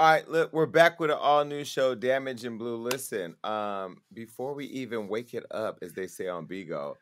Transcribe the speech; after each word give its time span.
All 0.00 0.06
right, 0.06 0.26
look, 0.30 0.50
we're 0.54 0.64
back 0.64 0.98
with 0.98 1.10
an 1.10 1.18
all 1.20 1.44
new 1.44 1.62
show, 1.62 1.94
Damage 1.94 2.46
and 2.46 2.58
Blue. 2.58 2.76
Listen, 2.76 3.36
um, 3.44 3.98
before 4.14 4.54
we 4.54 4.64
even 4.64 5.08
wake 5.08 5.34
it 5.34 5.44
up, 5.50 5.78
as 5.82 5.92
they 5.92 6.06
say 6.06 6.26
on 6.26 6.46
Bigo, 6.46 6.94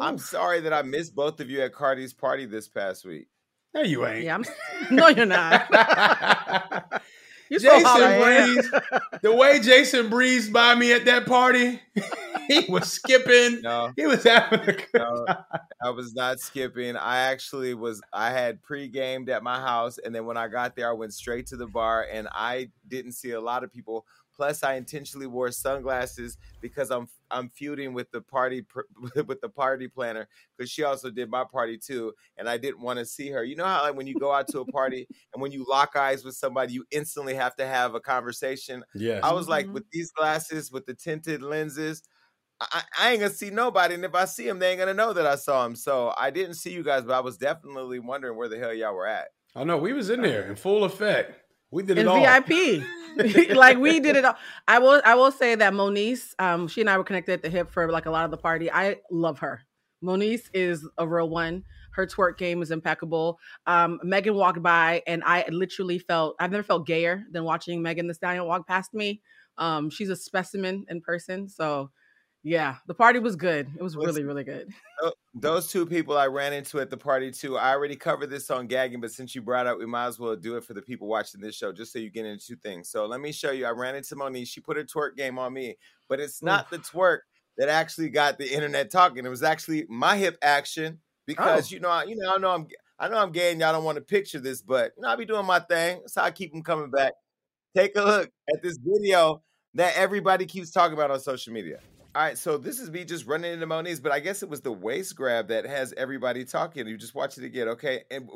I'm 0.00 0.16
sorry 0.16 0.60
that 0.60 0.72
I 0.72 0.80
missed 0.80 1.14
both 1.14 1.38
of 1.40 1.50
you 1.50 1.60
at 1.60 1.74
Cardi's 1.74 2.14
party 2.14 2.46
this 2.46 2.66
past 2.66 3.04
week. 3.04 3.28
No, 3.74 3.82
you 3.82 4.06
ain't. 4.06 4.24
Yeah, 4.24 4.36
I'm. 4.36 4.44
No, 4.90 5.08
you're 5.08 5.26
not. 5.26 5.70
you 7.50 7.60
Jason 7.60 8.22
breezed 8.22 8.74
the 9.20 9.34
way 9.34 9.60
Jason 9.60 10.08
breezed 10.08 10.50
by 10.50 10.74
me 10.76 10.94
at 10.94 11.04
that 11.04 11.26
party. 11.26 11.78
he 12.64 12.66
was 12.68 12.90
skipping. 12.92 13.60
No, 13.62 13.92
he 13.96 14.06
was 14.06 14.24
having 14.24 14.60
a 14.60 14.72
good 14.72 14.86
no, 14.94 15.24
time. 15.26 15.44
I 15.82 15.90
was 15.90 16.14
not 16.14 16.40
skipping. 16.40 16.96
I 16.96 17.18
actually 17.18 17.74
was. 17.74 18.02
I 18.12 18.30
had 18.30 18.62
pre-gamed 18.62 19.28
at 19.28 19.42
my 19.42 19.60
house, 19.60 19.98
and 19.98 20.14
then 20.14 20.26
when 20.26 20.36
I 20.36 20.48
got 20.48 20.76
there, 20.76 20.88
I 20.88 20.92
went 20.92 21.14
straight 21.14 21.46
to 21.48 21.56
the 21.56 21.66
bar, 21.66 22.06
and 22.10 22.28
I 22.32 22.70
didn't 22.88 23.12
see 23.12 23.32
a 23.32 23.40
lot 23.40 23.64
of 23.64 23.72
people. 23.72 24.06
Plus, 24.34 24.62
I 24.62 24.74
intentionally 24.74 25.26
wore 25.26 25.50
sunglasses 25.50 26.36
because 26.60 26.90
I'm 26.90 27.08
I'm 27.30 27.48
feuding 27.48 27.94
with 27.94 28.10
the 28.10 28.20
party 28.20 28.64
with 29.26 29.40
the 29.40 29.48
party 29.48 29.88
planner 29.88 30.28
because 30.56 30.70
she 30.70 30.84
also 30.84 31.10
did 31.10 31.30
my 31.30 31.44
party 31.44 31.78
too, 31.78 32.12
and 32.36 32.48
I 32.48 32.58
didn't 32.58 32.80
want 32.80 32.98
to 32.98 33.06
see 33.06 33.30
her. 33.30 33.44
You 33.44 33.56
know 33.56 33.64
how 33.64 33.82
like 33.82 33.96
when 33.96 34.06
you 34.06 34.18
go 34.18 34.32
out 34.32 34.48
to 34.48 34.60
a 34.60 34.66
party 34.66 35.06
and 35.32 35.42
when 35.42 35.52
you 35.52 35.64
lock 35.68 35.96
eyes 35.96 36.24
with 36.24 36.34
somebody, 36.34 36.74
you 36.74 36.84
instantly 36.90 37.34
have 37.34 37.56
to 37.56 37.66
have 37.66 37.94
a 37.94 38.00
conversation. 38.00 38.84
Yeah, 38.94 39.20
I 39.22 39.32
was 39.32 39.48
like 39.48 39.66
mm-hmm. 39.66 39.74
with 39.74 39.90
these 39.90 40.10
glasses 40.12 40.70
with 40.70 40.86
the 40.86 40.94
tinted 40.94 41.42
lenses. 41.42 42.02
I, 42.60 42.82
I, 42.98 43.10
ain't 43.10 43.20
gonna 43.20 43.32
see 43.32 43.50
nobody, 43.50 43.94
and 43.94 44.04
if 44.04 44.14
I 44.14 44.24
see 44.24 44.48
him, 44.48 44.58
they 44.58 44.70
ain't 44.70 44.78
gonna 44.78 44.94
know 44.94 45.12
that 45.12 45.26
I 45.26 45.36
saw 45.36 45.66
him. 45.66 45.76
So 45.76 46.14
I 46.16 46.30
didn't 46.30 46.54
see 46.54 46.72
you 46.72 46.82
guys, 46.82 47.04
but 47.04 47.12
I 47.12 47.20
was 47.20 47.36
definitely 47.36 47.98
wondering 47.98 48.36
where 48.36 48.48
the 48.48 48.58
hell 48.58 48.72
y'all 48.72 48.94
were 48.94 49.06
at. 49.06 49.28
I 49.54 49.64
know 49.64 49.76
we 49.76 49.92
was 49.92 50.10
in 50.10 50.22
there 50.22 50.48
in 50.48 50.56
full 50.56 50.84
effect. 50.84 51.38
We 51.70 51.82
did 51.82 51.98
it 51.98 52.02
in 52.02 52.08
all. 52.08 52.20
VIP. 52.20 52.84
like 53.54 53.78
we 53.78 54.00
did 54.00 54.16
it 54.16 54.24
all. 54.24 54.36
I 54.68 54.78
will 54.78 55.00
I 55.04 55.14
will 55.14 55.32
say 55.32 55.54
that 55.54 55.72
Moniece, 55.72 56.34
um, 56.38 56.68
she 56.68 56.80
and 56.80 56.90
I 56.90 56.96
were 56.98 57.04
connected 57.04 57.32
at 57.32 57.42
the 57.42 57.50
hip 57.50 57.70
for 57.70 57.90
like 57.90 58.06
a 58.06 58.10
lot 58.10 58.24
of 58.24 58.30
the 58.30 58.36
party. 58.36 58.70
I 58.70 58.96
love 59.10 59.38
her. 59.40 59.62
Moniece 60.04 60.48
is 60.52 60.86
a 60.98 61.06
real 61.06 61.28
one. 61.28 61.64
Her 61.92 62.06
twerk 62.06 62.36
game 62.36 62.60
is 62.60 62.70
impeccable. 62.70 63.38
Um, 63.66 63.98
Megan 64.02 64.34
walked 64.34 64.62
by 64.62 65.02
and 65.06 65.22
I 65.24 65.44
literally 65.48 65.98
felt 65.98 66.36
I've 66.38 66.50
never 66.50 66.62
felt 66.62 66.86
gayer 66.86 67.24
than 67.32 67.44
watching 67.44 67.82
Megan 67.82 68.06
Thee 68.06 68.14
Stallion 68.14 68.44
walk 68.44 68.66
past 68.66 68.92
me. 68.92 69.22
Um, 69.58 69.88
she's 69.88 70.10
a 70.10 70.16
specimen 70.16 70.84
in 70.90 71.00
person. 71.00 71.48
So 71.48 71.90
yeah, 72.46 72.76
the 72.86 72.94
party 72.94 73.18
was 73.18 73.34
good. 73.34 73.68
It 73.76 73.82
was 73.82 73.96
really, 73.96 74.22
really 74.22 74.44
good. 74.44 74.72
Those 75.34 75.66
two 75.66 75.84
people 75.84 76.16
I 76.16 76.28
ran 76.28 76.52
into 76.52 76.78
at 76.78 76.90
the 76.90 76.96
party 76.96 77.32
too. 77.32 77.58
I 77.58 77.72
already 77.72 77.96
covered 77.96 78.30
this 78.30 78.52
on 78.52 78.68
gagging, 78.68 79.00
but 79.00 79.10
since 79.10 79.34
you 79.34 79.42
brought 79.42 79.66
up, 79.66 79.80
we 79.80 79.86
might 79.86 80.06
as 80.06 80.20
well 80.20 80.36
do 80.36 80.56
it 80.56 80.62
for 80.62 80.72
the 80.72 80.80
people 80.80 81.08
watching 81.08 81.40
this 81.40 81.56
show, 81.56 81.72
just 81.72 81.92
so 81.92 81.98
you 81.98 82.08
get 82.08 82.24
into 82.24 82.46
two 82.46 82.54
things. 82.54 82.88
So 82.88 83.04
let 83.06 83.20
me 83.20 83.32
show 83.32 83.50
you. 83.50 83.66
I 83.66 83.70
ran 83.70 83.96
into 83.96 84.14
Monique. 84.14 84.46
She 84.46 84.60
put 84.60 84.78
a 84.78 84.84
twerk 84.84 85.16
game 85.16 85.40
on 85.40 85.52
me, 85.54 85.76
but 86.08 86.20
it's 86.20 86.40
not 86.40 86.70
the 86.70 86.78
twerk 86.78 87.18
that 87.58 87.68
actually 87.68 88.10
got 88.10 88.38
the 88.38 88.48
internet 88.48 88.92
talking. 88.92 89.26
It 89.26 89.28
was 89.28 89.42
actually 89.42 89.84
my 89.88 90.16
hip 90.16 90.38
action 90.40 91.00
because 91.26 91.72
oh. 91.72 91.74
you 91.74 91.80
know, 91.80 91.90
I, 91.90 92.04
you 92.04 92.14
know, 92.14 92.32
I 92.32 92.38
know 92.38 92.50
I'm, 92.50 92.68
I 93.00 93.08
know 93.08 93.16
I'm 93.16 93.32
gay, 93.32 93.50
and 93.50 93.60
y'all 93.60 93.72
don't 93.72 93.82
want 93.82 93.96
to 93.96 94.02
picture 94.02 94.38
this, 94.38 94.62
but 94.62 94.92
you 94.96 95.02
know, 95.02 95.08
I 95.08 95.16
be 95.16 95.24
doing 95.24 95.46
my 95.46 95.58
thing. 95.58 95.98
That's 95.98 96.14
how 96.14 96.22
I 96.22 96.30
keep 96.30 96.52
them 96.52 96.62
coming 96.62 96.92
back. 96.92 97.14
Take 97.76 97.96
a 97.96 98.02
look 98.02 98.30
at 98.54 98.62
this 98.62 98.78
video 98.80 99.42
that 99.74 99.96
everybody 99.96 100.46
keeps 100.46 100.70
talking 100.70 100.94
about 100.94 101.10
on 101.10 101.18
social 101.18 101.52
media. 101.52 101.80
All 102.16 102.22
right, 102.22 102.38
so 102.38 102.56
this 102.56 102.80
is 102.80 102.90
me 102.90 103.04
just 103.04 103.26
running 103.26 103.52
into 103.52 103.66
Moniece, 103.66 104.02
but 104.02 104.10
I 104.10 104.20
guess 104.20 104.42
it 104.42 104.48
was 104.48 104.62
the 104.62 104.72
waist 104.72 105.14
grab 105.14 105.48
that 105.48 105.66
has 105.66 105.92
everybody 105.98 106.46
talking. 106.46 106.88
You 106.88 106.96
just 106.96 107.14
watch 107.14 107.36
it 107.36 107.44
again, 107.44 107.68
okay? 107.68 108.04
And 108.10 108.26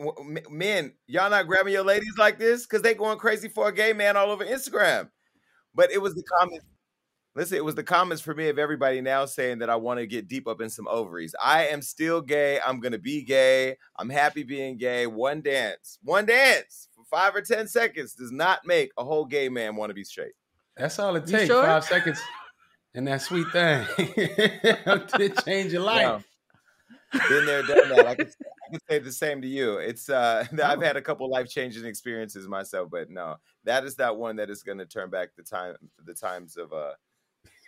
men, 0.51 0.93
y'all 1.07 1.31
not 1.31 1.47
grabbing 1.47 1.73
your 1.73 1.83
ladies 1.83 2.19
like 2.19 2.39
this 2.39 2.67
because 2.67 2.83
they 2.83 2.93
going 2.93 3.17
crazy 3.19 3.49
for 3.49 3.69
a 3.69 3.73
gay 3.73 3.95
man 3.95 4.19
all 4.19 4.31
over 4.31 4.45
Instagram. 4.45 5.09
But 5.75 5.91
it 5.93 6.03
was 6.03 6.15
the 6.15 6.23
comments. 6.25 6.67
Listen, 7.35 7.57
it 7.57 7.65
was 7.65 7.75
the 7.75 7.83
comments 7.83 8.21
for 8.21 8.35
me 8.35 8.51
of 8.51 8.59
everybody 8.59 9.01
now 9.01 9.25
saying 9.25 9.61
that 9.61 9.71
I 9.71 9.77
want 9.77 9.99
to 9.99 10.07
get 10.07 10.29
deep 10.29 10.47
up 10.47 10.61
in 10.61 10.69
some 10.69 10.87
ovaries. 10.87 11.35
I 11.43 11.69
am 11.69 11.81
still 11.81 12.21
gay. 12.21 12.61
I'm 12.61 12.81
gonna 12.81 12.99
be 12.99 13.25
gay. 13.25 13.79
I'm 13.97 14.11
happy 14.11 14.43
being 14.43 14.77
gay. 14.77 15.07
One 15.07 15.41
dance, 15.41 15.99
one 16.03 16.27
dance 16.27 16.89
for 16.95 17.05
five 17.07 17.35
or 17.35 17.41
ten 17.41 17.67
seconds 17.67 18.13
does 18.13 18.31
not 18.31 18.67
make 18.67 18.91
a 18.99 19.05
whole 19.05 19.25
gay 19.25 19.49
man 19.49 19.75
want 19.75 19.89
to 19.89 19.95
be 19.95 20.05
straight. 20.05 20.33
That's 20.77 20.99
all 20.99 21.17
it 21.17 21.27
takes. 21.27 21.47
Sure? 21.47 21.65
Five 21.65 21.85
seconds 21.85 22.21
and 22.95 23.06
that 23.06 23.23
sweet 23.23 23.47
thing 23.53 23.87
to 23.97 25.33
change 25.45 25.73
your 25.73 25.83
life. 25.83 26.25
Yeah. 27.12 27.21
Been 27.28 27.47
there, 27.47 27.62
done 27.62 27.89
that. 27.89 28.06
I 28.06 28.15
could, 28.15 28.28
I 28.28 28.71
could 28.71 28.83
say 28.89 28.99
the 29.01 29.12
same 29.12 29.43
to 29.43 29.49
you. 29.49 29.78
It's 29.78 30.09
uh, 30.09 30.47
I've 30.65 30.83
had 30.83 30.97
a 30.97 31.03
couple 31.03 31.28
life 31.28 31.49
changing 31.49 31.84
experiences 31.84 32.47
myself, 32.47 32.89
but 32.91 33.11
no, 33.11 33.37
that 33.65 33.84
is 33.84 33.97
that 33.97 34.17
one 34.17 34.37
that 34.37 34.49
is 34.49 34.62
going 34.62 34.78
to 34.78 34.87
turn 34.87 35.11
back 35.11 35.31
the 35.37 35.43
time, 35.43 35.75
the 36.05 36.15
times 36.15 36.56
of 36.56 36.73
uh, 36.73 36.93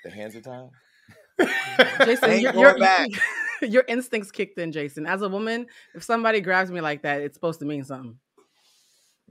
the 0.04 0.10
hands 0.10 0.36
of 0.36 0.44
time. 0.44 0.70
Jason, 2.04 2.40
your, 2.40 2.78
your, 2.78 3.08
your 3.62 3.84
instincts 3.88 4.30
kicked 4.30 4.58
in, 4.58 4.70
Jason. 4.70 5.06
As 5.06 5.22
a 5.22 5.28
woman, 5.28 5.66
if 5.94 6.04
somebody 6.04 6.40
grabs 6.40 6.70
me 6.70 6.80
like 6.80 7.02
that, 7.02 7.20
it's 7.20 7.34
supposed 7.34 7.58
to 7.60 7.66
mean 7.66 7.84
something. 7.84 8.18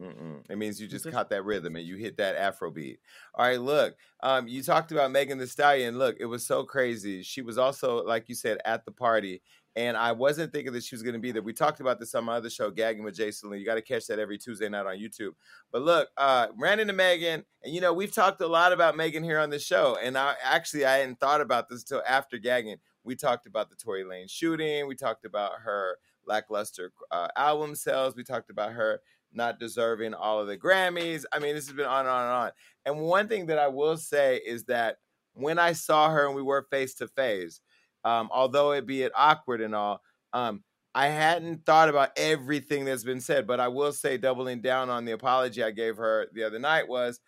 Mm-mm. 0.01 0.43
It 0.49 0.57
means 0.57 0.81
you 0.81 0.87
just 0.87 1.09
caught 1.11 1.29
that 1.29 1.45
rhythm 1.45 1.75
and 1.75 1.85
you 1.85 1.95
hit 1.95 2.17
that 2.17 2.35
Afro 2.35 2.71
beat. 2.71 2.99
All 3.35 3.45
right, 3.45 3.61
look, 3.61 3.95
um, 4.23 4.47
you 4.47 4.63
talked 4.63 4.91
about 4.91 5.11
Megan 5.11 5.37
Thee 5.37 5.45
Stallion. 5.45 5.97
Look, 5.99 6.17
it 6.19 6.25
was 6.25 6.45
so 6.45 6.63
crazy. 6.63 7.21
She 7.21 7.41
was 7.41 7.57
also, 7.57 8.03
like 8.03 8.27
you 8.27 8.33
said, 8.33 8.57
at 8.65 8.83
the 8.85 8.91
party, 8.91 9.41
and 9.75 9.95
I 9.95 10.11
wasn't 10.11 10.51
thinking 10.51 10.73
that 10.73 10.83
she 10.83 10.95
was 10.95 11.03
going 11.03 11.13
to 11.13 11.19
be 11.19 11.31
there. 11.31 11.43
We 11.43 11.53
talked 11.53 11.79
about 11.79 11.99
this 11.99 12.15
on 12.15 12.25
my 12.25 12.35
other 12.35 12.49
show, 12.49 12.71
Gagging 12.71 13.03
with 13.03 13.15
Jason 13.15 13.51
Lee. 13.51 13.59
You 13.59 13.65
got 13.65 13.75
to 13.75 13.81
catch 13.81 14.07
that 14.07 14.19
every 14.19 14.37
Tuesday 14.37 14.67
night 14.67 14.87
on 14.87 14.97
YouTube. 14.97 15.31
But 15.71 15.83
look, 15.83 16.09
uh, 16.17 16.47
ran 16.57 16.79
into 16.79 16.93
Megan, 16.93 17.45
and 17.63 17.73
you 17.73 17.79
know 17.79 17.93
we've 17.93 18.13
talked 18.13 18.41
a 18.41 18.47
lot 18.47 18.73
about 18.73 18.97
Megan 18.97 19.23
here 19.23 19.39
on 19.39 19.51
the 19.51 19.59
show, 19.59 19.97
and 20.01 20.17
I 20.17 20.33
actually 20.43 20.85
I 20.85 20.97
hadn't 20.97 21.19
thought 21.19 21.41
about 21.41 21.69
this 21.69 21.81
until 21.81 22.01
after 22.07 22.37
Gagging. 22.37 22.77
We 23.03 23.15
talked 23.15 23.47
about 23.47 23.69
the 23.69 23.75
Tory 23.75 24.03
Lanez 24.03 24.29
shooting. 24.29 24.87
We 24.87 24.95
talked 24.95 25.25
about 25.25 25.53
her 25.63 25.97
lackluster 26.25 26.91
uh, 27.11 27.27
album 27.35 27.75
sales. 27.75 28.15
We 28.15 28.23
talked 28.23 28.49
about 28.49 28.73
her 28.73 29.01
not 29.33 29.59
deserving 29.59 30.13
all 30.13 30.39
of 30.39 30.47
the 30.47 30.57
Grammys. 30.57 31.23
I 31.31 31.39
mean, 31.39 31.55
this 31.55 31.67
has 31.67 31.75
been 31.75 31.85
on 31.85 32.01
and 32.01 32.09
on 32.09 32.21
and 32.23 32.31
on. 32.31 32.51
And 32.85 33.05
one 33.05 33.27
thing 33.27 33.45
that 33.47 33.59
I 33.59 33.67
will 33.67 33.97
say 33.97 34.37
is 34.45 34.65
that 34.65 34.97
when 35.33 35.59
I 35.59 35.73
saw 35.73 36.09
her 36.09 36.25
and 36.25 36.35
we 36.35 36.41
were 36.41 36.67
face 36.69 36.95
to 36.95 37.07
face, 37.07 37.61
although 38.03 38.71
it 38.71 38.85
be 38.85 39.03
it 39.03 39.11
awkward 39.15 39.61
and 39.61 39.75
all, 39.75 40.01
um, 40.33 40.63
I 40.93 41.07
hadn't 41.07 41.65
thought 41.65 41.87
about 41.87 42.11
everything 42.17 42.83
that's 42.83 43.03
been 43.03 43.21
said. 43.21 43.47
But 43.47 43.59
I 43.61 43.69
will 43.69 43.93
say, 43.93 44.17
doubling 44.17 44.61
down 44.61 44.89
on 44.89 45.05
the 45.05 45.13
apology 45.13 45.63
I 45.63 45.71
gave 45.71 45.97
her 45.97 46.27
the 46.33 46.43
other 46.43 46.59
night 46.59 46.87
was. 46.87 47.19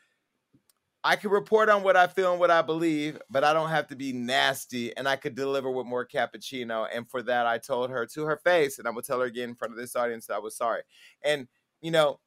I 1.05 1.17
can 1.17 1.31
report 1.31 1.67
on 1.67 1.83
what 1.83 1.97
I 1.97 2.07
feel 2.07 2.31
and 2.31 2.39
what 2.39 2.49
I 2.49 2.61
believe, 2.61 3.19
but 3.29 3.43
I 3.43 3.51
don't 3.51 3.69
have 3.69 3.87
to 3.87 3.95
be 3.95 4.13
nasty 4.13 4.95
and 4.95 5.05
I 5.05 5.17
could 5.17 5.35
deliver 5.35 5.69
with 5.69 5.85
more 5.85 6.07
cappuccino. 6.07 6.87
And 6.93 7.09
for 7.09 7.21
that, 7.23 7.45
I 7.45 7.57
told 7.57 7.89
her 7.89 8.05
to 8.05 8.23
her 8.23 8.37
face, 8.37 8.79
and 8.79 8.87
I 8.87 8.91
will 8.91 9.01
tell 9.01 9.19
her 9.19 9.25
again 9.25 9.49
in 9.49 9.55
front 9.55 9.73
of 9.73 9.77
this 9.77 9.97
audience 9.97 10.27
that 10.27 10.35
I 10.35 10.39
was 10.39 10.55
sorry. 10.55 10.83
And 11.21 11.49
you 11.83 11.91
know, 11.91 12.19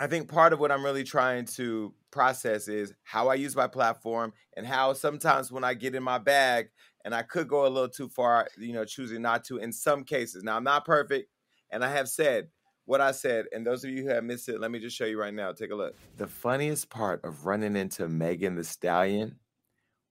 I 0.00 0.08
think 0.08 0.28
part 0.28 0.52
of 0.52 0.58
what 0.58 0.72
I'm 0.72 0.84
really 0.84 1.04
trying 1.04 1.44
to 1.44 1.94
process 2.10 2.66
is 2.66 2.92
how 3.04 3.28
I 3.28 3.34
use 3.34 3.54
my 3.54 3.68
platform 3.68 4.32
and 4.56 4.66
how 4.66 4.94
sometimes 4.94 5.52
when 5.52 5.62
I 5.62 5.74
get 5.74 5.94
in 5.94 6.02
my 6.02 6.18
bag 6.18 6.70
and 7.04 7.14
I 7.14 7.22
could 7.22 7.46
go 7.46 7.66
a 7.66 7.68
little 7.68 7.90
too 7.90 8.08
far, 8.08 8.48
you 8.58 8.72
know, 8.72 8.84
choosing 8.84 9.22
not 9.22 9.44
to 9.44 9.58
in 9.58 9.70
some 9.70 10.02
cases. 10.02 10.42
Now, 10.42 10.56
I'm 10.56 10.64
not 10.64 10.86
perfect, 10.86 11.28
and 11.70 11.84
I 11.84 11.92
have 11.92 12.08
said 12.08 12.48
what 12.86 13.00
I 13.02 13.12
said. 13.12 13.46
And 13.52 13.66
those 13.66 13.84
of 13.84 13.90
you 13.90 14.02
who 14.02 14.08
have 14.08 14.24
missed 14.24 14.48
it, 14.48 14.60
let 14.60 14.70
me 14.70 14.80
just 14.80 14.96
show 14.96 15.04
you 15.04 15.20
right 15.20 15.34
now. 15.34 15.52
Take 15.52 15.70
a 15.70 15.76
look. 15.76 15.94
The 16.16 16.26
funniest 16.26 16.88
part 16.88 17.22
of 17.24 17.44
running 17.44 17.76
into 17.76 18.08
Megan 18.08 18.56
Thee 18.56 18.62
Stallion 18.62 19.36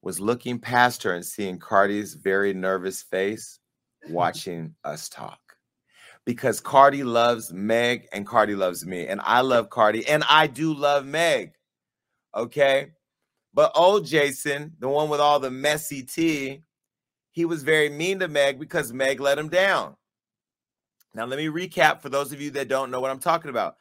was 0.03 0.19
looking 0.19 0.59
past 0.59 1.01
her 1.03 1.13
and 1.13 1.25
seeing 1.25 1.57
Cardi's 1.57 2.13
very 2.13 2.53
nervous 2.53 3.01
face 3.01 3.59
watching 4.09 4.75
us 4.83 5.09
talk 5.09 5.50
because 6.25 6.59
Cardi 6.59 7.03
loves 7.03 7.51
Meg 7.51 8.07
and 8.13 8.27
Cardi 8.27 8.55
loves 8.55 8.85
me. 8.85 9.07
And 9.07 9.21
I 9.23 9.41
love 9.41 9.69
Cardi 9.69 10.07
and 10.07 10.23
I 10.29 10.47
do 10.47 10.73
love 10.73 11.05
Meg. 11.05 11.53
Okay. 12.35 12.91
But 13.53 13.71
old 13.75 14.05
Jason, 14.05 14.73
the 14.79 14.87
one 14.87 15.09
with 15.09 15.19
all 15.19 15.39
the 15.39 15.51
messy 15.51 16.03
tea, 16.03 16.61
he 17.31 17.45
was 17.45 17.63
very 17.63 17.89
mean 17.89 18.19
to 18.19 18.27
Meg 18.27 18.59
because 18.59 18.93
Meg 18.93 19.19
let 19.19 19.37
him 19.37 19.49
down. 19.49 19.95
Now, 21.13 21.25
let 21.25 21.37
me 21.37 21.47
recap 21.47 22.01
for 22.01 22.09
those 22.09 22.31
of 22.31 22.39
you 22.39 22.51
that 22.51 22.69
don't 22.69 22.91
know 22.91 23.01
what 23.01 23.11
I'm 23.11 23.19
talking 23.19 23.49
about. 23.49 23.75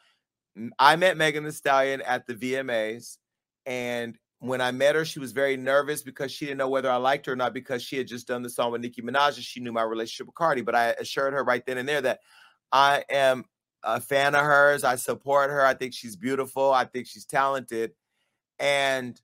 I 0.77 0.97
met 0.97 1.15
Megan 1.15 1.45
Thee 1.45 1.51
Stallion 1.51 2.01
at 2.01 2.27
the 2.27 2.33
VMAs, 2.33 3.17
and 3.65 4.17
when 4.41 4.59
I 4.59 4.71
met 4.71 4.95
her, 4.95 5.05
she 5.05 5.19
was 5.19 5.33
very 5.33 5.55
nervous 5.55 6.01
because 6.01 6.31
she 6.31 6.45
didn't 6.45 6.57
know 6.57 6.67
whether 6.67 6.89
I 6.89 6.95
liked 6.95 7.27
her 7.27 7.33
or 7.33 7.35
not 7.35 7.53
because 7.53 7.83
she 7.83 7.95
had 7.97 8.07
just 8.07 8.27
done 8.27 8.41
the 8.41 8.49
song 8.49 8.71
with 8.71 8.81
Nicki 8.81 9.03
Minaj 9.03 9.35
and 9.35 9.45
she 9.45 9.59
knew 9.59 9.71
my 9.71 9.83
relationship 9.83 10.25
with 10.25 10.35
Cardi. 10.35 10.61
But 10.61 10.73
I 10.73 10.95
assured 10.99 11.33
her 11.33 11.43
right 11.43 11.63
then 11.63 11.77
and 11.77 11.87
there 11.87 12.01
that 12.01 12.21
I 12.71 13.05
am 13.07 13.45
a 13.83 14.01
fan 14.01 14.33
of 14.33 14.41
hers. 14.41 14.83
I 14.83 14.95
support 14.95 15.51
her. 15.51 15.63
I 15.63 15.75
think 15.75 15.93
she's 15.93 16.15
beautiful. 16.15 16.71
I 16.71 16.85
think 16.85 17.05
she's 17.05 17.25
talented. 17.25 17.91
And 18.57 19.19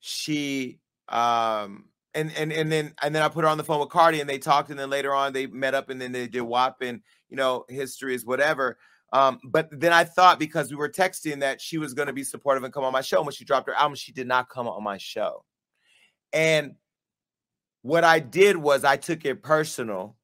she 0.00 0.80
um 1.08 1.84
and 2.12 2.32
and 2.36 2.52
and 2.52 2.72
then 2.72 2.94
and 3.00 3.14
then 3.14 3.22
I 3.22 3.28
put 3.28 3.44
her 3.44 3.50
on 3.50 3.58
the 3.58 3.64
phone 3.64 3.78
with 3.78 3.90
Cardi 3.90 4.20
and 4.20 4.28
they 4.28 4.38
talked 4.38 4.70
and 4.70 4.78
then 4.78 4.90
later 4.90 5.14
on 5.14 5.32
they 5.32 5.46
met 5.46 5.74
up 5.74 5.88
and 5.88 6.00
then 6.00 6.10
they 6.10 6.26
did 6.26 6.42
WAP 6.42 6.82
and 6.82 7.00
you 7.28 7.36
know 7.36 7.64
history 7.68 8.16
is 8.16 8.26
whatever. 8.26 8.76
Um, 9.12 9.40
but 9.44 9.68
then 9.72 9.92
I 9.92 10.04
thought 10.04 10.38
because 10.38 10.70
we 10.70 10.76
were 10.76 10.88
texting 10.88 11.40
that 11.40 11.60
she 11.60 11.78
was 11.78 11.94
going 11.94 12.06
to 12.06 12.12
be 12.12 12.22
supportive 12.22 12.62
and 12.62 12.72
come 12.72 12.84
on 12.84 12.92
my 12.92 13.00
show. 13.00 13.22
When 13.22 13.32
she 13.32 13.44
dropped 13.44 13.68
her 13.68 13.74
album, 13.74 13.96
she 13.96 14.12
did 14.12 14.28
not 14.28 14.48
come 14.48 14.68
on 14.68 14.82
my 14.84 14.98
show. 14.98 15.44
And 16.32 16.76
what 17.82 18.04
I 18.04 18.20
did 18.20 18.56
was 18.56 18.84
I 18.84 18.96
took 18.96 19.24
it 19.24 19.42
personal 19.42 20.16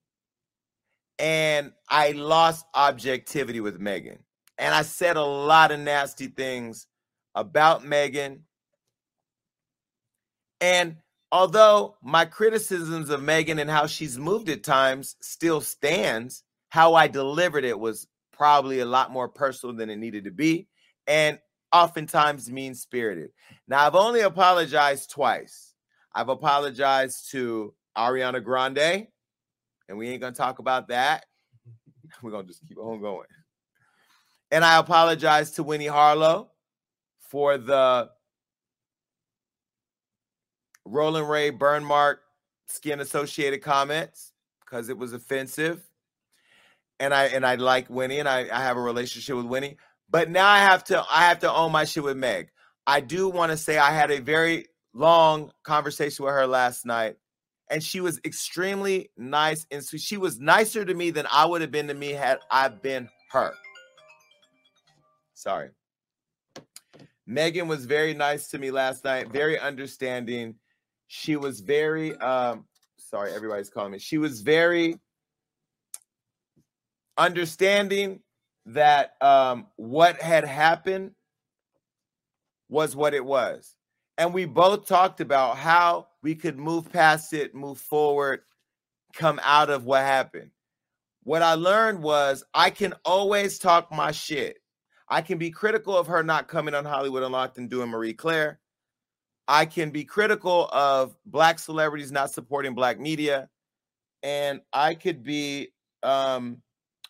and 1.19 1.73
I 1.89 2.13
lost 2.13 2.67
objectivity 2.75 3.61
with 3.61 3.81
Megan. 3.81 4.19
And 4.59 4.75
I 4.75 4.83
said 4.83 5.17
a 5.17 5.25
lot 5.25 5.73
of 5.73 5.81
nasty 5.81 6.29
things 6.29 6.87
about 7.35 7.85
Megan. 7.85 8.45
And 10.61 10.97
although 11.33 11.97
my 12.03 12.25
criticisms 12.25 13.11
of 13.11 13.23
Megan 13.23 13.59
and 13.59 13.69
how 13.69 13.87
she's 13.87 14.19
moved 14.19 14.49
at 14.49 14.63
times 14.63 15.17
still 15.21 15.61
stands, 15.61 16.45
how 16.69 16.95
I 16.95 17.09
delivered 17.09 17.65
it 17.65 17.79
was 17.79 18.07
probably 18.37 18.81
a 18.81 18.85
lot 18.85 19.11
more 19.11 19.29
personal 19.29 19.75
than 19.75 19.91
it 19.91 19.97
needed 19.97 20.25
to 20.25 20.31
be, 20.31 20.69
and 21.07 21.39
oftentimes 21.73 22.51
mean 22.51 22.75
spirited. 22.75 23.31
Now, 23.67 23.87
I've 23.87 23.95
only 23.95 24.21
apologized 24.21 25.11
twice. 25.11 25.75
I've 26.15 26.29
apologized 26.29 27.31
to 27.33 27.75
Ariana 27.97 28.43
Grande, 28.43 29.09
and 29.89 29.99
we 29.99 30.09
ain't 30.09 30.21
gonna 30.21 30.35
talk 30.35 30.59
about 30.59 30.89
that. 30.89 31.27
We're 32.23 32.31
gonna 32.31 32.47
just 32.47 32.67
keep 32.67 32.79
on 32.79 33.01
going. 33.01 33.27
And 34.51 34.65
I 34.65 34.79
apologize 34.79 35.53
to 35.53 35.63
Winnie 35.63 35.87
Harlow 35.87 36.51
for 37.19 37.59
the 37.59 38.11
Roland 40.85 41.29
Ray 41.29 41.51
burn 41.51 41.85
mark 41.85 42.21
skin 42.69 43.01
associated 43.01 43.63
comments 43.63 44.33
because 44.61 44.89
it 44.89 44.97
was 44.97 45.13
offensive 45.13 45.83
and 47.01 47.13
I 47.15 47.25
and 47.27 47.45
I 47.45 47.57
like 47.57 47.89
Winnie, 47.91 48.19
and 48.19 48.29
I, 48.29 48.49
I 48.53 48.63
have 48.63 48.77
a 48.77 48.81
relationship 48.81 49.37
with 49.37 49.47
Winnie. 49.47 49.77
But 50.09 50.31
now 50.31 50.47
I 50.47 50.59
have 50.59 50.85
to 50.85 51.05
I 51.11 51.29
have 51.29 51.41
to 51.41 51.53
own 51.53 51.73
my 51.73 51.85
shit 51.85 52.05
with 52.05 52.17
Meg. 52.17 52.51
I 52.87 53.01
do 53.01 53.29
want 53.29 53.51
to 53.53 53.57
say 53.57 53.79
I 53.79 53.91
had 53.91 54.11
a 54.11 54.21
very 54.21 54.67
long 54.95 55.53
conversation 55.65 56.25
with 56.25 56.35
her 56.35 56.47
last 56.47 56.87
night, 56.87 57.17
and 57.71 57.83
she 57.83 58.01
was 58.01 58.21
extremely 58.25 59.11
nice 59.17 59.67
and 59.71 59.85
sweet. 59.85 60.03
She 60.03 60.17
was 60.17 60.39
nicer 60.39 60.85
to 60.85 60.95
me 60.95 61.11
than 61.11 61.27
I 61.31 61.45
would 61.45 61.61
have 61.61 61.71
been 61.71 61.89
to 61.89 61.95
me 61.95 62.13
had 62.13 62.39
I 62.51 62.69
been 62.69 63.09
her. 63.33 63.53
Sorry. 65.35 65.71
Megan 67.27 67.67
was 67.67 67.85
very 67.87 68.15
nice 68.15 68.49
to 68.49 68.59
me 68.59 68.71
last 68.71 69.05
night, 69.05 69.33
very 69.33 69.59
understanding. 69.59 70.55
She 71.09 71.37
was 71.37 71.61
very 71.61 72.17
um 72.19 72.65
sorry, 72.99 73.33
everybody's 73.33 73.71
calling 73.71 73.93
me. 73.93 73.99
She 73.99 74.19
was 74.19 74.41
very 74.41 74.99
understanding 77.17 78.21
that 78.67 79.15
um, 79.21 79.67
what 79.77 80.21
had 80.21 80.45
happened 80.45 81.13
was 82.69 82.97
what 82.97 83.15
it 83.15 83.25
was. 83.25 83.75
And 84.19 84.33
we 84.35 84.45
both 84.45 84.87
talked 84.87 85.21
about 85.21 85.57
how 85.57 86.09
we 86.23 86.35
could 86.35 86.59
move 86.59 86.91
past 86.91 87.33
it, 87.33 87.55
move 87.55 87.79
forward, 87.79 88.41
come 89.15 89.41
out 89.43 89.71
of 89.71 89.85
what 89.85 90.03
happened. 90.03 90.51
What 91.23 91.43
I 91.43 91.55
learned 91.55 92.03
was 92.03 92.45
I 92.55 92.71
can 92.71 92.95
always 93.05 93.59
talk 93.59 93.93
my 93.93 94.13
shit. 94.13 94.59
I 95.09 95.21
can 95.23 95.39
be 95.39 95.51
critical 95.51 95.97
of 95.97 96.07
her 96.09 96.23
not 96.23 96.49
coming 96.49 96.75
on 96.75 96.85
Hollywood 96.85 97.23
Unlocked 97.23 97.59
and 97.59 97.71
doing 97.71 97.89
Marie 97.89 98.15
Claire. 98.15 98.59
I 99.47 99.67
can 99.67 99.91
be 99.91 100.05
critical 100.05 100.69
of 100.73 101.17
black 101.25 101.59
celebrities 101.59 102.11
not 102.11 102.33
supporting 102.33 102.75
black 102.75 102.99
media. 102.99 103.49
And 104.23 104.61
I 104.73 104.95
could 104.95 105.23
be 105.23 105.69
um, 106.03 106.63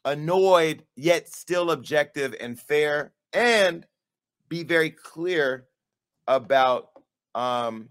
annoyed 0.07 0.85
yet 0.95 1.29
still 1.29 1.73
objective 1.73 2.35
and 2.41 2.59
fair 2.59 3.13
and 3.33 3.85
be 4.49 4.63
very 4.63 4.91
clear 4.91 5.67
about 6.29 6.91
um, 7.35 7.91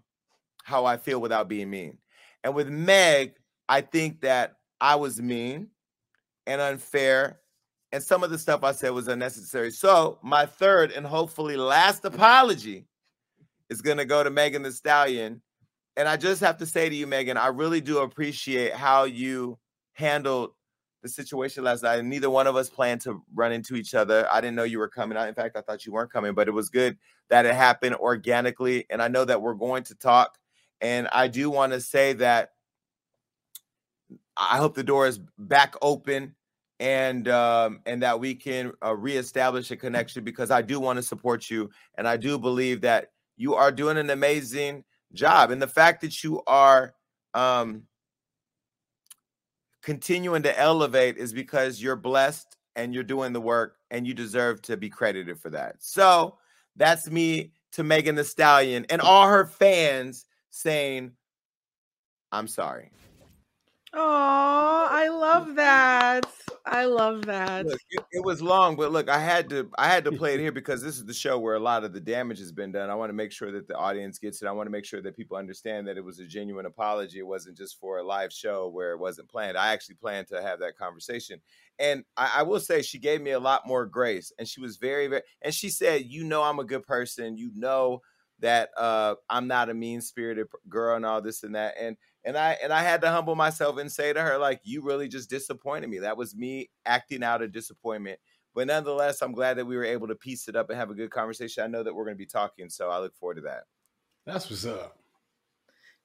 how 0.64 0.86
I 0.86 0.98
feel 0.98 1.22
without 1.22 1.48
being 1.48 1.70
mean. 1.70 1.98
And 2.44 2.56
with 2.56 2.70
Meg, 2.70 3.34
I 3.68 3.82
think 3.82 4.22
that 4.22 4.56
I 4.80 4.96
was 4.96 5.22
mean 5.22 5.68
and 6.48 6.62
unfair, 6.62 7.40
and 7.92 8.02
some 8.04 8.24
of 8.24 8.30
the 8.30 8.38
stuff 8.38 8.64
I 8.64 8.72
said 8.72 8.92
was 8.92 9.08
unnecessary. 9.08 9.72
So, 9.72 10.20
my 10.22 10.46
third 10.46 10.92
and 10.92 11.06
hopefully 11.06 11.58
last 11.58 12.06
apology 12.06 12.86
is 13.70 13.82
going 13.82 13.98
to 13.98 14.06
go 14.06 14.24
to 14.24 14.30
Megan 14.30 14.64
Thee 14.64 14.72
Stallion. 14.72 15.42
And 15.98 16.08
I 16.08 16.18
just 16.18 16.42
have 16.42 16.58
to 16.58 16.66
say 16.66 16.90
to 16.90 16.96
you, 16.96 17.08
Megan, 17.08 17.38
I 17.38 17.48
really 17.48 17.82
do 17.82 18.00
appreciate 18.00 18.74
how 18.74 19.06
you 19.06 19.58
handled 19.94 20.52
the 21.06 21.10
situation 21.10 21.64
last 21.64 21.84
night, 21.84 22.04
neither 22.04 22.32
one 22.32 22.48
of 22.48 22.56
us 22.56 22.68
planned 22.68 23.00
to 23.02 23.22
run 23.36 23.52
into 23.52 23.76
each 23.76 23.94
other. 23.94 24.28
I 24.32 24.42
didn't 24.42 24.56
know 24.56 24.64
you 24.64 24.80
were 24.80 24.88
coming. 24.88 25.16
In 25.16 25.36
fact, 25.36 25.56
I 25.56 25.62
thought 25.62 25.86
you 25.86 25.92
weren't 25.92 26.12
coming, 26.12 26.34
but 26.34 26.48
it 26.48 26.52
was 26.52 26.70
good 26.70 26.98
that 27.30 27.46
it 27.46 27.54
happened 27.54 27.96
organically. 27.96 28.88
And 28.90 29.04
I 29.04 29.08
know 29.08 29.24
that 29.24 29.40
we're 29.40 29.54
going 29.54 29.84
to 29.84 29.96
talk. 29.96 30.40
And 30.82 31.08
I 31.12 31.28
do 31.28 31.52
want 31.52 31.74
to 31.74 31.80
say 31.80 32.14
that 32.14 32.54
I 34.36 34.58
hope 34.58 34.74
the 34.74 34.84
door 34.84 35.06
is 35.06 35.20
back 35.38 35.76
open 35.80 36.34
and 36.80 37.28
um, 37.28 37.82
and 37.86 38.02
that 38.02 38.20
we 38.20 38.34
can 38.34 38.74
uh, 38.84 38.96
reestablish 38.96 39.70
a 39.70 39.78
connection 39.78 40.24
because 40.24 40.50
I 40.50 40.64
do 40.64 40.80
want 40.80 40.98
to 40.98 41.04
support 41.04 41.50
you, 41.50 41.70
and 41.98 42.06
I 42.06 42.18
do 42.18 42.38
believe 42.38 42.82
that 42.82 43.12
you 43.38 43.54
are 43.54 43.72
doing 43.72 43.98
an 43.98 44.10
amazing 44.10 44.84
job. 45.14 45.52
And 45.52 45.62
the 45.62 45.68
fact 45.68 46.02
that 46.02 46.22
you 46.22 46.42
are 46.48 46.94
um, 47.34 47.84
continuing 49.86 50.42
to 50.42 50.60
elevate 50.60 51.16
is 51.16 51.32
because 51.32 51.80
you're 51.80 51.96
blessed 51.96 52.58
and 52.76 52.92
you're 52.92 53.04
doing 53.04 53.32
the 53.34 53.40
work 53.40 53.78
and 53.92 54.08
you 54.08 54.16
deserve 54.16 54.60
to 54.64 54.76
be 54.76 54.90
credited 54.90 55.40
for 55.40 55.52
that. 55.52 55.76
So 55.78 56.38
that's 56.76 57.08
me 57.10 57.52
to 57.74 57.84
Megan 57.84 58.16
Thee 58.16 58.24
Stallion 58.24 58.88
and 58.90 59.00
all 59.00 59.28
her 59.28 59.46
fans 59.46 60.26
saying, 60.50 61.12
I'm 62.32 62.48
sorry. 62.48 62.90
Oh, 63.98 64.88
I 64.92 65.08
love 65.08 65.56
that. 65.56 66.26
I 66.66 66.86
love 66.86 67.26
that. 67.28 67.66
Look, 67.66 67.80
it, 67.92 68.04
it, 68.12 68.26
was 68.26 68.42
long, 68.42 68.76
but 68.76 68.92
look, 68.92 69.08
I 69.08 69.20
had 69.20 69.50
to 69.52 69.70
I 69.78 69.88
had 69.88 70.04
to 70.06 70.12
play 70.12 70.34
it 70.34 70.40
here 70.40 70.52
because 70.52 70.82
this 70.82 70.96
is 70.96 71.06
the 71.06 71.14
show 71.14 71.38
where 71.38 71.56
a 71.56 71.60
lot 71.60 71.84
of 71.84 71.94
the 71.94 72.00
damage 72.00 72.40
has 72.40 72.52
been 72.52 72.72
done. 72.72 72.90
I 72.90 72.96
want 72.96 73.10
to 73.10 73.14
make 73.14 73.32
sure 73.32 73.52
that 73.52 73.68
the 73.68 73.76
audience 73.76 74.18
gets 74.18 74.42
it. 74.42 74.48
I 74.48 74.52
want 74.52 74.66
to 74.66 74.72
make 74.72 74.84
sure 74.84 75.02
that 75.02 75.16
people 75.16 75.38
understand 75.38 75.88
that 75.88 75.98
it 75.98 76.04
was 76.04 76.20
a 76.20 76.26
genuine 76.26 76.66
apology. 76.66 77.20
It 77.20 77.28
wasn't 77.28 77.56
just 77.56 77.80
for 77.80 78.00
a 78.00 78.04
live 78.04 78.34
show 78.34 78.68
where 78.68 78.94
it 78.94 79.00
wasn't 79.00 79.30
planned. 79.30 79.58
I 79.58 79.74
actually 79.74 79.96
planned 79.96 80.28
to 80.30 80.42
have 80.42 80.60
that 80.60 80.76
conversation. 80.76 81.40
And 81.78 82.04
I, 82.18 82.32
I 82.38 82.44
will 82.44 82.60
say 82.60 82.82
she 82.82 82.98
gave 82.98 83.22
me 83.22 83.32
a 83.32 83.40
lot 83.40 83.68
more 83.68 83.86
grace. 83.86 84.34
And 84.40 84.48
she 84.48 84.60
was 84.60 84.78
very, 84.78 85.08
very 85.08 85.22
and 85.44 85.54
she 85.54 85.70
said, 85.70 86.06
You 86.06 86.24
know 86.24 86.42
I'm 86.42 86.60
a 86.60 86.66
good 86.66 86.84
person. 86.84 87.38
You 87.38 87.52
know 87.54 88.02
that 88.40 88.70
uh 88.76 89.16
I'm 89.30 89.48
not 89.48 89.70
a 89.70 89.74
mean 89.74 90.02
spirited 90.02 90.48
girl 90.68 90.96
and 90.96 91.06
all 91.06 91.22
this 91.22 91.44
and 91.44 91.54
that. 91.56 91.76
And 91.80 91.96
and 92.26 92.38
I 92.38 92.58
and 92.62 92.74
I 92.74 92.82
had 92.82 93.02
to 93.02 93.10
humble 93.10 93.36
myself 93.36 93.78
and 93.78 93.92
say 93.92 94.12
to 94.12 94.22
her, 94.22 94.38
like, 94.38 94.60
you 94.64 94.82
really 94.82 95.08
just 95.08 95.30
disappointed 95.30 95.90
me. 95.90 96.00
That 96.00 96.18
was 96.18 96.36
me 96.36 96.70
acting 96.86 97.24
out 97.24 97.42
of 97.42 97.52
disappointment. 97.52 98.20
But 98.54 98.68
nonetheless, 98.68 99.22
I'm 99.22 99.34
glad 99.34 99.58
that 99.58 99.66
we 99.66 99.76
were 99.76 99.86
able 99.86 100.08
to 100.08 100.16
piece 100.16 100.48
it 100.48 100.56
up 100.56 100.70
and 100.70 100.80
have 100.80 100.90
a 100.90 100.96
good 100.96 101.12
conversation. 101.12 101.64
I 101.64 101.68
know 101.68 101.84
that 101.84 101.94
we're 101.94 102.06
going 102.06 102.16
to 102.16 102.22
be 102.22 102.26
talking, 102.26 102.70
so 102.70 102.90
I 102.90 103.00
look 103.00 103.16
forward 103.16 103.36
to 103.36 103.42
that. 103.42 103.64
That's 104.26 104.50
what's 104.50 104.66
up. 104.66 104.98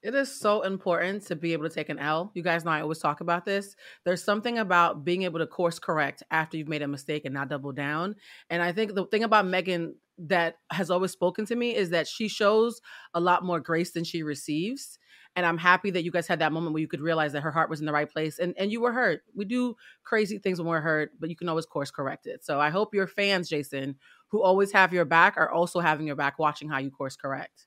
It 0.03 0.15
is 0.15 0.35
so 0.35 0.63
important 0.63 1.27
to 1.27 1.37
be 1.37 1.53
able 1.53 1.69
to 1.69 1.75
take 1.75 1.91
an 1.91 1.99
L. 1.99 2.33
You 2.35 2.43
guys 2.43 2.65
know 2.65 2.71
I 2.71 2.81
always 2.81 2.99
talk 2.99 3.21
about 3.21 3.45
this. 3.45 3.77
There's 4.05 4.25
something 4.25 4.59
about 4.59 5.05
being 5.05 5.23
able 5.23 5.41
to 5.41 5.47
course 5.47 5.79
correct 5.79 6.23
after 6.31 6.57
you've 6.57 6.69
made 6.69 6.83
a 6.83 6.89
mistake 6.89 7.27
and 7.27 7.35
not 7.35 7.51
double 7.51 7.73
down. 7.73 8.17
And 8.49 8.63
I 8.63 8.73
think 8.73 8.95
the 8.95 9.05
thing 9.07 9.25
about 9.25 9.47
Megan 9.47 9.97
that 10.19 10.57
has 10.73 10.91
always 10.91 11.13
spoken 11.13 11.45
to 11.47 11.57
me 11.57 11.75
is 11.75 11.91
that 11.91 12.09
she 12.09 12.29
shows 12.29 12.81
a 13.13 13.21
lot 13.21 13.45
more 13.45 13.61
grace 13.61 13.93
than 13.93 14.05
she 14.05 14.23
receives. 14.23 14.99
And 15.37 15.47
I'm 15.47 15.59
happy 15.59 15.91
that 15.93 16.03
you 16.03 16.11
guys 16.11 16.27
had 16.27 16.41
that 16.41 16.53
moment 16.53 16.73
where 16.73 16.81
you 16.81 16.89
could 16.89 17.01
realize 17.01 17.33
that 17.33 17.43
her 17.43 17.53
heart 17.53 17.71
was 17.71 17.81
in 17.81 17.87
the 17.87 17.93
right 17.93 18.11
place 18.11 18.39
and, 18.39 18.53
and 18.59 18.73
you 18.73 18.81
were 18.81 18.93
hurt. 18.93 19.23
We 19.35 19.45
do 19.45 19.77
crazy 20.03 20.39
things 20.39 20.59
when 20.59 20.69
we're 20.69 20.81
hurt, 20.81 21.13
but 21.21 21.31
you 21.31 21.37
can 21.37 21.49
always 21.49 21.67
course 21.67 21.91
correct 21.91 22.27
it. 22.27 22.45
So 22.45 22.61
I 22.61 22.71
hope 22.71 22.95
your 22.95 23.07
fans, 23.07 23.49
Jason, 23.49 23.95
who 24.29 24.43
always 24.43 24.73
have 24.73 24.93
your 24.93 25.05
back, 25.05 25.37
are 25.37 25.51
also 25.51 25.81
having 25.81 26.07
your 26.07 26.17
back 26.17 26.39
watching 26.39 26.69
how 26.69 26.79
you 26.79 26.91
course 26.91 27.17
correct. 27.17 27.67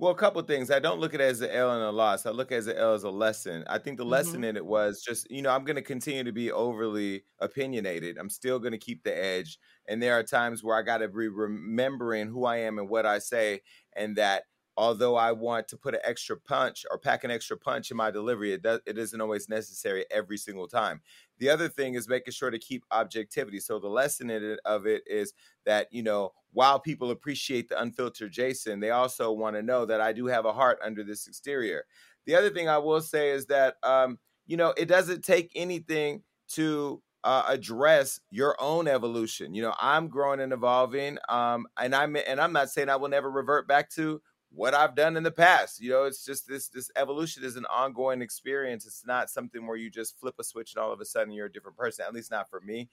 Well, 0.00 0.12
a 0.12 0.16
couple 0.16 0.40
things. 0.42 0.70
I 0.70 0.78
don't 0.78 1.00
look 1.00 1.12
at 1.12 1.20
it 1.20 1.24
as 1.24 1.40
an 1.40 1.50
L 1.50 1.72
and 1.72 1.82
a 1.82 1.90
loss. 1.90 2.24
I 2.24 2.30
look 2.30 2.52
at 2.52 2.54
it 2.54 2.58
as 2.58 2.66
an 2.68 2.76
L 2.76 2.94
as 2.94 3.02
a 3.02 3.10
lesson. 3.10 3.64
I 3.66 3.78
think 3.78 3.98
the 3.98 4.04
lesson 4.04 4.34
mm-hmm. 4.34 4.44
in 4.44 4.56
it 4.56 4.64
was 4.64 5.02
just, 5.02 5.28
you 5.28 5.42
know, 5.42 5.50
I'm 5.50 5.64
going 5.64 5.74
to 5.74 5.82
continue 5.82 6.22
to 6.22 6.30
be 6.30 6.52
overly 6.52 7.24
opinionated. 7.40 8.16
I'm 8.16 8.30
still 8.30 8.60
going 8.60 8.72
to 8.72 8.78
keep 8.78 9.02
the 9.02 9.12
edge. 9.12 9.58
And 9.88 10.00
there 10.00 10.16
are 10.16 10.22
times 10.22 10.62
where 10.62 10.78
I 10.78 10.82
got 10.82 10.98
to 10.98 11.08
be 11.08 11.26
remembering 11.26 12.28
who 12.28 12.44
I 12.44 12.58
am 12.58 12.78
and 12.78 12.88
what 12.88 13.06
I 13.06 13.18
say, 13.18 13.62
and 13.96 14.14
that 14.14 14.44
although 14.78 15.16
I 15.16 15.32
want 15.32 15.66
to 15.68 15.76
put 15.76 15.94
an 15.94 16.00
extra 16.04 16.36
punch 16.36 16.86
or 16.88 16.98
pack 16.98 17.24
an 17.24 17.32
extra 17.32 17.56
punch 17.56 17.90
in 17.90 17.96
my 17.96 18.12
delivery, 18.12 18.52
it, 18.52 18.62
does, 18.62 18.78
it 18.86 18.96
isn't 18.96 19.20
always 19.20 19.48
necessary 19.48 20.06
every 20.08 20.38
single 20.38 20.68
time. 20.68 21.00
The 21.38 21.50
other 21.50 21.68
thing 21.68 21.94
is 21.94 22.08
making 22.08 22.32
sure 22.32 22.50
to 22.50 22.60
keep 22.60 22.84
objectivity. 22.92 23.58
So 23.58 23.80
the 23.80 23.88
lesson 23.88 24.30
it, 24.30 24.60
of 24.64 24.86
it 24.86 25.02
is 25.08 25.34
that, 25.66 25.88
you 25.90 26.04
know, 26.04 26.30
while 26.52 26.78
people 26.78 27.10
appreciate 27.10 27.68
the 27.68 27.80
unfiltered 27.82 28.30
Jason, 28.30 28.78
they 28.78 28.90
also 28.90 29.32
want 29.32 29.56
to 29.56 29.62
know 29.62 29.84
that 29.84 30.00
I 30.00 30.12
do 30.12 30.26
have 30.26 30.44
a 30.44 30.52
heart 30.52 30.78
under 30.82 31.02
this 31.02 31.26
exterior. 31.26 31.84
The 32.26 32.36
other 32.36 32.50
thing 32.50 32.68
I 32.68 32.78
will 32.78 33.00
say 33.00 33.30
is 33.30 33.46
that, 33.46 33.78
um, 33.82 34.20
you 34.46 34.56
know, 34.56 34.72
it 34.76 34.86
doesn't 34.86 35.24
take 35.24 35.50
anything 35.56 36.22
to 36.50 37.02
uh, 37.24 37.42
address 37.48 38.20
your 38.30 38.54
own 38.60 38.86
evolution. 38.86 39.54
You 39.54 39.62
know, 39.62 39.74
I'm 39.80 40.06
growing 40.06 40.38
and 40.38 40.52
evolving, 40.52 41.18
um, 41.28 41.66
and 41.76 41.96
I'm 41.96 42.16
and 42.16 42.40
I'm 42.40 42.52
not 42.52 42.70
saying 42.70 42.88
I 42.88 42.96
will 42.96 43.08
never 43.08 43.28
revert 43.28 43.66
back 43.66 43.90
to 43.96 44.22
what 44.50 44.74
I've 44.74 44.94
done 44.94 45.16
in 45.16 45.22
the 45.22 45.30
past. 45.30 45.80
You 45.80 45.90
know, 45.90 46.04
it's 46.04 46.24
just 46.24 46.48
this 46.48 46.68
this 46.68 46.90
evolution 46.96 47.44
is 47.44 47.56
an 47.56 47.66
ongoing 47.66 48.22
experience. 48.22 48.86
It's 48.86 49.06
not 49.06 49.30
something 49.30 49.66
where 49.66 49.76
you 49.76 49.90
just 49.90 50.18
flip 50.18 50.34
a 50.38 50.44
switch 50.44 50.74
and 50.74 50.82
all 50.82 50.92
of 50.92 51.00
a 51.00 51.04
sudden 51.04 51.32
you're 51.32 51.46
a 51.46 51.52
different 51.52 51.76
person. 51.76 52.04
At 52.06 52.14
least 52.14 52.30
not 52.30 52.48
for 52.50 52.60
me. 52.60 52.88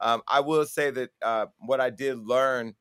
Um, 0.00 0.22
I 0.28 0.40
will 0.40 0.64
say 0.64 0.90
that 0.90 1.10
uh, 1.22 1.46
what 1.58 1.80
I 1.80 1.90
did 1.90 2.18
learn 2.18 2.74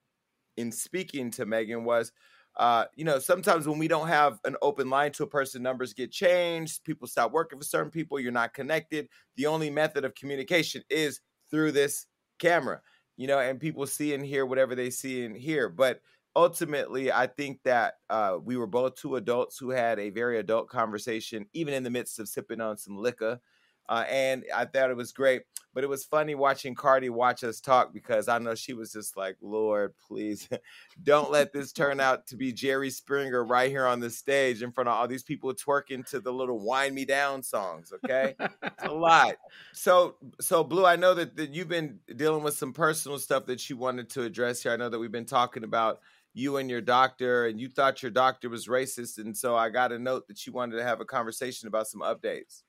in 0.58 0.72
speaking 0.72 1.32
to 1.32 1.46
Megan 1.46 1.84
was 1.84 2.12
uh, 2.58 2.86
you 2.96 3.06
know, 3.06 3.20
sometimes 3.20 3.68
when 3.68 3.80
we 3.80 3.88
don't 3.88 4.10
have 4.10 4.40
an 4.44 4.56
open 4.62 4.90
line 4.90 5.12
to 5.14 5.24
a 5.24 5.28
person, 5.28 5.64
numbers 5.64 5.94
get 5.94 6.12
changed, 6.12 6.84
people 6.84 7.08
stop 7.08 7.32
working 7.32 7.58
for 7.58 7.64
certain 7.64 7.92
people, 7.92 8.20
you're 8.20 8.32
not 8.32 8.54
connected. 8.54 9.08
The 9.38 9.46
only 9.46 9.70
method 9.70 10.04
of 10.04 10.14
communication 10.16 10.84
is 10.90 11.22
through 11.50 11.72
this 11.72 12.06
camera, 12.38 12.82
you 13.16 13.28
know, 13.28 13.40
and 13.40 13.60
people 13.60 13.88
see 13.88 14.14
and 14.14 14.26
hear 14.26 14.46
whatever 14.46 14.76
they 14.76 14.90
see 14.90 15.24
and 15.24 15.38
hear. 15.38 15.70
But 15.70 16.02
ultimately, 16.36 17.12
I 17.12 17.28
think 17.28 17.62
that 17.64 17.96
uh, 18.10 18.38
we 18.44 18.58
were 18.58 18.68
both 18.68 18.96
two 18.96 19.16
adults 19.16 19.58
who 19.58 19.70
had 19.70 20.00
a 20.00 20.10
very 20.10 20.40
adult 20.40 20.70
conversation, 20.70 21.46
even 21.54 21.74
in 21.74 21.84
the 21.84 21.90
midst 21.90 22.20
of 22.20 22.28
sipping 22.28 22.62
on 22.62 22.78
some 22.78 22.98
liquor. 22.98 23.40
Uh, 23.90 24.06
and 24.08 24.46
I 24.56 24.66
thought 24.66 24.92
it 24.92 24.98
was 24.98 25.12
great. 25.12 25.42
But 25.74 25.84
it 25.84 25.88
was 25.88 26.04
funny 26.04 26.34
watching 26.34 26.74
Cardi 26.74 27.10
watch 27.10 27.44
us 27.44 27.60
talk 27.60 27.94
because 27.94 28.28
I 28.28 28.40
know 28.40 28.56
she 28.56 28.74
was 28.74 28.92
just 28.92 29.16
like, 29.16 29.38
Lord, 29.42 29.94
please 30.08 30.50
don't 31.04 31.32
let 31.32 31.54
this 31.54 31.72
turn 31.72 32.00
out 32.00 32.26
to 32.28 32.36
be 32.36 32.52
Jerry 32.52 32.90
Springer 32.90 33.44
right 33.44 33.70
here 33.70 33.86
on 33.86 34.00
the 34.00 34.10
stage 34.10 34.64
in 34.64 34.72
front 34.72 34.90
of 34.90 34.96
all 34.96 35.08
these 35.08 35.24
people 35.24 35.54
twerking 35.54 36.08
to 36.10 36.20
the 36.20 36.34
little 36.34 36.60
"Wind 36.60 36.96
Me 36.96 37.06
Down" 37.06 37.44
songs. 37.44 37.94
Okay, 37.94 38.36
it's 38.40 38.84
a 38.84 38.92
lot. 38.92 39.36
So, 39.74 40.16
so 40.42 40.64
Blue, 40.64 40.86
I 40.86 40.96
know 40.96 41.14
that, 41.14 41.36
that 41.38 41.54
you've 41.54 41.70
been 41.70 42.00
dealing 42.16 42.44
with 42.44 42.58
some 42.58 42.74
personal 42.74 43.20
stuff 43.20 43.46
that 43.46 43.70
you 43.70 43.78
wanted 43.78 44.10
to 44.12 44.24
address 44.24 44.64
here. 44.64 44.72
I 44.72 44.76
know 44.76 44.90
that 44.90 45.00
we've 45.00 45.12
been 45.12 45.26
talking 45.26 45.64
about 45.64 46.00
you 46.40 46.58
and 46.58 46.70
your 46.70 46.82
doctor, 46.82 47.46
and 47.48 47.60
you 47.60 47.70
thought 47.70 48.02
your 48.02 48.12
doctor 48.12 48.50
was 48.50 48.68
racist, 48.68 49.18
and 49.18 49.36
so 49.36 49.56
I 49.56 49.70
got 49.70 49.92
a 49.92 50.00
note 50.00 50.28
that 50.28 50.46
you 50.46 50.54
wanted 50.54 50.78
to 50.78 50.84
have 50.84 51.02
a 51.02 51.06
conversation 51.06 51.68
about 51.68 51.88
some 51.88 52.02
updates. 52.02 52.64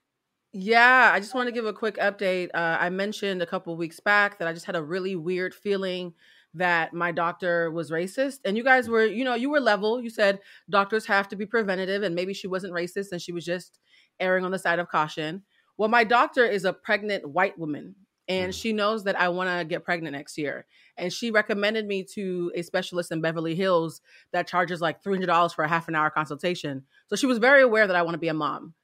Yeah, 0.52 1.10
I 1.14 1.20
just 1.20 1.34
want 1.34 1.46
to 1.46 1.52
give 1.52 1.66
a 1.66 1.72
quick 1.72 1.96
update. 1.98 2.48
Uh, 2.52 2.76
I 2.80 2.90
mentioned 2.90 3.40
a 3.40 3.46
couple 3.46 3.76
weeks 3.76 4.00
back 4.00 4.38
that 4.38 4.48
I 4.48 4.52
just 4.52 4.66
had 4.66 4.74
a 4.74 4.82
really 4.82 5.14
weird 5.14 5.54
feeling 5.54 6.12
that 6.54 6.92
my 6.92 7.12
doctor 7.12 7.70
was 7.70 7.92
racist. 7.92 8.38
And 8.44 8.56
you 8.56 8.64
guys 8.64 8.88
were, 8.88 9.04
you 9.04 9.24
know, 9.24 9.34
you 9.34 9.50
were 9.50 9.60
level. 9.60 10.02
You 10.02 10.10
said 10.10 10.40
doctors 10.68 11.06
have 11.06 11.28
to 11.28 11.36
be 11.36 11.46
preventative, 11.46 12.02
and 12.02 12.14
maybe 12.14 12.34
she 12.34 12.48
wasn't 12.48 12.72
racist 12.72 13.12
and 13.12 13.22
she 13.22 13.30
was 13.32 13.44
just 13.44 13.78
erring 14.18 14.44
on 14.44 14.50
the 14.50 14.58
side 14.58 14.80
of 14.80 14.88
caution. 14.88 15.42
Well, 15.76 15.88
my 15.88 16.04
doctor 16.04 16.44
is 16.44 16.64
a 16.64 16.72
pregnant 16.72 17.28
white 17.28 17.58
woman, 17.58 17.94
and 18.30 18.54
she 18.54 18.72
knows 18.72 19.02
that 19.04 19.20
I 19.20 19.28
want 19.28 19.50
to 19.50 19.64
get 19.64 19.84
pregnant 19.84 20.14
next 20.14 20.38
year. 20.38 20.64
And 20.96 21.12
she 21.12 21.32
recommended 21.32 21.84
me 21.84 22.04
to 22.14 22.52
a 22.54 22.62
specialist 22.62 23.10
in 23.10 23.20
Beverly 23.20 23.56
Hills 23.56 24.00
that 24.32 24.46
charges 24.46 24.80
like 24.80 25.02
$300 25.02 25.52
for 25.52 25.64
a 25.64 25.68
half 25.68 25.88
an 25.88 25.96
hour 25.96 26.10
consultation. 26.10 26.84
So 27.08 27.16
she 27.16 27.26
was 27.26 27.38
very 27.38 27.60
aware 27.60 27.88
that 27.88 27.96
I 27.96 28.02
want 28.02 28.14
to 28.14 28.18
be 28.18 28.28
a 28.28 28.34
mom. 28.34 28.74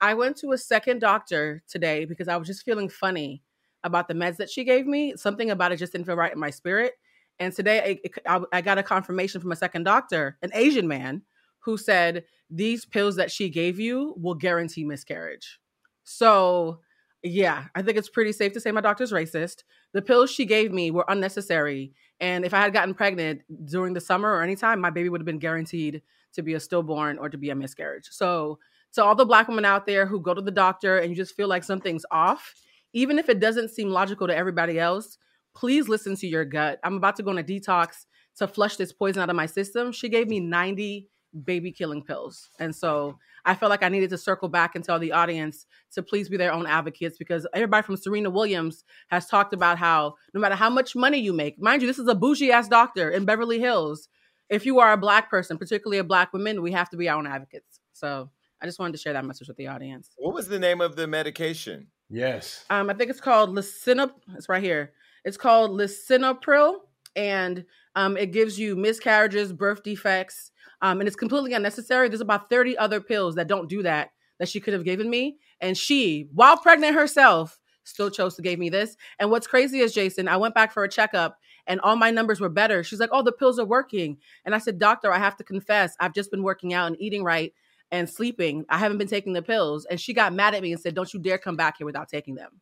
I 0.00 0.14
went 0.14 0.38
to 0.38 0.52
a 0.52 0.58
second 0.58 1.00
doctor 1.00 1.62
today 1.68 2.06
because 2.06 2.28
I 2.28 2.38
was 2.38 2.48
just 2.48 2.64
feeling 2.64 2.88
funny 2.88 3.42
about 3.82 4.08
the 4.08 4.14
meds 4.14 4.38
that 4.38 4.48
she 4.48 4.64
gave 4.64 4.86
me. 4.86 5.14
Something 5.16 5.50
about 5.50 5.70
it 5.70 5.76
just 5.76 5.92
didn't 5.92 6.06
feel 6.06 6.16
right 6.16 6.32
in 6.32 6.40
my 6.40 6.50
spirit. 6.50 6.94
And 7.38 7.52
today 7.52 8.00
I, 8.26 8.40
I, 8.52 8.60
got 8.62 8.78
a 8.78 8.82
confirmation 8.82 9.42
from 9.42 9.52
a 9.52 9.56
second 9.56 9.82
doctor, 9.82 10.38
an 10.40 10.50
Asian 10.54 10.88
man, 10.88 11.22
who 11.58 11.76
said 11.76 12.24
these 12.48 12.86
pills 12.86 13.16
that 13.16 13.30
she 13.30 13.50
gave 13.50 13.78
you 13.78 14.14
will 14.16 14.34
guarantee 14.34 14.84
miscarriage. 14.84 15.58
So, 16.04 16.80
yeah, 17.24 17.64
I 17.74 17.80
think 17.80 17.96
it's 17.96 18.10
pretty 18.10 18.32
safe 18.32 18.52
to 18.52 18.60
say 18.60 18.70
my 18.70 18.82
doctor's 18.82 19.10
racist. 19.10 19.64
The 19.94 20.02
pills 20.02 20.30
she 20.30 20.44
gave 20.44 20.72
me 20.72 20.90
were 20.90 21.06
unnecessary. 21.08 21.94
And 22.20 22.44
if 22.44 22.52
I 22.52 22.60
had 22.60 22.74
gotten 22.74 22.92
pregnant 22.92 23.40
during 23.64 23.94
the 23.94 24.00
summer 24.00 24.30
or 24.30 24.42
anytime, 24.42 24.78
my 24.78 24.90
baby 24.90 25.08
would 25.08 25.22
have 25.22 25.26
been 25.26 25.38
guaranteed 25.38 26.02
to 26.34 26.42
be 26.42 26.52
a 26.52 26.60
stillborn 26.60 27.16
or 27.16 27.30
to 27.30 27.38
be 27.38 27.48
a 27.48 27.54
miscarriage. 27.54 28.08
So, 28.10 28.58
to 28.92 29.02
all 29.02 29.14
the 29.14 29.24
black 29.24 29.48
women 29.48 29.64
out 29.64 29.86
there 29.86 30.06
who 30.06 30.20
go 30.20 30.34
to 30.34 30.40
the 30.40 30.52
doctor 30.52 30.98
and 30.98 31.10
you 31.10 31.16
just 31.16 31.34
feel 31.34 31.48
like 31.48 31.64
something's 31.64 32.04
off, 32.12 32.54
even 32.92 33.18
if 33.18 33.28
it 33.28 33.40
doesn't 33.40 33.70
seem 33.70 33.88
logical 33.88 34.28
to 34.28 34.36
everybody 34.36 34.78
else, 34.78 35.18
please 35.54 35.88
listen 35.88 36.14
to 36.16 36.28
your 36.28 36.44
gut. 36.44 36.78
I'm 36.84 36.96
about 36.96 37.16
to 37.16 37.24
go 37.24 37.30
on 37.30 37.38
a 37.38 37.42
detox 37.42 38.04
to 38.36 38.46
flush 38.46 38.76
this 38.76 38.92
poison 38.92 39.22
out 39.22 39.30
of 39.30 39.36
my 39.36 39.46
system. 39.46 39.90
She 39.90 40.08
gave 40.08 40.28
me 40.28 40.38
90 40.38 41.08
baby 41.44 41.72
killing 41.72 42.02
pills. 42.02 42.50
And 42.60 42.74
so 42.74 43.18
I 43.44 43.54
felt 43.54 43.70
like 43.70 43.82
I 43.82 43.88
needed 43.88 44.10
to 44.10 44.18
circle 44.18 44.48
back 44.48 44.74
and 44.74 44.84
tell 44.84 44.98
the 44.98 45.12
audience 45.12 45.66
to 45.92 46.02
please 46.02 46.28
be 46.28 46.36
their 46.36 46.52
own 46.52 46.66
advocates 46.66 47.18
because 47.18 47.46
everybody 47.52 47.84
from 47.84 47.96
Serena 47.96 48.30
Williams 48.30 48.84
has 49.08 49.26
talked 49.26 49.52
about 49.52 49.78
how 49.78 50.14
no 50.32 50.40
matter 50.40 50.54
how 50.54 50.70
much 50.70 50.96
money 50.96 51.18
you 51.18 51.32
make, 51.32 51.60
mind 51.60 51.82
you, 51.82 51.88
this 51.88 51.98
is 51.98 52.08
a 52.08 52.14
bougie 52.14 52.52
ass 52.52 52.68
doctor 52.68 53.10
in 53.10 53.24
Beverly 53.24 53.60
Hills. 53.60 54.08
If 54.48 54.66
you 54.66 54.78
are 54.80 54.92
a 54.92 54.96
black 54.96 55.30
person, 55.30 55.58
particularly 55.58 55.98
a 55.98 56.04
black 56.04 56.32
woman, 56.32 56.62
we 56.62 56.72
have 56.72 56.88
to 56.90 56.96
be 56.96 57.08
our 57.08 57.18
own 57.18 57.26
advocates. 57.26 57.80
So 57.92 58.30
I 58.62 58.66
just 58.66 58.78
wanted 58.78 58.92
to 58.92 58.98
share 58.98 59.12
that 59.12 59.24
message 59.24 59.48
with 59.48 59.56
the 59.56 59.66
audience. 59.66 60.10
What 60.16 60.34
was 60.34 60.48
the 60.48 60.58
name 60.58 60.80
of 60.80 60.96
the 60.96 61.06
medication? 61.06 61.88
Yes. 62.08 62.64
Um, 62.70 62.90
I 62.90 62.94
think 62.94 63.10
it's 63.10 63.20
called 63.20 63.50
Lisinop. 63.50 64.12
It's 64.36 64.48
right 64.48 64.62
here. 64.62 64.92
It's 65.24 65.36
called 65.36 65.70
Lisinopril, 65.72 66.76
and 67.16 67.64
um, 67.96 68.16
it 68.16 68.32
gives 68.32 68.58
you 68.58 68.76
miscarriages, 68.76 69.52
birth 69.52 69.82
defects, 69.82 70.50
um, 70.84 71.00
and 71.00 71.08
it's 71.08 71.16
completely 71.16 71.54
unnecessary. 71.54 72.08
There's 72.08 72.20
about 72.20 72.50
30 72.50 72.76
other 72.76 73.00
pills 73.00 73.34
that 73.36 73.48
don't 73.48 73.68
do 73.68 73.82
that 73.82 74.10
that 74.38 74.48
she 74.48 74.60
could 74.60 74.74
have 74.74 74.84
given 74.84 75.08
me, 75.08 75.38
and 75.60 75.78
she, 75.78 76.28
while 76.32 76.58
pregnant 76.58 76.94
herself, 76.94 77.58
still 77.84 78.10
chose 78.10 78.34
to 78.36 78.42
give 78.42 78.58
me 78.58 78.68
this. 78.68 78.96
And 79.18 79.30
what's 79.30 79.46
crazy 79.46 79.78
is, 79.80 79.94
Jason, 79.94 80.28
I 80.28 80.36
went 80.36 80.54
back 80.54 80.72
for 80.72 80.84
a 80.84 80.88
checkup 80.88 81.38
and 81.66 81.80
all 81.80 81.96
my 81.96 82.10
numbers 82.10 82.40
were 82.40 82.50
better. 82.50 82.84
She's 82.84 83.00
like, 83.00 83.08
"Oh, 83.12 83.22
the 83.22 83.32
pills 83.32 83.58
are 83.58 83.64
working," 83.64 84.18
and 84.44 84.54
I 84.54 84.58
said, 84.58 84.78
"Doctor, 84.78 85.10
I 85.10 85.18
have 85.18 85.36
to 85.38 85.44
confess, 85.44 85.96
I've 85.98 86.12
just 86.12 86.30
been 86.30 86.42
working 86.42 86.74
out 86.74 86.86
and 86.86 87.00
eating 87.00 87.24
right." 87.24 87.52
and 87.90 88.10
sleeping. 88.10 88.64
I 88.68 88.78
haven't 88.78 88.98
been 88.98 89.08
taking 89.08 89.34
the 89.34 89.42
pills. 89.42 89.84
And 89.84 90.00
she 90.00 90.12
got 90.12 90.32
mad 90.32 90.54
at 90.54 90.62
me 90.62 90.72
and 90.72 90.80
said, 90.80 90.94
Don't 90.94 91.12
you 91.14 91.20
dare 91.20 91.38
come 91.38 91.54
back 91.54 91.78
here 91.78 91.84
without 91.84 92.08
taking 92.08 92.34
them. 92.34 92.60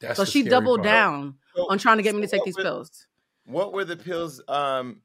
That's 0.00 0.16
so 0.16 0.24
she 0.24 0.42
doubled 0.42 0.78
part. 0.78 0.84
down 0.84 1.34
so, 1.54 1.68
on 1.68 1.78
trying 1.78 1.98
to 1.98 2.02
get 2.02 2.12
so 2.12 2.16
me 2.16 2.22
to 2.22 2.28
take 2.28 2.44
these 2.44 2.56
were, 2.56 2.64
pills. 2.64 3.06
What 3.46 3.72
were 3.72 3.84
the 3.84 3.96
pills? 3.96 4.42
Um, 4.48 5.00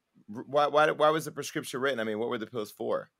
why, 0.46 0.66
why, 0.66 0.90
why 0.90 1.10
was 1.10 1.24
the 1.24 1.32
prescription 1.32 1.80
written? 1.80 2.00
I 2.00 2.04
mean, 2.04 2.18
what 2.18 2.28
were 2.28 2.38
the 2.38 2.46
pills 2.46 2.70
for? 2.70 3.10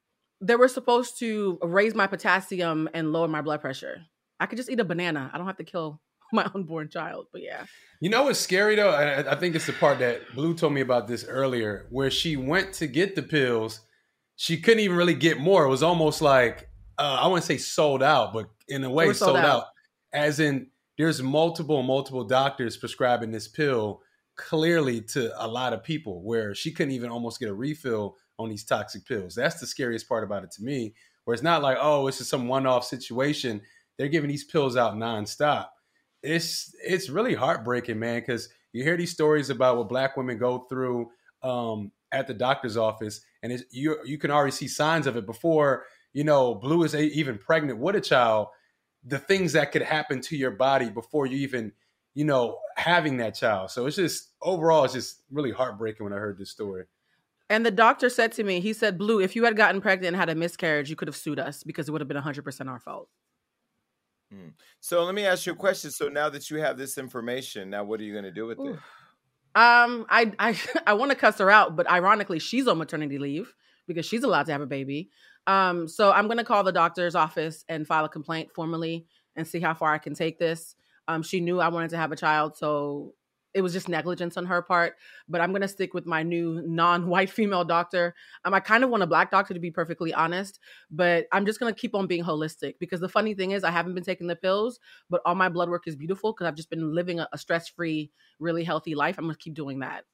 They 0.40 0.57
were 0.57 0.69
supposed 0.69 1.19
to 1.19 1.59
raise 1.62 1.95
my 1.95 2.07
potassium 2.07 2.88
and 2.95 3.12
lower 3.12 3.29
my 3.29 3.43
blood 3.43 3.61
pressure. 3.61 4.02
I 4.38 4.47
could 4.47 4.57
just 4.57 4.71
eat 4.71 4.81
a 4.81 4.85
banana. 4.85 5.31
I 5.33 5.38
don't 5.38 5.47
have 5.47 5.59
to 5.59 5.64
kill 5.64 6.00
my 6.33 6.49
unborn 6.55 6.88
child. 6.88 7.26
But 7.33 7.43
yeah. 7.43 7.64
You 8.00 8.09
know 8.09 8.25
what's 8.25 8.40
scary 8.40 8.76
though? 8.76 8.90
I, 8.90 9.33
I 9.33 9.37
think 9.37 9.55
it's 9.55 9.67
the 9.67 9.73
part 9.75 9.99
that 9.99 10.23
Blue 10.35 10.55
told 10.55 10.73
me 10.73 10.81
about 10.81 11.09
this 11.09 11.25
earlier, 11.25 11.87
where 11.90 12.11
she 12.11 12.37
went 12.37 12.73
to 12.75 12.87
get 12.87 13.14
the 13.14 13.23
pills 13.23 13.81
she 14.40 14.57
couldn't 14.57 14.81
even 14.81 14.97
really 14.97 15.12
get 15.12 15.38
more. 15.38 15.67
It 15.67 15.69
was 15.69 15.83
almost 15.83 16.23
like 16.23 16.71
uh, 16.99 17.19
I 17.21 17.26
wouldn't 17.26 17.45
say 17.45 17.59
sold 17.59 18.02
out, 18.02 18.33
but 18.33 18.49
in 18.69 18.83
a 18.85 18.90
way 18.90 19.05
sold, 19.09 19.17
sold 19.17 19.37
out. 19.37 19.45
out. 19.45 19.64
As 20.14 20.40
in, 20.40 20.69
there's 20.97 21.23
multiple 21.23 21.83
multiple 21.83 22.25
doctors 22.25 22.79
prescribing 22.79 23.33
this 23.33 23.49
pill 23.49 24.00
clearly 24.49 25.00
to 25.02 25.32
a 25.44 25.47
lot 25.47 25.73
of 25.73 25.85
people, 25.85 26.23
where 26.23 26.54
she 26.54 26.73
couldn't 26.73 26.94
even 26.94 27.11
almost 27.11 27.38
get 27.38 27.49
a 27.49 27.54
refill 27.54 28.16
on 28.38 28.49
these 28.49 28.64
toxic 28.64 29.04
pills. 29.06 29.35
That's 29.35 29.61
the 29.61 29.66
scariest 29.66 30.09
part 30.09 30.25
about 30.25 30.44
it 30.44 30.50
to 30.52 30.62
me. 30.62 30.94
Where 31.25 31.35
it's 31.35 31.42
not 31.42 31.62
like, 31.62 31.76
oh, 31.80 32.06
it's 32.06 32.18
just 32.18 32.30
some 32.30 32.49
one-off 32.49 32.85
situation. 32.85 33.61
They're 33.99 34.09
giving 34.09 34.30
these 34.30 34.44
pills 34.44 34.76
out 34.76 34.94
nonstop. 34.94 35.68
It's 36.23 36.75
it's 36.82 37.11
really 37.11 37.35
heartbreaking, 37.35 37.99
man, 37.99 38.20
because 38.20 38.49
you 38.73 38.82
hear 38.82 38.97
these 38.97 39.12
stories 39.12 39.50
about 39.50 39.76
what 39.76 39.88
black 39.88 40.16
women 40.16 40.38
go 40.38 40.61
through 40.68 41.11
um, 41.42 41.92
at 42.12 42.26
the 42.26 42.35
doctor's 42.35 42.76
office, 42.76 43.20
and 43.42 43.62
you 43.70 43.99
you 44.04 44.18
can 44.18 44.30
already 44.30 44.52
see 44.52 44.68
signs 44.68 45.06
of 45.06 45.16
it 45.16 45.26
before 45.26 45.85
you 46.12 46.25
know 46.25 46.54
Blue 46.54 46.82
is 46.85 46.94
even 46.94 47.38
pregnant 47.38 47.78
with 47.78 47.97
a 47.97 48.00
child. 48.00 48.49
The 49.04 49.18
things 49.18 49.52
that 49.52 49.73
could 49.73 49.82
happen 49.82 50.20
to 50.23 50.37
your 50.37 50.50
body 50.50 50.90
before 50.90 51.26
you 51.26 51.38
even 51.38 51.73
you 52.14 52.25
know 52.25 52.59
having 52.76 53.19
that 53.19 53.35
child. 53.35 53.71
So 53.71 53.87
it's 53.87 53.97
just 53.97 54.31
overall, 54.43 54.85
it's 54.85 54.95
just 54.95 55.23
really 55.31 55.52
heartbreaking 55.52 56.05
when 56.05 56.12
I 56.12 56.17
heard 56.17 56.38
this 56.38 56.50
story. 56.50 56.85
And 57.49 57.67
the 57.67 57.71
doctor 57.71 58.09
said 58.09 58.33
to 58.33 58.45
me, 58.45 58.61
he 58.61 58.73
said, 58.73 58.97
Blue, 58.97 59.21
if 59.21 59.35
you 59.35 59.45
had 59.45 59.57
gotten 59.57 59.81
pregnant 59.81 60.09
and 60.09 60.17
had 60.17 60.29
a 60.29 60.35
miscarriage, 60.35 60.88
you 60.88 60.97
could 60.97 61.09
have 61.09 61.17
sued 61.17 61.40
us 61.40 61.64
because 61.64 61.88
it 61.88 61.93
would 61.93 62.00
have 62.00 62.09
been 62.09 62.17
100% 62.17 62.69
our 62.69 62.79
fault. 62.79 63.09
Hmm. 64.33 64.50
So 64.79 65.02
let 65.05 65.14
me 65.14 65.26
ask 65.26 65.47
you 65.47 65.52
a 65.52 65.57
question. 65.57 65.90
So 65.90 66.09
now 66.09 66.29
that 66.29 66.49
you 66.49 66.59
have 66.59 66.79
this 66.79 66.97
information, 66.97 67.69
now 67.69 67.83
what 67.83 67.99
are 68.00 68.05
you 68.05 68.12
going 68.12 68.25
to 68.25 68.31
do 68.31 68.47
with 68.47 68.61
Ooh. 68.61 68.75
it? 68.75 68.79
Um, 69.55 70.07
I 70.09 70.33
I 70.38 70.59
I 70.87 70.95
want 70.95 71.11
to 71.11 71.17
cuss 71.17 71.38
her 71.38 71.50
out, 71.50 71.76
but 71.76 71.90
ironically, 71.90 72.38
she's 72.38 72.69
on 72.69 72.79
maternity 72.79 73.19
leave 73.19 73.52
because 73.87 74.07
she's 74.07 74.23
allowed 74.23 74.47
to 74.47 74.52
have 74.52 74.61
a 74.61 74.67
baby. 74.67 75.11
Um, 75.47 75.88
so 75.88 76.12
I'm 76.12 76.29
gonna 76.29 76.45
call 76.45 76.62
the 76.62 76.73
doctor's 76.73 77.14
office 77.14 77.64
and 77.69 77.87
file 77.87 78.05
a 78.05 78.09
complaint 78.09 78.50
formally 78.55 79.07
and 79.35 79.47
see 79.47 79.59
how 79.59 79.75
far 79.75 79.93
I 79.93 79.99
can 79.99 80.14
take 80.14 80.38
this. 80.38 80.76
Um, 81.11 81.23
she 81.23 81.40
knew 81.40 81.61
I 81.61 81.69
wanted 81.69 81.90
to 81.90 81.97
have 81.97 82.12
a 82.12 82.17
child, 82.17 82.57
so 82.57 83.14
it 83.52 83.62
was 83.62 83.73
just 83.73 83.88
negligence 83.88 84.37
on 84.37 84.47
her 84.47 84.62
part. 84.62 84.95
But 85.29 85.40
I'm 85.40 85.52
gonna 85.52 85.67
stick 85.67 85.93
with 85.93 86.07
my 86.07 86.23
new 86.23 86.62
non-white 86.64 87.31
female 87.38 87.64
doctor. 87.64 88.14
Um, 88.45 88.55
I 88.55 88.61
kind 88.61 88.85
of 88.85 88.90
want 88.90 89.02
a 89.02 89.09
black 89.09 89.33
doctor 89.33 89.52
to 89.52 89.61
be 89.61 89.73
perfectly 89.73 90.14
honest, 90.14 90.61
but 90.88 91.26
I'm 91.33 91.47
just 91.47 91.59
gonna 91.59 91.75
keep 91.75 91.97
on 91.97 92.07
being 92.07 92.23
holistic 92.23 92.75
because 92.79 93.00
the 93.00 93.09
funny 93.09 93.35
thing 93.35 93.50
is 93.50 93.64
I 93.64 93.73
haven't 93.73 93.95
been 93.95 94.05
taking 94.05 94.29
the 94.29 94.37
pills, 94.37 94.79
but 95.09 95.21
all 95.26 95.35
my 95.35 95.49
blood 95.49 95.69
work 95.69 95.88
is 95.88 95.97
beautiful 95.97 96.33
because 96.33 96.47
I've 96.47 96.55
just 96.55 96.71
been 96.71 96.95
living 96.95 97.19
a, 97.19 97.29
a 97.33 97.38
stress-free, 97.38 98.12
really 98.38 98.62
healthy 98.62 98.95
life. 98.95 99.19
I'm 99.19 99.25
gonna 99.25 99.37
keep 99.37 99.55
doing 99.55 99.81
that. 99.81 100.05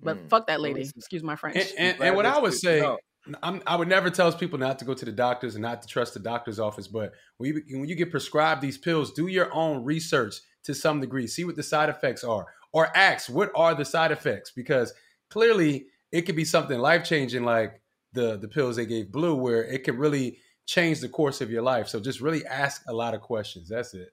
But 0.00 0.16
mm. 0.16 0.30
fuck 0.30 0.46
that 0.46 0.60
lady. 0.60 0.88
Excuse 0.96 1.22
my 1.22 1.36
French. 1.36 1.56
And, 1.56 1.72
and, 1.76 2.02
and 2.02 2.16
what 2.16 2.24
I 2.24 2.38
would 2.38 2.54
say, 2.54 2.80
I'm, 3.42 3.62
i 3.66 3.76
would 3.76 3.88
never 3.88 4.10
tell 4.10 4.32
people 4.32 4.58
not 4.58 4.78
to 4.78 4.84
go 4.84 4.94
to 4.94 5.04
the 5.04 5.12
doctors 5.12 5.54
and 5.54 5.62
not 5.62 5.82
to 5.82 5.88
trust 5.88 6.14
the 6.14 6.20
doctor's 6.20 6.58
office. 6.58 6.88
But 6.88 7.12
when 7.36 7.54
you, 7.54 7.78
when 7.78 7.88
you 7.88 7.94
get 7.94 8.10
prescribed 8.10 8.60
these 8.60 8.78
pills, 8.78 9.12
do 9.12 9.26
your 9.26 9.52
own 9.54 9.84
research 9.84 10.36
to 10.64 10.74
some 10.74 11.00
degree. 11.00 11.26
See 11.26 11.44
what 11.44 11.56
the 11.56 11.62
side 11.62 11.88
effects 11.88 12.24
are, 12.24 12.46
or 12.72 12.96
ask 12.96 13.28
what 13.28 13.50
are 13.54 13.74
the 13.74 13.84
side 13.84 14.12
effects 14.12 14.50
because 14.50 14.92
clearly 15.30 15.86
it 16.12 16.22
could 16.22 16.36
be 16.36 16.44
something 16.44 16.78
life 16.78 17.04
changing 17.04 17.44
like 17.44 17.80
the 18.12 18.36
the 18.36 18.48
pills 18.48 18.76
they 18.76 18.86
gave 18.86 19.12
Blue, 19.12 19.34
where 19.34 19.64
it 19.64 19.84
could 19.84 19.98
really 19.98 20.38
change 20.66 21.00
the 21.00 21.08
course 21.08 21.40
of 21.40 21.50
your 21.50 21.62
life. 21.62 21.88
So 21.88 22.00
just 22.00 22.20
really 22.20 22.44
ask 22.46 22.82
a 22.88 22.92
lot 22.92 23.14
of 23.14 23.20
questions. 23.22 23.68
That's 23.68 23.94
it. 23.94 24.10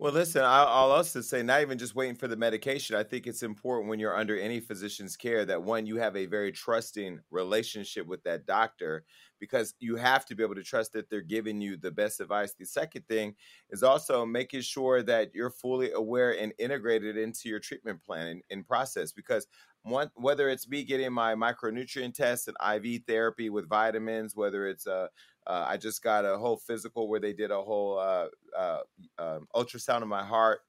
Well, 0.00 0.12
listen, 0.12 0.42
I'll, 0.44 0.92
also 0.92 1.20
say, 1.20 1.42
not 1.42 1.60
even 1.60 1.76
just 1.76 1.96
waiting 1.96 2.14
for 2.14 2.28
the 2.28 2.36
medication. 2.36 2.94
I 2.94 3.02
think 3.02 3.26
it's 3.26 3.42
important 3.42 3.88
when 3.88 3.98
you're 3.98 4.16
under 4.16 4.38
any 4.38 4.60
physician's 4.60 5.16
care 5.16 5.44
that 5.46 5.64
one, 5.64 5.86
you 5.86 5.96
have 5.96 6.14
a 6.16 6.26
very 6.26 6.52
trusting 6.52 7.18
relationship 7.30 8.06
with 8.06 8.22
that 8.22 8.46
doctor 8.46 9.04
because 9.40 9.74
you 9.80 9.96
have 9.96 10.24
to 10.26 10.36
be 10.36 10.44
able 10.44 10.54
to 10.54 10.62
trust 10.62 10.92
that 10.92 11.10
they're 11.10 11.20
giving 11.20 11.60
you 11.60 11.76
the 11.76 11.90
best 11.90 12.20
advice. 12.20 12.54
The 12.54 12.64
second 12.64 13.08
thing 13.08 13.34
is 13.70 13.82
also 13.82 14.24
making 14.24 14.60
sure 14.60 15.02
that 15.02 15.34
you're 15.34 15.50
fully 15.50 15.90
aware 15.90 16.30
and 16.38 16.52
integrated 16.60 17.16
into 17.16 17.48
your 17.48 17.58
treatment 17.58 18.00
plan 18.04 18.28
and, 18.28 18.42
and 18.50 18.64
process 18.66 19.10
because 19.10 19.48
one, 19.82 20.10
whether 20.14 20.48
it's 20.48 20.68
me 20.68 20.84
getting 20.84 21.12
my 21.12 21.34
micronutrient 21.34 22.14
tests 22.14 22.46
and 22.48 22.56
IV 22.84 23.02
therapy 23.06 23.50
with 23.50 23.68
vitamins, 23.68 24.36
whether 24.36 24.66
it's 24.68 24.86
a 24.86 24.92
uh, 24.92 25.08
I 25.48 25.76
just 25.76 26.02
got 26.02 26.24
a 26.24 26.36
whole 26.36 26.58
physical 26.58 27.08
where 27.08 27.20
they 27.20 27.32
did 27.32 27.50
a 27.50 27.60
whole 27.60 27.98
uh, 27.98 28.26
uh, 28.56 28.80
um, 29.18 29.48
ultrasound 29.54 30.02
of 30.02 30.08
my 30.08 30.24
heart. 30.24 30.60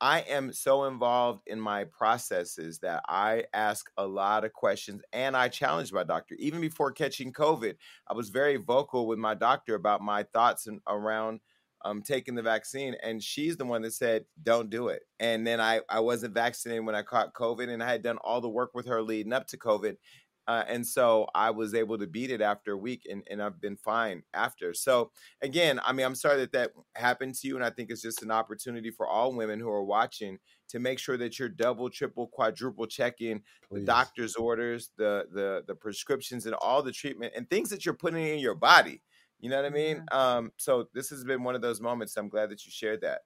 I 0.00 0.20
am 0.20 0.52
so 0.52 0.84
involved 0.84 1.42
in 1.46 1.60
my 1.60 1.84
processes 1.84 2.78
that 2.80 3.02
I 3.08 3.44
ask 3.52 3.90
a 3.96 4.06
lot 4.06 4.44
of 4.44 4.52
questions 4.52 5.02
and 5.12 5.36
I 5.36 5.48
challenge 5.48 5.92
my 5.92 6.04
doctor. 6.04 6.36
Even 6.38 6.60
before 6.60 6.92
catching 6.92 7.32
COVID, 7.32 7.74
I 8.06 8.14
was 8.14 8.28
very 8.28 8.56
vocal 8.56 9.08
with 9.08 9.18
my 9.18 9.34
doctor 9.34 9.74
about 9.74 10.00
my 10.00 10.22
thoughts 10.22 10.68
and 10.68 10.80
around 10.86 11.40
um, 11.84 12.02
taking 12.02 12.36
the 12.36 12.42
vaccine. 12.42 12.94
And 13.02 13.20
she's 13.20 13.56
the 13.56 13.64
one 13.64 13.82
that 13.82 13.92
said, 13.92 14.24
don't 14.40 14.70
do 14.70 14.88
it. 14.88 15.02
And 15.18 15.44
then 15.44 15.60
I, 15.60 15.80
I 15.88 15.98
wasn't 15.98 16.34
vaccinated 16.34 16.84
when 16.84 16.94
I 16.94 17.02
caught 17.02 17.34
COVID 17.34 17.68
and 17.68 17.82
I 17.82 17.90
had 17.90 18.02
done 18.02 18.18
all 18.18 18.40
the 18.40 18.48
work 18.48 18.70
with 18.74 18.86
her 18.86 19.02
leading 19.02 19.32
up 19.32 19.48
to 19.48 19.58
COVID. 19.58 19.96
Uh, 20.48 20.64
and 20.66 20.84
so 20.84 21.26
I 21.34 21.50
was 21.50 21.74
able 21.74 21.98
to 21.98 22.06
beat 22.06 22.30
it 22.30 22.40
after 22.40 22.72
a 22.72 22.76
week, 22.76 23.06
and, 23.08 23.22
and 23.30 23.42
I've 23.42 23.60
been 23.60 23.76
fine 23.76 24.22
after. 24.32 24.72
So 24.72 25.12
again, 25.42 25.78
I 25.84 25.92
mean, 25.92 26.06
I'm 26.06 26.14
sorry 26.14 26.38
that 26.38 26.52
that 26.52 26.72
happened 26.94 27.34
to 27.34 27.46
you, 27.46 27.56
and 27.56 27.64
I 27.64 27.68
think 27.68 27.90
it's 27.90 28.00
just 28.00 28.22
an 28.22 28.30
opportunity 28.30 28.90
for 28.90 29.06
all 29.06 29.34
women 29.34 29.60
who 29.60 29.68
are 29.68 29.84
watching 29.84 30.38
to 30.70 30.78
make 30.78 30.98
sure 30.98 31.18
that 31.18 31.38
you're 31.38 31.50
double, 31.50 31.90
triple, 31.90 32.28
quadruple 32.28 32.86
checking 32.86 33.42
Please. 33.68 33.80
the 33.80 33.84
doctor's 33.84 34.36
orders, 34.36 34.90
the 34.96 35.26
the 35.30 35.64
the 35.66 35.74
prescriptions, 35.74 36.46
and 36.46 36.54
all 36.54 36.82
the 36.82 36.92
treatment 36.92 37.34
and 37.36 37.48
things 37.50 37.68
that 37.68 37.84
you're 37.84 37.94
putting 37.94 38.26
in 38.26 38.38
your 38.38 38.54
body. 38.54 39.02
You 39.40 39.50
know 39.50 39.56
what 39.56 39.66
I 39.66 39.70
mean? 39.70 40.02
Um, 40.10 40.52
so 40.56 40.88
this 40.94 41.10
has 41.10 41.24
been 41.24 41.44
one 41.44 41.56
of 41.56 41.60
those 41.60 41.80
moments. 41.80 42.16
I'm 42.16 42.30
glad 42.30 42.48
that 42.50 42.64
you 42.64 42.72
shared 42.72 43.02
that. 43.02 43.20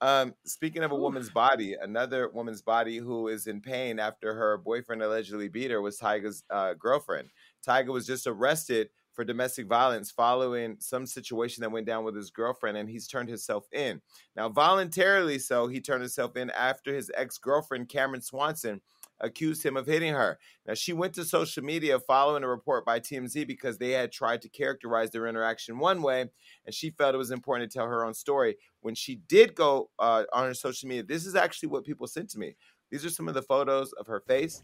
Um, 0.00 0.34
speaking 0.44 0.82
of 0.82 0.92
a 0.92 0.96
woman's 0.96 1.30
body, 1.30 1.74
another 1.80 2.28
woman's 2.28 2.62
body 2.62 2.98
who 2.98 3.28
is 3.28 3.46
in 3.46 3.60
pain 3.60 3.98
after 3.98 4.34
her 4.34 4.58
boyfriend 4.58 5.02
allegedly 5.02 5.48
beat 5.48 5.70
her 5.70 5.80
was 5.80 5.98
Tyga's 5.98 6.44
uh, 6.50 6.74
girlfriend. 6.74 7.30
Tyga 7.66 7.88
was 7.88 8.06
just 8.06 8.26
arrested 8.26 8.90
for 9.14 9.24
domestic 9.24 9.66
violence 9.66 10.10
following 10.10 10.76
some 10.80 11.06
situation 11.06 11.62
that 11.62 11.70
went 11.70 11.86
down 11.86 12.04
with 12.04 12.16
his 12.16 12.30
girlfriend, 12.30 12.76
and 12.76 12.90
he's 12.90 13.06
turned 13.06 13.28
himself 13.28 13.66
in. 13.72 14.00
Now, 14.36 14.48
voluntarily 14.48 15.38
so, 15.38 15.68
he 15.68 15.80
turned 15.80 16.02
himself 16.02 16.36
in 16.36 16.50
after 16.50 16.92
his 16.92 17.10
ex 17.16 17.38
girlfriend, 17.38 17.88
Camaryn 17.88 18.22
Swanson, 18.22 18.80
accused 19.20 19.64
him 19.64 19.76
of 19.76 19.86
hitting 19.86 20.12
her. 20.12 20.38
Now, 20.66 20.74
she 20.74 20.92
went 20.92 21.14
to 21.14 21.24
social 21.24 21.62
media 21.62 21.98
following 21.98 22.42
a 22.42 22.48
report 22.48 22.84
by 22.84 23.00
TMZ 23.00 23.46
because 23.46 23.78
they 23.78 23.90
had 23.90 24.12
tried 24.12 24.42
to 24.42 24.48
characterize 24.48 25.10
their 25.10 25.26
interaction 25.26 25.78
one 25.78 26.02
way, 26.02 26.22
and 26.64 26.74
she 26.74 26.90
felt 26.90 27.14
it 27.14 27.18
was 27.18 27.30
important 27.30 27.70
to 27.70 27.78
tell 27.78 27.86
her 27.86 28.04
own 28.04 28.14
story. 28.14 28.56
When 28.80 28.94
she 28.94 29.16
did 29.28 29.54
go 29.54 29.90
uh, 29.98 30.24
on 30.32 30.46
her 30.46 30.54
social 30.54 30.88
media, 30.88 31.04
this 31.04 31.26
is 31.26 31.34
actually 31.34 31.68
what 31.70 31.84
people 31.84 32.06
sent 32.06 32.30
to 32.30 32.38
me. 32.38 32.56
These 32.90 33.04
are 33.04 33.10
some 33.10 33.28
of 33.28 33.34
the 33.34 33.42
photos 33.42 33.92
of 33.92 34.06
her 34.06 34.20
face 34.20 34.62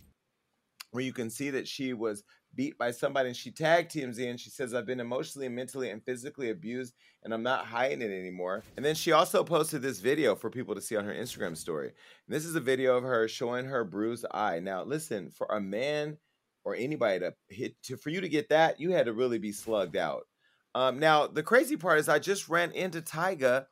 where 0.92 1.04
you 1.04 1.12
can 1.12 1.30
see 1.30 1.50
that 1.50 1.68
she 1.68 1.92
was 1.92 2.24
beat 2.54 2.76
by 2.78 2.90
somebody 2.90 3.28
and 3.28 3.36
she 3.36 3.50
tagged 3.50 3.92
TMZ 3.92 4.28
and 4.28 4.40
she 4.40 4.50
says, 4.50 4.74
I've 4.74 4.86
been 4.86 5.00
emotionally, 5.00 5.48
mentally, 5.48 5.90
and 5.90 6.04
physically 6.04 6.50
abused 6.50 6.94
and 7.22 7.32
I'm 7.32 7.42
not 7.42 7.66
hiding 7.66 8.02
it 8.02 8.10
anymore. 8.10 8.64
And 8.76 8.84
then 8.84 8.94
she 8.94 9.12
also 9.12 9.44
posted 9.44 9.82
this 9.82 10.00
video 10.00 10.34
for 10.34 10.50
people 10.50 10.74
to 10.74 10.80
see 10.80 10.96
on 10.96 11.04
her 11.04 11.14
Instagram 11.14 11.56
story. 11.56 11.88
And 11.88 12.34
this 12.36 12.44
is 12.44 12.54
a 12.54 12.60
video 12.60 12.96
of 12.96 13.04
her 13.04 13.28
showing 13.28 13.66
her 13.66 13.84
bruised 13.84 14.26
eye. 14.32 14.60
Now, 14.60 14.84
listen, 14.84 15.30
for 15.30 15.46
a 15.46 15.60
man 15.60 16.18
or 16.64 16.74
anybody 16.74 17.20
to 17.20 17.34
hit 17.48 17.82
to 17.84 17.96
for 17.96 18.10
you 18.10 18.20
to 18.20 18.28
get 18.28 18.48
that, 18.48 18.80
you 18.80 18.92
had 18.92 19.06
to 19.06 19.12
really 19.12 19.38
be 19.38 19.52
slugged 19.52 19.96
out. 19.96 20.26
Um, 20.74 20.98
now, 20.98 21.26
the 21.26 21.42
crazy 21.42 21.76
part 21.76 21.98
is 21.98 22.08
I 22.08 22.18
just 22.18 22.48
ran 22.48 22.70
into 22.72 23.02
Tyga 23.02 23.66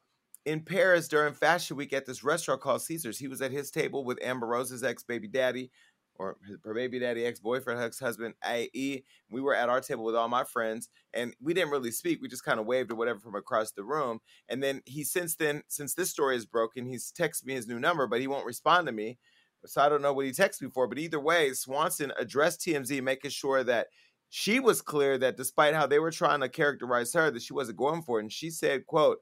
in 0.45 0.61
Paris 0.61 1.09
during 1.09 1.35
Fashion 1.35 1.77
Week 1.77 1.93
at 1.93 2.07
this 2.07 2.25
restaurant 2.25 2.61
called 2.61 2.83
Caesars. 2.83 3.19
He 3.19 3.29
was 3.29 3.43
at 3.43 3.53
his 3.53 3.71
table 3.71 4.05
with 4.05 4.19
Amber 4.23 4.47
Rose's 4.47 4.83
ex 4.83 5.03
baby 5.03 5.29
daddy, 5.29 5.71
or 6.19 6.37
her 6.65 6.75
baby 6.75 6.99
daddy, 6.99 7.25
ex 7.25 7.41
boyfriend, 7.41 7.81
ex 7.81 7.99
husband, 7.99 8.35
AE. 8.45 9.05
We 9.31 9.41
were 9.41 9.55
at 9.55 9.69
our 9.69 9.81
table 9.81 10.05
with 10.05 10.17
all 10.17 10.29
my 10.29 10.45
friends, 10.45 10.89
and 11.15 11.35
we 11.41 11.55
didn't 11.55 11.71
really 11.71 11.91
speak. 11.91 12.21
We 12.21 12.29
just 12.29 12.45
kind 12.45 12.59
of 12.59 12.67
waved 12.67 12.91
or 12.91 12.97
whatever 12.97 13.21
from 13.21 13.37
across 13.37 13.73
the 13.73 13.85
room. 13.85 14.21
And 14.49 14.63
then 14.63 14.83
he, 14.85 15.05
since 15.05 15.37
then, 15.37 15.63
since 15.69 15.95
this 15.95 16.11
story 16.11 16.37
is 16.37 16.47
broken, 16.47 16.87
he's 16.87 17.13
texted 17.13 17.47
me 17.47 17.55
his 17.55 17.69
new 17.69 17.79
number, 17.79 18.07
but 18.07 18.21
he 18.21 18.27
won't 18.27 18.47
respond 18.47 18.87
to 18.87 18.93
me. 18.93 19.19
So 19.67 19.81
I 19.81 19.89
don't 19.89 20.03
know 20.03 20.13
what 20.13 20.27
he 20.27 20.33
texted 20.33 20.63
me 20.63 20.71
for. 20.73 20.87
But 20.87 20.99
either 20.99 21.21
way, 21.21 21.53
Swanson 21.53 22.13
addressed 22.19 22.61
TMZ, 22.61 23.03
making 23.03 23.31
sure 23.31 23.65
that 23.65 23.89
she 24.31 24.61
was 24.61 24.83
clear 24.83 25.19
that 25.19 25.37
despite 25.37 25.75
how 25.75 25.87
they 25.87 25.99
were 25.99 26.11
trying 26.11 26.41
to 26.41 26.49
characterize 26.49 27.13
her, 27.15 27.31
that 27.31 27.43
she 27.43 27.55
wasn't 27.55 27.79
going 27.79 28.03
for 28.03 28.19
it. 28.19 28.23
And 28.23 28.33
she 28.33 28.51
said, 28.51 28.87
"quote." 28.87 29.19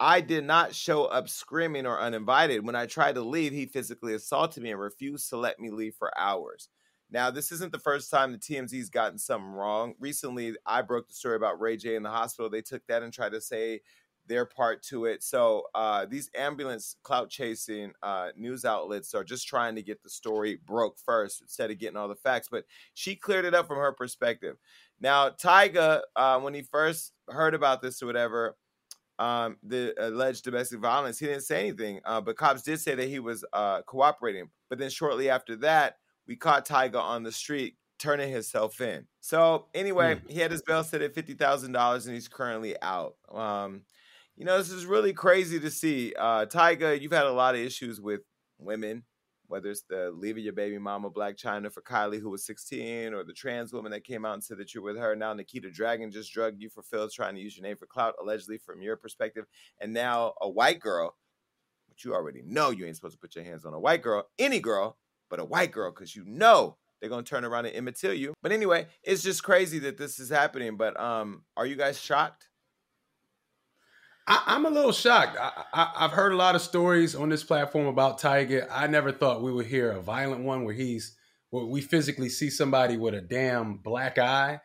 I 0.00 0.20
did 0.20 0.44
not 0.44 0.74
show 0.74 1.04
up 1.04 1.28
screaming 1.28 1.86
or 1.86 2.00
uninvited. 2.00 2.66
When 2.66 2.74
I 2.74 2.86
tried 2.86 3.14
to 3.14 3.22
leave, 3.22 3.52
he 3.52 3.66
physically 3.66 4.14
assaulted 4.14 4.62
me 4.62 4.72
and 4.72 4.80
refused 4.80 5.28
to 5.30 5.36
let 5.36 5.60
me 5.60 5.70
leave 5.70 5.94
for 5.94 6.16
hours. 6.18 6.68
Now, 7.10 7.30
this 7.30 7.52
isn't 7.52 7.70
the 7.70 7.78
first 7.78 8.10
time 8.10 8.32
the 8.32 8.38
TMZ's 8.38 8.90
gotten 8.90 9.18
something 9.18 9.52
wrong. 9.52 9.94
Recently, 10.00 10.56
I 10.66 10.82
broke 10.82 11.06
the 11.06 11.14
story 11.14 11.36
about 11.36 11.60
Ray 11.60 11.76
J 11.76 11.94
in 11.94 12.02
the 12.02 12.10
hospital. 12.10 12.50
They 12.50 12.62
took 12.62 12.84
that 12.88 13.02
and 13.02 13.12
tried 13.12 13.32
to 13.32 13.40
say 13.40 13.82
their 14.26 14.46
part 14.46 14.82
to 14.82 15.04
it. 15.04 15.22
So 15.22 15.64
uh, 15.74 16.06
these 16.06 16.30
ambulance 16.34 16.96
clout 17.02 17.30
chasing 17.30 17.92
uh, 18.02 18.28
news 18.36 18.64
outlets 18.64 19.14
are 19.14 19.22
just 19.22 19.46
trying 19.46 19.74
to 19.76 19.82
get 19.82 20.02
the 20.02 20.08
story 20.08 20.58
broke 20.66 20.98
first 20.98 21.42
instead 21.42 21.70
of 21.70 21.78
getting 21.78 21.96
all 21.96 22.08
the 22.08 22.14
facts. 22.16 22.48
But 22.50 22.64
she 22.94 23.16
cleared 23.16 23.44
it 23.44 23.54
up 23.54 23.68
from 23.68 23.76
her 23.76 23.92
perspective. 23.92 24.56
Now, 25.00 25.30
Tyga, 25.30 26.00
uh, 26.16 26.40
when 26.40 26.54
he 26.54 26.62
first 26.62 27.12
heard 27.28 27.54
about 27.54 27.82
this 27.82 28.02
or 28.02 28.06
whatever, 28.06 28.56
um, 29.18 29.56
the 29.62 29.94
alleged 29.98 30.44
domestic 30.44 30.80
violence, 30.80 31.18
he 31.18 31.26
didn't 31.26 31.42
say 31.42 31.60
anything. 31.60 32.00
Uh, 32.04 32.20
but 32.20 32.36
cops 32.36 32.62
did 32.62 32.80
say 32.80 32.94
that 32.94 33.08
he 33.08 33.18
was 33.18 33.44
uh, 33.52 33.82
cooperating. 33.82 34.50
But 34.68 34.78
then 34.78 34.90
shortly 34.90 35.30
after 35.30 35.56
that, 35.56 35.96
we 36.26 36.36
caught 36.36 36.66
Tyga 36.66 37.00
on 37.00 37.22
the 37.22 37.32
street 37.32 37.76
turning 37.98 38.30
himself 38.30 38.80
in. 38.80 39.06
So 39.20 39.66
anyway, 39.74 40.16
mm. 40.16 40.30
he 40.30 40.40
had 40.40 40.50
his 40.50 40.62
bail 40.62 40.84
set 40.84 41.02
at 41.02 41.14
fifty 41.14 41.34
thousand 41.34 41.72
dollars, 41.72 42.06
and 42.06 42.14
he's 42.14 42.28
currently 42.28 42.74
out. 42.82 43.16
Um, 43.32 43.82
you 44.36 44.44
know, 44.44 44.58
this 44.58 44.70
is 44.70 44.86
really 44.86 45.12
crazy 45.12 45.60
to 45.60 45.70
see. 45.70 46.12
Uh, 46.18 46.46
Tyga, 46.46 47.00
you've 47.00 47.12
had 47.12 47.26
a 47.26 47.32
lot 47.32 47.54
of 47.54 47.60
issues 47.60 48.00
with 48.00 48.20
women 48.58 49.04
whether 49.46 49.70
it's 49.70 49.82
the 49.88 50.10
leaving 50.16 50.44
your 50.44 50.52
baby 50.52 50.78
mama 50.78 51.10
Blac 51.10 51.36
Chyna 51.36 51.72
for 51.72 51.82
Kylie, 51.82 52.20
who 52.20 52.30
was 52.30 52.46
16, 52.46 53.12
or 53.12 53.24
the 53.24 53.32
trans 53.32 53.72
woman 53.72 53.92
that 53.92 54.04
came 54.04 54.24
out 54.24 54.34
and 54.34 54.44
said 54.44 54.58
that 54.58 54.74
you're 54.74 54.82
with 54.82 54.96
her. 54.96 55.14
Now 55.14 55.34
Nikita 55.34 55.68
Dragun 55.68 56.12
just 56.12 56.32
drugged 56.32 56.60
you 56.60 56.70
for 56.70 56.82
Phil, 56.82 57.08
trying 57.08 57.34
to 57.34 57.40
use 57.40 57.56
your 57.56 57.66
name 57.66 57.76
for 57.76 57.86
clout, 57.86 58.14
allegedly 58.20 58.58
from 58.58 58.82
your 58.82 58.96
perspective. 58.96 59.44
And 59.80 59.92
now 59.92 60.34
a 60.40 60.48
white 60.48 60.80
girl, 60.80 61.16
which 61.88 62.04
you 62.04 62.14
already 62.14 62.42
know 62.44 62.70
you 62.70 62.86
ain't 62.86 62.96
supposed 62.96 63.14
to 63.14 63.20
put 63.20 63.34
your 63.34 63.44
hands 63.44 63.64
on 63.64 63.74
a 63.74 63.80
white 63.80 64.02
girl, 64.02 64.28
any 64.38 64.60
girl, 64.60 64.96
but 65.30 65.40
a 65.40 65.44
white 65.44 65.72
girl, 65.72 65.90
because 65.90 66.16
you 66.16 66.24
know 66.26 66.76
they're 67.00 67.10
gonna 67.10 67.22
turn 67.22 67.44
around 67.44 67.66
and 67.66 67.74
imitate 67.74 68.18
you. 68.18 68.34
But 68.42 68.52
anyway, 68.52 68.86
it's 69.02 69.22
just 69.22 69.42
crazy 69.42 69.78
that 69.80 69.98
this 69.98 70.18
is 70.18 70.30
happening. 70.30 70.76
But 70.76 70.98
um, 70.98 71.44
are 71.56 71.66
you 71.66 71.76
guys 71.76 72.00
shocked? 72.00 72.48
I, 74.26 74.56
am 74.56 74.64
a 74.64 74.70
little 74.70 74.92
shocked. 74.92 75.36
I, 75.38 75.92
have 75.96 76.12
heard 76.12 76.32
a 76.32 76.36
lot 76.36 76.54
of 76.54 76.62
stories 76.62 77.14
on 77.14 77.28
this 77.28 77.44
platform 77.44 77.86
about 77.86 78.20
Tyga. 78.20 78.66
I 78.70 78.86
never 78.86 79.12
thought 79.12 79.42
we 79.42 79.52
would 79.52 79.66
hear 79.66 79.90
a 79.90 80.00
violent 80.00 80.44
one 80.44 80.64
where 80.64 80.74
he's 80.74 81.16
where 81.50 81.64
we 81.66 81.80
physically 81.82 82.28
see 82.28 82.50
somebody 82.50 82.96
with 82.96 83.14
a 83.14 83.20
damn 83.20 83.76
black 83.76 84.18
eye. 84.18 84.60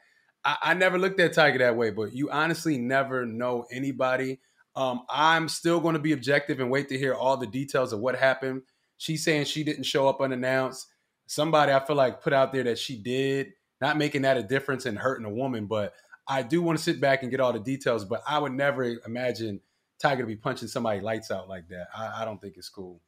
I, 0.45 0.58
I 0.62 0.74
never 0.74 0.98
looked 0.98 1.19
at 1.19 1.34
Tyga 1.34 1.60
that 1.60 1.76
way, 1.76 1.91
but 1.91 2.13
you 2.13 2.32
honestly 2.32 2.78
never 2.78 3.26
know 3.26 3.65
anybody. 3.72 4.39
Um, 4.76 5.02
I'm 5.10 5.50
still 5.50 5.82
going 5.82 5.93
to 5.93 6.00
be 6.00 6.13
objective 6.13 6.62
and 6.62 6.72
wait 6.72 6.88
to 6.89 6.98
hear 6.98 7.13
all 7.13 7.36
the 7.36 7.45
details 7.45 7.91
of 7.91 8.00
what 8.00 8.15
happened. 8.15 8.62
She's 8.98 9.24
saying 9.24 9.45
she 9.45 9.63
didn't 9.63 9.84
show 9.84 10.08
up 10.08 10.22
unannounced. 10.22 10.88
Somebody 11.28 11.74
I 11.74 11.86
feel 11.86 11.98
like 11.98 12.22
put 12.22 12.34
out 12.34 12.54
there 12.54 12.63
that 12.63 12.80
she 12.80 12.98
did, 12.98 13.52
not 13.82 13.98
making 13.98 14.22
that 14.22 14.38
a 14.38 14.43
difference 14.43 14.86
in 14.86 14.95
hurting 14.95 15.26
a 15.26 15.34
woman. 15.34 15.65
But 15.67 15.93
I 16.30 16.44
do 16.44 16.62
want 16.62 16.78
to 16.78 16.84
sit 16.84 17.02
back 17.02 17.24
and 17.24 17.32
get 17.32 17.39
all 17.39 17.52
the 17.52 17.60
details. 17.60 18.06
But 18.06 18.22
I 18.28 18.38
would 18.38 18.54
never 18.54 18.84
imagine 19.06 19.62
Tyga 20.02 20.20
to 20.20 20.26
be 20.26 20.36
punching 20.36 20.68
somebody 20.68 21.02
lights 21.02 21.32
out 21.32 21.50
like 21.50 21.68
that. 21.70 21.88
I, 21.96 22.22
I 22.22 22.26
don't 22.26 22.39
think 22.39 22.56
it's 22.56 22.70
cool. 22.70 23.02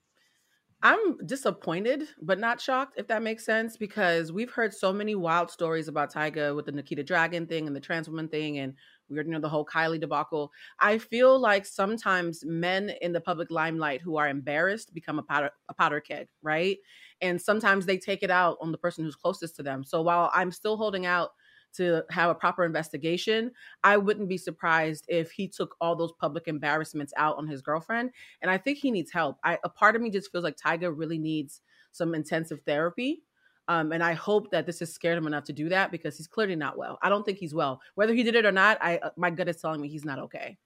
I'm 0.83 1.23
disappointed, 1.27 2.07
but 2.19 2.39
not 2.39 2.59
shocked, 2.59 2.95
if 2.97 3.07
that 3.07 3.21
makes 3.21 3.45
sense, 3.45 3.77
because 3.77 4.31
we've 4.31 4.49
heard 4.49 4.73
so 4.73 4.91
many 4.91 5.13
wild 5.13 5.51
stories 5.51 5.87
about 5.87 6.11
Tyga 6.11 6.55
with 6.55 6.65
the 6.65 6.71
Nikita 6.71 7.03
Dragun 7.03 7.47
thing 7.47 7.67
and 7.67 7.75
the 7.75 7.79
trans 7.79 8.09
woman 8.09 8.27
thing, 8.27 8.57
and 8.57 8.73
we 9.07 9.15
already 9.15 9.29
know 9.29 9.39
the 9.39 9.47
whole 9.47 9.65
Kylie 9.65 9.99
debacle. 9.99 10.51
I 10.79 10.97
feel 10.97 11.39
like 11.39 11.67
sometimes 11.67 12.43
men 12.43 12.91
in 13.01 13.11
the 13.11 13.21
public 13.21 13.51
limelight 13.51 14.01
who 14.01 14.17
are 14.17 14.27
embarrassed 14.27 14.91
become 14.91 15.19
a 15.19 15.23
powder, 15.23 15.51
a 15.69 15.73
powder 15.75 15.99
keg, 15.99 16.29
right? 16.41 16.79
And 17.21 17.39
sometimes 17.39 17.85
they 17.85 17.99
take 17.99 18.23
it 18.23 18.31
out 18.31 18.57
on 18.59 18.71
the 18.71 18.77
person 18.79 19.03
who's 19.03 19.15
closest 19.15 19.55
to 19.57 19.63
them. 19.63 19.83
So 19.83 20.01
while 20.01 20.31
I'm 20.33 20.51
still 20.51 20.77
holding 20.77 21.05
out 21.05 21.29
to 21.73 22.03
have 22.09 22.29
a 22.29 22.35
proper 22.35 22.65
investigation, 22.65 23.51
I 23.83 23.97
wouldn't 23.97 24.29
be 24.29 24.37
surprised 24.37 25.05
if 25.07 25.31
he 25.31 25.47
took 25.47 25.75
all 25.81 25.95
those 25.95 26.13
public 26.13 26.47
embarrassments 26.47 27.13
out 27.17 27.37
on 27.37 27.47
his 27.47 27.61
girlfriend. 27.61 28.11
And 28.41 28.51
I 28.51 28.57
think 28.57 28.77
he 28.77 28.91
needs 28.91 29.11
help. 29.11 29.37
I, 29.43 29.57
a 29.63 29.69
part 29.69 29.95
of 29.95 30.01
me 30.01 30.09
just 30.09 30.31
feels 30.31 30.43
like 30.43 30.57
Tyga 30.57 30.91
really 30.95 31.17
needs 31.17 31.61
some 31.91 32.15
intensive 32.15 32.61
therapy. 32.65 33.23
Um, 33.67 33.91
and 33.91 34.03
I 34.03 34.13
hope 34.13 34.51
that 34.51 34.65
this 34.65 34.79
has 34.79 34.91
scared 34.93 35.17
him 35.17 35.27
enough 35.27 35.45
to 35.45 35.53
do 35.53 35.69
that 35.69 35.91
because 35.91 36.17
he's 36.17 36.27
clearly 36.27 36.55
not 36.55 36.77
well. 36.77 36.97
I 37.01 37.09
don't 37.09 37.25
think 37.25 37.37
he's 37.37 37.53
well. 37.53 37.79
Whether 37.95 38.13
he 38.13 38.23
did 38.23 38.35
it 38.35 38.45
or 38.45 38.51
not, 38.51 38.77
I 38.81 38.97
uh, 38.97 39.11
my 39.15 39.29
gut 39.29 39.47
is 39.47 39.61
telling 39.61 39.81
me 39.81 39.87
he's 39.87 40.03
not 40.03 40.19
okay. 40.19 40.57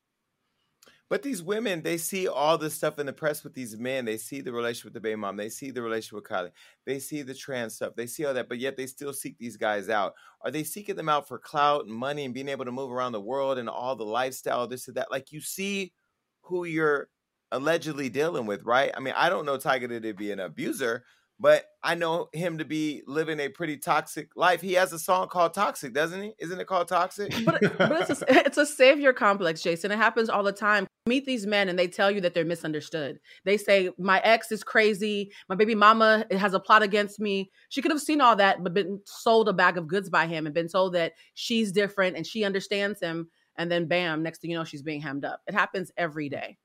But 1.07 1.21
these 1.21 1.43
women, 1.43 1.83
they 1.83 1.97
see 1.97 2.27
all 2.27 2.57
this 2.57 2.73
stuff 2.73 2.97
in 2.97 3.05
the 3.05 3.13
press 3.13 3.43
with 3.43 3.53
these 3.53 3.77
men. 3.77 4.05
They 4.05 4.17
see 4.17 4.41
the 4.41 4.51
relationship 4.51 4.85
with 4.85 4.93
the 4.93 5.01
baby 5.01 5.17
mom. 5.17 5.37
They 5.37 5.49
see 5.49 5.69
the 5.69 5.83
relationship 5.83 6.15
with 6.15 6.23
Kylie. 6.23 6.51
They 6.85 6.97
see 6.97 7.21
the 7.21 7.35
trans 7.35 7.75
stuff. 7.75 7.93
They 7.95 8.07
see 8.07 8.25
all 8.25 8.33
that, 8.33 8.49
but 8.49 8.57
yet 8.57 8.75
they 8.75 8.87
still 8.87 9.13
seek 9.13 9.37
these 9.37 9.55
guys 9.55 9.87
out. 9.87 10.13
Are 10.41 10.49
they 10.49 10.63
seeking 10.63 10.95
them 10.95 11.09
out 11.09 11.27
for 11.27 11.37
clout 11.37 11.85
and 11.85 11.93
money 11.93 12.25
and 12.25 12.33
being 12.33 12.49
able 12.49 12.65
to 12.65 12.71
move 12.71 12.91
around 12.91 13.11
the 13.11 13.21
world 13.21 13.59
and 13.59 13.69
all 13.69 13.95
the 13.95 14.03
lifestyle, 14.03 14.67
this 14.67 14.87
and 14.87 14.97
that? 14.97 15.11
Like 15.11 15.31
you 15.31 15.41
see 15.41 15.93
who 16.41 16.65
you're 16.65 17.09
allegedly 17.51 18.09
dealing 18.09 18.47
with, 18.47 18.63
right? 18.63 18.91
I 18.97 18.99
mean, 18.99 19.13
I 19.15 19.29
don't 19.29 19.45
know 19.45 19.57
Tyga 19.57 20.01
to 20.01 20.13
be 20.15 20.31
an 20.31 20.39
abuser, 20.39 21.03
but 21.39 21.65
I 21.83 21.93
know 21.93 22.29
him 22.33 22.57
to 22.57 22.65
be 22.65 23.03
living 23.05 23.39
a 23.39 23.49
pretty 23.49 23.77
toxic 23.77 24.29
life. 24.35 24.61
He 24.61 24.73
has 24.73 24.91
a 24.91 24.99
song 24.99 25.27
called 25.27 25.53
Toxic, 25.53 25.93
doesn't 25.93 26.21
he? 26.21 26.33
Isn't 26.39 26.59
it 26.59 26.65
called 26.65 26.87
Toxic? 26.87 27.31
But, 27.45 27.61
but 27.77 28.09
it's, 28.09 28.21
a, 28.21 28.25
it's 28.45 28.57
a 28.57 28.65
savior 28.65 29.13
complex, 29.13 29.61
Jason. 29.61 29.91
It 29.91 29.97
happens 29.97 30.29
all 30.29 30.43
the 30.43 30.51
time. 30.51 30.87
Meet 31.07 31.25
these 31.25 31.45
men 31.45 31.69
and 31.69 31.77
they 31.77 31.87
tell 31.87 32.09
you 32.09 32.19
that 32.21 32.33
they're 32.33 32.43
misunderstood. 32.43 33.19
They 33.43 33.57
say, 33.57 33.91
My 33.99 34.19
ex 34.21 34.51
is 34.51 34.63
crazy. 34.63 35.31
My 35.47 35.53
baby 35.53 35.75
mama 35.75 36.25
has 36.31 36.55
a 36.55 36.59
plot 36.59 36.81
against 36.81 37.19
me. 37.19 37.51
She 37.69 37.83
could 37.83 37.91
have 37.91 38.01
seen 38.01 38.21
all 38.21 38.35
that, 38.37 38.63
but 38.63 38.73
been 38.73 38.99
sold 39.05 39.47
a 39.47 39.53
bag 39.53 39.77
of 39.77 39.87
goods 39.87 40.09
by 40.09 40.25
him 40.25 40.47
and 40.47 40.55
been 40.55 40.67
told 40.67 40.95
that 40.95 41.13
she's 41.35 41.71
different 41.71 42.17
and 42.17 42.25
she 42.25 42.43
understands 42.43 42.99
him. 42.99 43.29
And 43.55 43.71
then, 43.71 43.85
bam, 43.85 44.23
next 44.23 44.41
thing 44.41 44.49
you 44.49 44.57
know, 44.57 44.63
she's 44.63 44.81
being 44.81 44.99
hemmed 44.99 45.25
up. 45.25 45.41
It 45.45 45.53
happens 45.53 45.91
every 45.95 46.27
day. 46.27 46.57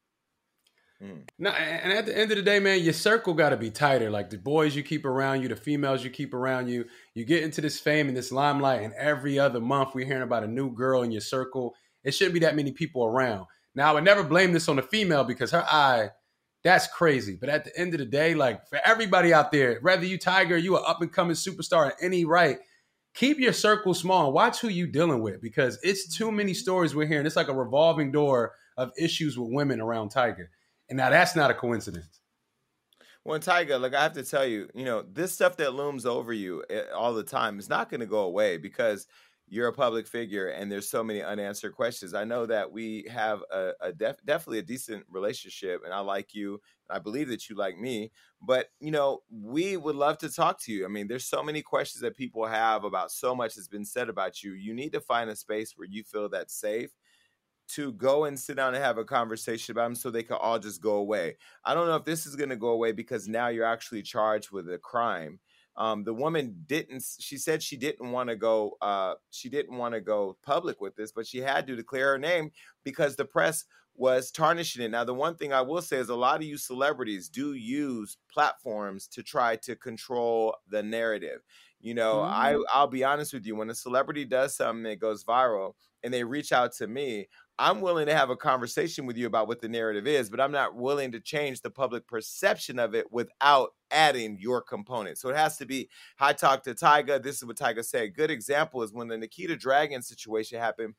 Mm. 1.02 1.28
No, 1.38 1.50
and 1.50 1.92
at 1.92 2.06
the 2.06 2.16
end 2.16 2.30
of 2.30 2.38
the 2.38 2.42
day, 2.42 2.60
man, 2.60 2.80
your 2.80 2.94
circle 2.94 3.34
got 3.34 3.50
to 3.50 3.58
be 3.58 3.70
tighter. 3.70 4.08
Like 4.08 4.30
the 4.30 4.38
boys 4.38 4.74
you 4.74 4.82
keep 4.82 5.04
around 5.04 5.42
you, 5.42 5.48
the 5.48 5.56
females 5.56 6.02
you 6.02 6.08
keep 6.08 6.32
around 6.32 6.68
you. 6.68 6.86
You 7.14 7.26
get 7.26 7.42
into 7.42 7.60
this 7.60 7.78
fame 7.78 8.08
and 8.08 8.16
this 8.16 8.32
limelight, 8.32 8.82
and 8.82 8.94
every 8.94 9.38
other 9.38 9.60
month 9.60 9.94
we're 9.94 10.06
hearing 10.06 10.22
about 10.22 10.44
a 10.44 10.48
new 10.48 10.70
girl 10.74 11.02
in 11.02 11.10
your 11.10 11.20
circle. 11.20 11.74
It 12.04 12.12
shouldn't 12.12 12.34
be 12.34 12.40
that 12.40 12.56
many 12.56 12.72
people 12.72 13.04
around. 13.04 13.46
Now, 13.74 13.90
I 13.90 13.94
would 13.94 14.04
never 14.04 14.22
blame 14.22 14.52
this 14.52 14.68
on 14.68 14.76
the 14.76 14.82
female 14.82 15.24
because 15.24 15.50
her 15.52 15.64
eye, 15.64 16.10
that's 16.64 16.86
crazy. 16.88 17.36
But 17.40 17.48
at 17.48 17.64
the 17.64 17.78
end 17.78 17.94
of 17.94 18.00
the 18.00 18.06
day, 18.06 18.34
like 18.34 18.66
for 18.68 18.80
everybody 18.84 19.32
out 19.32 19.52
there, 19.52 19.78
whether 19.80 20.04
you 20.04 20.18
Tyga, 20.18 20.60
you 20.60 20.76
are 20.76 20.88
up 20.88 21.00
and 21.00 21.12
coming 21.12 21.34
superstar 21.34 21.86
in 21.86 21.92
any 22.04 22.24
right, 22.24 22.58
keep 23.14 23.38
your 23.38 23.52
circle 23.52 23.94
small 23.94 24.26
and 24.26 24.34
watch 24.34 24.60
who 24.60 24.68
you 24.68 24.86
dealing 24.86 25.22
with 25.22 25.40
because 25.40 25.78
it's 25.82 26.16
too 26.16 26.30
many 26.30 26.54
stories 26.54 26.94
we're 26.94 27.06
hearing. 27.06 27.26
It's 27.26 27.36
like 27.36 27.48
a 27.48 27.54
revolving 27.54 28.12
door 28.12 28.52
of 28.76 28.92
issues 28.98 29.38
with 29.38 29.52
women 29.52 29.80
around 29.80 30.12
Tyga. 30.12 30.46
And 30.88 30.96
now 30.96 31.10
that's 31.10 31.36
not 31.36 31.50
a 31.50 31.54
coincidence. 31.54 32.20
Well, 33.24 33.38
Tyga, 33.38 33.80
like 33.80 33.94
I 33.94 34.02
have 34.02 34.14
to 34.14 34.24
tell 34.24 34.46
you, 34.46 34.68
you 34.74 34.84
know, 34.84 35.02
this 35.02 35.32
stuff 35.32 35.56
that 35.58 35.74
looms 35.74 36.06
over 36.06 36.32
you 36.32 36.64
eh, 36.70 36.84
all 36.94 37.12
the 37.12 37.22
time 37.22 37.58
is 37.58 37.68
not 37.68 37.90
going 37.90 38.00
to 38.00 38.06
go 38.06 38.20
away 38.20 38.56
because 38.56 39.06
you're 39.50 39.66
a 39.66 39.72
public 39.72 40.06
figure 40.06 40.48
and 40.48 40.70
there's 40.70 40.88
so 40.88 41.02
many 41.02 41.22
unanswered 41.22 41.74
questions. 41.74 42.14
I 42.14 42.22
know 42.22 42.46
that 42.46 42.70
we 42.70 43.04
have 43.10 43.42
a, 43.52 43.72
a 43.80 43.92
def, 43.92 44.24
definitely 44.24 44.60
a 44.60 44.62
decent 44.62 45.04
relationship, 45.10 45.82
and 45.84 45.92
I 45.92 45.98
like 45.98 46.32
you. 46.34 46.60
I 46.88 47.00
believe 47.00 47.28
that 47.28 47.48
you 47.48 47.56
like 47.56 47.76
me, 47.76 48.12
but 48.40 48.68
you 48.78 48.92
know, 48.92 49.22
we 49.28 49.76
would 49.76 49.96
love 49.96 50.18
to 50.18 50.32
talk 50.32 50.60
to 50.62 50.72
you. 50.72 50.84
I 50.84 50.88
mean, 50.88 51.08
there's 51.08 51.26
so 51.26 51.42
many 51.42 51.62
questions 51.62 52.00
that 52.02 52.16
people 52.16 52.46
have 52.46 52.84
about 52.84 53.10
so 53.10 53.34
much 53.34 53.56
that's 53.56 53.68
been 53.68 53.84
said 53.84 54.08
about 54.08 54.42
you. 54.42 54.52
You 54.52 54.72
need 54.72 54.92
to 54.92 55.00
find 55.00 55.28
a 55.28 55.36
space 55.36 55.74
where 55.76 55.88
you 55.88 56.04
feel 56.04 56.28
that's 56.28 56.54
safe 56.54 56.90
to 57.70 57.92
go 57.92 58.24
and 58.24 58.38
sit 58.38 58.56
down 58.56 58.74
and 58.74 58.82
have 58.82 58.98
a 58.98 59.04
conversation 59.04 59.72
about 59.72 59.84
them 59.84 59.94
so 59.94 60.10
they 60.10 60.22
can 60.22 60.36
all 60.36 60.58
just 60.58 60.80
go 60.82 60.94
away. 60.94 61.36
I 61.64 61.74
don't 61.74 61.86
know 61.86 61.96
if 61.96 62.04
this 62.04 62.26
is 62.26 62.36
going 62.36 62.50
to 62.50 62.56
go 62.56 62.68
away 62.68 62.92
because 62.92 63.28
now 63.28 63.48
you're 63.48 63.64
actually 63.64 64.02
charged 64.02 64.50
with 64.50 64.70
a 64.72 64.78
crime. 64.78 65.38
Um, 65.80 66.04
the 66.04 66.12
woman 66.12 66.62
didn't. 66.66 67.02
She 67.20 67.38
said 67.38 67.62
she 67.62 67.78
didn't 67.78 68.12
want 68.12 68.28
to 68.28 68.36
go. 68.36 68.76
Uh, 68.82 69.14
she 69.30 69.48
didn't 69.48 69.78
want 69.78 69.94
to 69.94 70.00
go 70.02 70.36
public 70.44 70.78
with 70.78 70.94
this, 70.94 71.10
but 71.10 71.26
she 71.26 71.38
had 71.38 71.66
to 71.66 71.74
declare 71.74 72.12
her 72.12 72.18
name 72.18 72.50
because 72.84 73.16
the 73.16 73.24
press 73.24 73.64
was 73.94 74.30
tarnishing 74.30 74.84
it. 74.84 74.90
Now, 74.90 75.04
the 75.04 75.14
one 75.14 75.36
thing 75.36 75.54
I 75.54 75.62
will 75.62 75.80
say 75.80 75.96
is 75.96 76.10
a 76.10 76.14
lot 76.14 76.36
of 76.36 76.42
you 76.42 76.58
celebrities 76.58 77.30
do 77.30 77.54
use 77.54 78.18
platforms 78.30 79.06
to 79.08 79.22
try 79.22 79.56
to 79.56 79.74
control 79.74 80.54
the 80.68 80.82
narrative. 80.82 81.40
You 81.80 81.94
know, 81.94 82.16
mm-hmm. 82.16 82.32
I 82.32 82.62
I'll 82.74 82.86
be 82.86 83.04
honest 83.04 83.32
with 83.32 83.46
you. 83.46 83.56
When 83.56 83.70
a 83.70 83.74
celebrity 83.74 84.24
does 84.24 84.54
something 84.54 84.82
that 84.84 85.00
goes 85.00 85.24
viral 85.24 85.74
and 86.02 86.12
they 86.12 86.24
reach 86.24 86.52
out 86.52 86.72
to 86.74 86.86
me, 86.86 87.26
I'm 87.58 87.80
willing 87.80 88.06
to 88.06 88.14
have 88.14 88.30
a 88.30 88.36
conversation 88.36 89.06
with 89.06 89.16
you 89.16 89.26
about 89.26 89.48
what 89.48 89.60
the 89.60 89.68
narrative 89.68 90.06
is, 90.06 90.30
but 90.30 90.40
I'm 90.40 90.52
not 90.52 90.74
willing 90.74 91.12
to 91.12 91.20
change 91.20 91.60
the 91.60 91.70
public 91.70 92.06
perception 92.06 92.78
of 92.78 92.94
it 92.94 93.10
without 93.10 93.74
adding 93.90 94.38
your 94.38 94.60
component. 94.60 95.18
So 95.18 95.28
it 95.30 95.36
has 95.36 95.56
to 95.58 95.66
be. 95.66 95.88
I 96.18 96.32
talked 96.32 96.64
to 96.64 96.74
Tyga. 96.74 97.22
This 97.22 97.36
is 97.36 97.44
what 97.44 97.56
Tyga 97.56 97.84
said. 97.84 98.14
Good 98.14 98.30
example 98.30 98.82
is 98.82 98.92
when 98.92 99.08
the 99.08 99.18
Nikita 99.18 99.56
Dragun 99.56 100.04
situation 100.04 100.58
happened. 100.58 100.94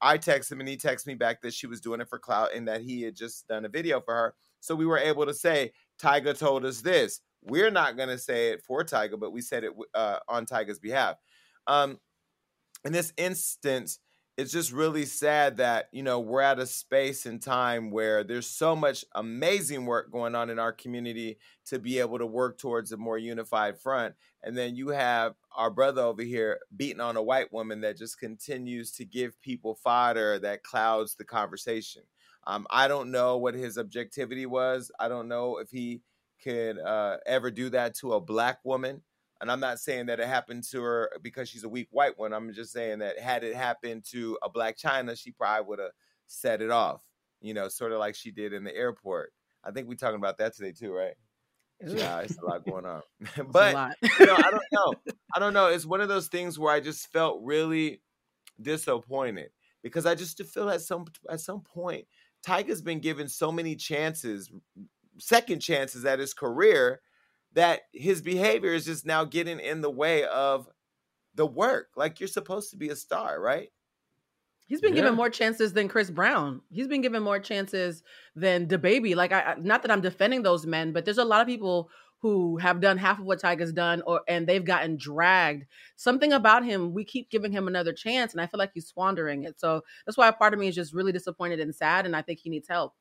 I 0.00 0.18
texted 0.18 0.52
him 0.52 0.60
and 0.60 0.68
he 0.68 0.76
texted 0.76 1.06
me 1.06 1.14
back 1.14 1.40
that 1.42 1.54
she 1.54 1.66
was 1.66 1.80
doing 1.80 2.00
it 2.00 2.08
for 2.08 2.18
clout 2.18 2.50
and 2.54 2.68
that 2.68 2.82
he 2.82 3.02
had 3.02 3.16
just 3.16 3.48
done 3.48 3.64
a 3.64 3.68
video 3.68 4.00
for 4.00 4.14
her. 4.14 4.34
So 4.60 4.74
we 4.74 4.86
were 4.86 4.98
able 4.98 5.24
to 5.26 5.34
say, 5.34 5.72
Tyga 5.98 6.38
told 6.38 6.64
us 6.64 6.80
this. 6.80 7.20
We're 7.46 7.70
not 7.70 7.96
going 7.96 8.08
to 8.08 8.18
say 8.18 8.48
it 8.48 8.62
for 8.62 8.84
Tyga, 8.84 9.18
but 9.18 9.32
we 9.32 9.40
said 9.40 9.64
it 9.64 9.72
uh, 9.94 10.18
on 10.28 10.46
Tyga's 10.46 10.80
behalf. 10.80 11.16
Um, 11.66 11.98
in 12.84 12.92
this 12.92 13.12
instance, 13.16 14.00
it's 14.36 14.52
just 14.52 14.72
really 14.72 15.06
sad 15.06 15.56
that 15.56 15.88
you 15.92 16.02
know 16.02 16.20
we're 16.20 16.42
at 16.42 16.58
a 16.58 16.66
space 16.66 17.24
and 17.24 17.40
time 17.40 17.90
where 17.90 18.22
there's 18.22 18.46
so 18.46 18.76
much 18.76 19.04
amazing 19.14 19.86
work 19.86 20.12
going 20.12 20.34
on 20.34 20.50
in 20.50 20.58
our 20.58 20.72
community 20.72 21.38
to 21.66 21.78
be 21.78 22.00
able 22.00 22.18
to 22.18 22.26
work 22.26 22.58
towards 22.58 22.92
a 22.92 22.96
more 22.96 23.16
unified 23.16 23.78
front. 23.78 24.14
And 24.42 24.56
then 24.56 24.76
you 24.76 24.88
have 24.88 25.34
our 25.56 25.70
brother 25.70 26.02
over 26.02 26.22
here 26.22 26.58
beating 26.76 27.00
on 27.00 27.16
a 27.16 27.22
white 27.22 27.52
woman 27.52 27.80
that 27.80 27.96
just 27.96 28.18
continues 28.18 28.92
to 28.92 29.04
give 29.04 29.40
people 29.40 29.74
fodder 29.74 30.38
that 30.40 30.62
clouds 30.62 31.14
the 31.14 31.24
conversation. 31.24 32.02
Um, 32.48 32.64
i 32.70 32.86
don't 32.86 33.10
know 33.10 33.38
what 33.38 33.54
his 33.54 33.78
objectivity 33.78 34.46
was. 34.46 34.90
I 35.00 35.08
don't 35.08 35.28
know 35.28 35.56
if 35.58 35.70
he 35.70 36.02
could 36.42 36.78
uh, 36.78 37.16
ever 37.26 37.50
do 37.50 37.70
that 37.70 37.94
to 37.96 38.14
a 38.14 38.20
black 38.20 38.58
woman 38.64 39.02
and 39.40 39.50
I'm 39.50 39.60
not 39.60 39.78
saying 39.78 40.06
that 40.06 40.20
it 40.20 40.26
happened 40.26 40.64
to 40.70 40.82
her 40.82 41.10
because 41.22 41.48
she's 41.48 41.64
a 41.64 41.68
weak 41.68 41.88
white 41.90 42.18
one. 42.18 42.32
I'm 42.32 42.52
just 42.52 42.72
saying 42.72 43.00
that 43.00 43.18
had 43.18 43.44
it 43.44 43.54
happened 43.54 44.04
to 44.12 44.38
a 44.42 44.48
Blac 44.48 44.80
Chyna, 44.80 45.18
she 45.18 45.30
probably 45.30 45.66
would 45.68 45.78
have 45.78 45.90
set 46.26 46.62
it 46.62 46.70
off, 46.70 47.02
you 47.40 47.52
know, 47.52 47.68
sort 47.68 47.92
of 47.92 47.98
like 47.98 48.14
she 48.14 48.30
did 48.30 48.52
in 48.52 48.64
the 48.64 48.74
airport. 48.74 49.32
I 49.62 49.72
think 49.72 49.88
we're 49.88 49.96
talking 49.96 50.16
about 50.16 50.38
that 50.38 50.56
today 50.56 50.72
too, 50.72 50.92
right? 50.92 51.14
Yeah, 51.84 52.20
it's 52.20 52.38
a 52.38 52.44
lot 52.44 52.64
going 52.64 52.86
on. 52.86 53.02
but 53.50 53.94
you 54.18 54.26
know, 54.26 54.36
I 54.36 54.50
don't 54.50 54.62
know. 54.72 54.94
I 55.34 55.38
don't 55.38 55.52
know. 55.52 55.66
It's 55.66 55.84
one 55.84 56.00
of 56.00 56.08
those 56.08 56.28
things 56.28 56.58
where 56.58 56.72
I 56.72 56.80
just 56.80 57.12
felt 57.12 57.40
really 57.42 58.00
disappointed 58.60 59.50
because 59.82 60.06
I 60.06 60.14
just 60.14 60.42
feel 60.44 60.70
at 60.70 60.80
some 60.80 61.04
at 61.28 61.40
some 61.40 61.60
point 61.60 62.06
Tyga's 62.46 62.80
been 62.80 63.00
given 63.00 63.28
so 63.28 63.50
many 63.50 63.74
chances, 63.74 64.50
second 65.18 65.60
chances 65.60 66.04
at 66.04 66.18
his 66.18 66.34
career 66.34 67.00
that 67.52 67.82
his 67.92 68.20
behavior 68.20 68.72
is 68.72 68.84
just 68.84 69.06
now 69.06 69.24
getting 69.24 69.58
in 69.60 69.80
the 69.80 69.90
way 69.90 70.24
of 70.24 70.68
the 71.34 71.46
work. 71.46 71.88
Like 71.96 72.20
you're 72.20 72.28
supposed 72.28 72.70
to 72.70 72.76
be 72.76 72.88
a 72.88 72.96
star, 72.96 73.40
right? 73.40 73.70
He's 74.66 74.80
been 74.80 74.94
yeah. 74.94 75.02
given 75.02 75.14
more 75.14 75.30
chances 75.30 75.72
than 75.72 75.88
Chris 75.88 76.10
Brown. 76.10 76.60
He's 76.70 76.88
been 76.88 77.00
given 77.00 77.22
more 77.22 77.38
chances 77.38 78.02
than 78.34 78.66
DaBaby. 78.66 79.14
Like, 79.14 79.32
I, 79.32 79.54
not 79.60 79.82
that 79.82 79.92
I'm 79.92 80.00
defending 80.00 80.42
those 80.42 80.66
men, 80.66 80.92
but 80.92 81.04
there's 81.04 81.18
a 81.18 81.24
lot 81.24 81.40
of 81.40 81.46
people 81.46 81.88
who 82.20 82.56
have 82.56 82.80
done 82.80 82.98
half 82.98 83.20
of 83.20 83.24
what 83.24 83.40
Tyga's 83.40 83.72
done, 83.72 84.02
or 84.06 84.22
and 84.26 84.46
they've 84.46 84.64
gotten 84.64 84.96
dragged. 84.96 85.66
Something 85.94 86.32
about 86.32 86.64
him, 86.64 86.92
we 86.92 87.04
keep 87.04 87.30
giving 87.30 87.52
him 87.52 87.68
another 87.68 87.92
chance, 87.92 88.32
and 88.32 88.40
I 88.40 88.46
feel 88.46 88.58
like 88.58 88.72
he's 88.74 88.88
squandering 88.88 89.44
it. 89.44 89.60
So 89.60 89.82
that's 90.04 90.18
why 90.18 90.26
a 90.26 90.32
part 90.32 90.52
of 90.52 90.58
me 90.58 90.66
is 90.66 90.74
just 90.74 90.94
really 90.94 91.12
disappointed 91.12 91.60
and 91.60 91.74
sad, 91.74 92.04
and 92.04 92.16
I 92.16 92.22
think 92.22 92.40
he 92.40 92.50
needs 92.50 92.68
help 92.68 92.94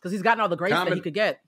because 0.00 0.12
he's 0.12 0.22
gotten 0.22 0.40
all 0.40 0.48
the 0.48 0.56
grace 0.56 0.72
Common, 0.72 0.90
that 0.90 0.96
he 0.96 1.00
could 1.00 1.14
get 1.14 1.40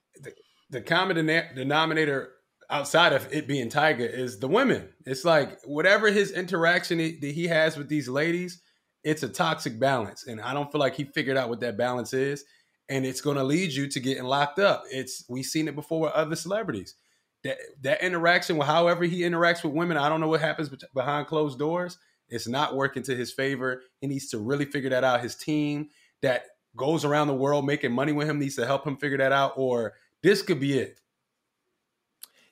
the 0.71 0.81
common 0.81 1.17
denominator 1.55 2.31
outside 2.71 3.13
of 3.13 3.33
it 3.33 3.49
being 3.49 3.69
Tyga 3.69 4.01
is 4.01 4.39
the 4.39 4.49
women. 4.49 4.89
It's 5.05 5.25
like 5.25 5.61
whatever 5.65 6.11
his 6.11 6.31
interaction 6.31 6.99
that 6.99 7.33
he 7.33 7.49
has 7.49 7.77
with 7.77 7.89
these 7.89 8.09
ladies, 8.09 8.63
it's 9.03 9.23
a 9.23 9.29
toxic 9.29 9.79
balance, 9.79 10.27
and 10.27 10.41
I 10.41 10.55
don't 10.55 10.71
feel 10.71 10.81
like 10.81 10.95
he 10.95 11.05
figured 11.05 11.37
out 11.37 11.49
what 11.49 11.61
that 11.61 11.77
balance 11.77 12.13
is, 12.13 12.45
and 12.89 13.05
it's 13.05 13.21
going 13.21 13.37
to 13.37 13.45
lead 13.45 13.73
you 13.73 13.89
to 13.89 14.01
getting 14.01 14.25
locked 14.25 14.59
up. 14.59 14.85
It's 14.91 15.25
we've 15.29 15.45
seen 15.45 15.69
it 15.69 15.75
before 15.75 16.01
with 16.01 16.13
other 16.13 16.37
celebrities. 16.37 16.95
That 17.43 17.57
that 17.81 18.03
interaction 18.03 18.59
with 18.59 18.69
however 18.69 19.05
he 19.05 19.23
interacts 19.23 19.65
with 19.65 19.73
women, 19.73 19.97
I 19.97 20.09
don't 20.09 20.21
know 20.21 20.29
what 20.29 20.43
happens 20.43 20.71
behind 20.95 21.27
closed 21.27 21.59
doors. 21.59 21.99
It's 22.29 22.47
not 22.47 22.77
working 22.77 23.03
to 23.05 23.17
his 23.17 23.33
favor. 23.33 23.83
He 24.01 24.07
needs 24.07 24.29
to 24.29 24.39
really 24.39 24.67
figure 24.67 24.91
that 24.91 25.03
out. 25.03 25.23
His 25.23 25.35
team 25.35 25.89
that 26.23 26.45
goes 26.77 27.05
around 27.05 27.27
the 27.27 27.35
world 27.35 27.67
making 27.67 27.93
money 27.93 28.13
with 28.13 28.29
him 28.29 28.39
needs 28.39 28.57
to 28.57 28.67
help 28.67 28.87
him 28.87 28.97
figure 28.97 29.19
that 29.19 29.33
out, 29.33 29.55
or 29.57 29.95
this 30.23 30.43
could 30.43 30.61
be 30.61 30.79
it. 30.79 31.01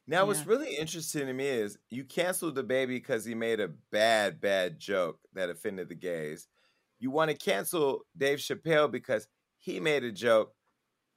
Now, 0.07 0.19
yeah. 0.19 0.23
what's 0.23 0.47
really 0.47 0.75
interesting 0.75 1.27
to 1.27 1.33
me 1.33 1.47
is 1.47 1.77
you 1.91 2.05
canceled 2.05 2.57
DaBaby 2.57 2.87
because 2.87 3.25
he 3.25 3.35
made 3.35 3.61
a 3.61 3.69
bad, 3.93 4.41
bad 4.41 4.79
joke 4.79 5.19
that 5.35 5.51
offended 5.51 5.91
the 5.91 5.95
gays. 5.95 6.49
You 6.99 7.11
want 7.11 7.31
to 7.31 7.37
cancel 7.37 8.01
Dave 8.17 8.39
Chappelle 8.39 8.91
because 8.91 9.29
he 9.59 9.81
made 9.81 10.05
a 10.05 10.11
joke 10.11 10.55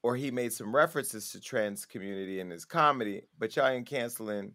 or 0.04 0.16
he 0.16 0.30
made 0.30 0.52
some 0.52 0.76
references 0.76 1.32
to 1.32 1.40
trans 1.40 1.86
community 1.86 2.40
in 2.40 2.50
his 2.50 2.66
comedy, 2.66 3.22
but 3.40 3.56
y'all 3.56 3.68
ain't 3.68 3.88
canceling 3.88 4.54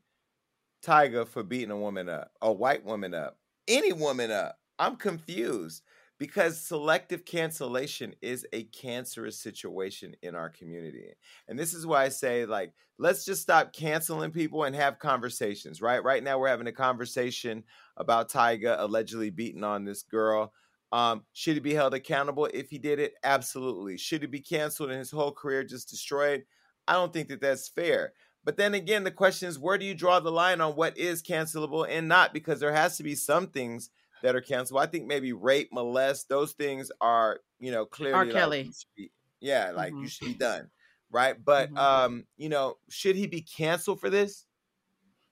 Tyga 0.85 1.27
for 1.27 1.43
beating 1.43 1.71
a 1.71 1.77
woman 1.77 2.09
up, 2.09 2.31
a 2.43 2.53
white 2.53 2.85
woman 2.85 3.15
up, 3.15 3.39
any 3.67 3.93
woman 3.93 4.31
up. 4.31 4.59
I'm 4.79 4.97
confused 4.97 5.83
because 6.19 6.61
selective 6.61 7.25
cancellation 7.25 8.15
is 8.23 8.47
a 8.53 8.65
cancerous 8.65 9.39
situation 9.39 10.15
in 10.23 10.35
our 10.35 10.49
community. 10.49 11.09
And 11.47 11.59
this 11.59 11.75
is 11.75 11.87
why 11.87 12.05
I 12.05 12.09
say, 12.09 12.47
like, 12.47 12.73
let's 12.99 13.25
just 13.25 13.43
stop 13.43 13.73
canceling 13.73 14.31
people 14.31 14.65
and 14.65 14.75
have 14.75 14.99
conversations, 14.99 15.83
right? 15.83 16.03
Right 16.03 16.23
now, 16.23 16.39
we're 16.39 16.49
having 16.49 16.69
a 16.69 16.73
conversation 16.73 17.65
about 17.97 18.31
Tyga 18.31 18.77
allegedly 18.79 19.31
beating 19.31 19.65
on 19.65 19.85
this 19.85 20.03
girl. 20.03 20.53
Um, 20.93 21.25
should 21.33 21.55
he 21.55 21.61
be 21.61 21.75
held 21.75 21.95
accountable 21.95 22.47
if 22.47 22.71
he 22.71 22.79
did 22.79 22.99
it? 22.99 23.15
Absolutely. 23.23 23.99
Should 23.99 24.23
he 24.23 24.27
be 24.27 24.41
canceled 24.41 24.91
and 24.91 24.99
his 24.99 25.11
whole 25.11 25.33
career 25.33 25.65
just 25.65 25.91
destroyed? 25.91 26.45
I 26.89 26.95
don't 26.95 27.13
think 27.13 27.29
that 27.29 27.41
that's 27.41 27.69
fair. 27.69 28.13
But 28.45 28.57
then 28.57 28.75
again, 28.75 29.03
the 29.03 29.11
question 29.11 29.49
is, 29.49 29.59
where 29.59 29.77
do 29.77 29.85
you 29.85 29.95
draw 29.95 30.21
the 30.21 30.31
line 30.31 30.61
on 30.61 30.77
what 30.77 30.97
is 30.97 31.23
cancelable 31.23 31.85
and 31.91 32.07
not? 32.07 32.33
Because 32.33 32.61
there 32.61 32.73
has 32.73 32.97
to 32.97 33.03
be 33.03 33.17
some 33.17 33.49
things 33.49 33.91
that 34.23 34.35
are 34.35 34.41
canceled. 34.41 34.81
I 34.81 34.87
think 34.87 35.07
maybe 35.07 35.33
rape, 35.33 35.69
molest, 35.73 36.29
those 36.29 36.53
things 36.53 36.91
are, 37.01 37.41
you 37.59 37.71
know, 37.71 37.85
clearly 37.85 38.15
R. 38.15 38.27
Kelly. 38.27 38.65
Like, 38.65 38.75
be, 38.97 39.11
yeah, 39.41 39.73
like 39.75 39.93
mm-hmm. 39.93 40.03
you 40.03 40.09
should 40.09 40.27
be 40.29 40.35
done. 40.35 40.71
Right. 41.11 41.37
But 41.43 41.69
mm-hmm. 41.69 41.79
um, 41.79 42.25
you 42.37 42.49
know, 42.49 42.77
should 42.91 43.17
he 43.17 43.27
be 43.27 43.43
canceled 43.43 44.01
for 44.01 44.11
this? 44.11 44.47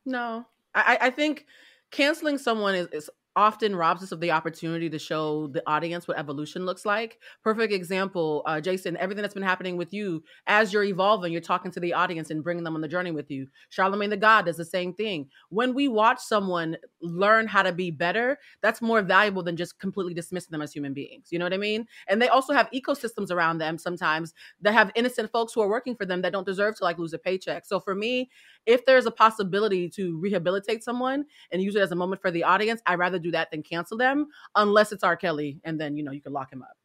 No. 0.07 0.47
I, 0.75 0.99
I 1.03 1.11
think 1.11 1.47
canceling 1.91 2.39
someone 2.39 2.75
is, 2.75 2.89
is 2.89 3.11
often 3.37 3.75
robs 3.75 4.03
us 4.03 4.13
of 4.13 4.21
the 4.21 4.31
opportunity 4.31 4.89
to 4.89 4.99
show 4.99 5.49
the 5.49 5.63
audience 5.67 6.07
what 6.07 6.19
evolution 6.19 6.65
looks 6.65 6.85
like. 6.85 7.19
Perfect 7.43 7.73
example, 7.73 8.43
uh, 8.47 8.61
Jason, 8.61 8.97
everything 8.99 9.23
that's 9.23 9.35
been 9.35 9.43
happening 9.43 9.77
with 9.77 9.93
you 9.93 10.23
as 10.47 10.73
you're 10.73 10.85
evolving, 10.85 11.33
you're 11.33 11.41
talking 11.41 11.71
to 11.73 11.81
the 11.81 11.93
audience 11.93 12.31
and 12.31 12.45
bringing 12.45 12.65
them 12.65 12.75
on 12.75 12.81
the 12.81 12.89
journey 12.89 13.11
with 13.11 13.31
you. 13.31 13.47
Charlemagne 13.71 14.11
the 14.11 14.17
God 14.17 14.47
does 14.47 14.57
the 14.57 14.65
same 14.65 14.95
thing. 14.95 15.29
When 15.49 15.75
we 15.75 15.89
watch 15.89 16.21
someone 16.21 16.77
learn 17.01 17.47
how 17.47 17.63
to 17.63 17.73
be 17.73 17.91
better, 17.91 18.39
that's 18.63 18.81
more 18.81 19.03
valuable 19.03 19.43
than 19.43 19.57
just 19.57 19.79
completely 19.79 20.15
dismissing 20.15 20.53
them 20.53 20.63
as 20.63 20.73
human 20.73 20.93
beings. 20.93 21.29
You 21.31 21.39
know 21.39 21.45
what 21.45 21.55
I 21.55 21.59
mean? 21.59 21.87
And 22.09 22.23
they 22.23 22.29
also 22.29 22.53
have 22.53 22.71
ecosystems 22.71 23.31
around 23.31 23.59
them 23.59 23.79
sometimes 23.79 24.33
that 24.61 24.75
have 24.75 24.93
innocent 24.95 25.31
folks 25.33 25.53
who 25.53 25.61
are 25.61 25.69
working 25.69 25.97
for 25.97 26.07
them 26.07 26.23
that 26.23 26.33
don't 26.33 26.47
deserve 26.47 26.77
to 26.77 26.85
like 26.85 26.99
lose 26.99 27.13
a 27.13 27.19
paycheck. 27.19 27.67
So 27.67 27.81
for 27.81 27.95
me, 27.95 28.31
if 28.67 28.87
there's 28.87 29.07
a 29.07 29.11
possibility 29.11 29.89
to 29.91 30.19
rehabilitate 30.19 30.83
someone 30.83 31.25
and 31.51 31.63
use 31.63 31.77
it 31.77 31.83
as 31.83 31.93
a 31.93 31.97
moment 31.97 32.23
for 32.23 32.31
the 32.31 32.45
audience, 32.45 32.81
I'd 32.87 32.99
rather 32.99 33.19
do 33.25 33.31
that 33.33 33.51
than 33.51 33.63
cancel 33.63 33.97
them, 33.99 34.29
unless 34.55 34.93
it's 34.93 35.03
R. 35.03 35.17
Kelly, 35.17 35.61
and 35.65 35.81
then 35.81 35.97
you 35.97 36.05
know 36.05 36.13
you 36.13 36.21
can 36.21 36.33
lock 36.33 36.53
him 36.53 36.63
up. 36.63 36.77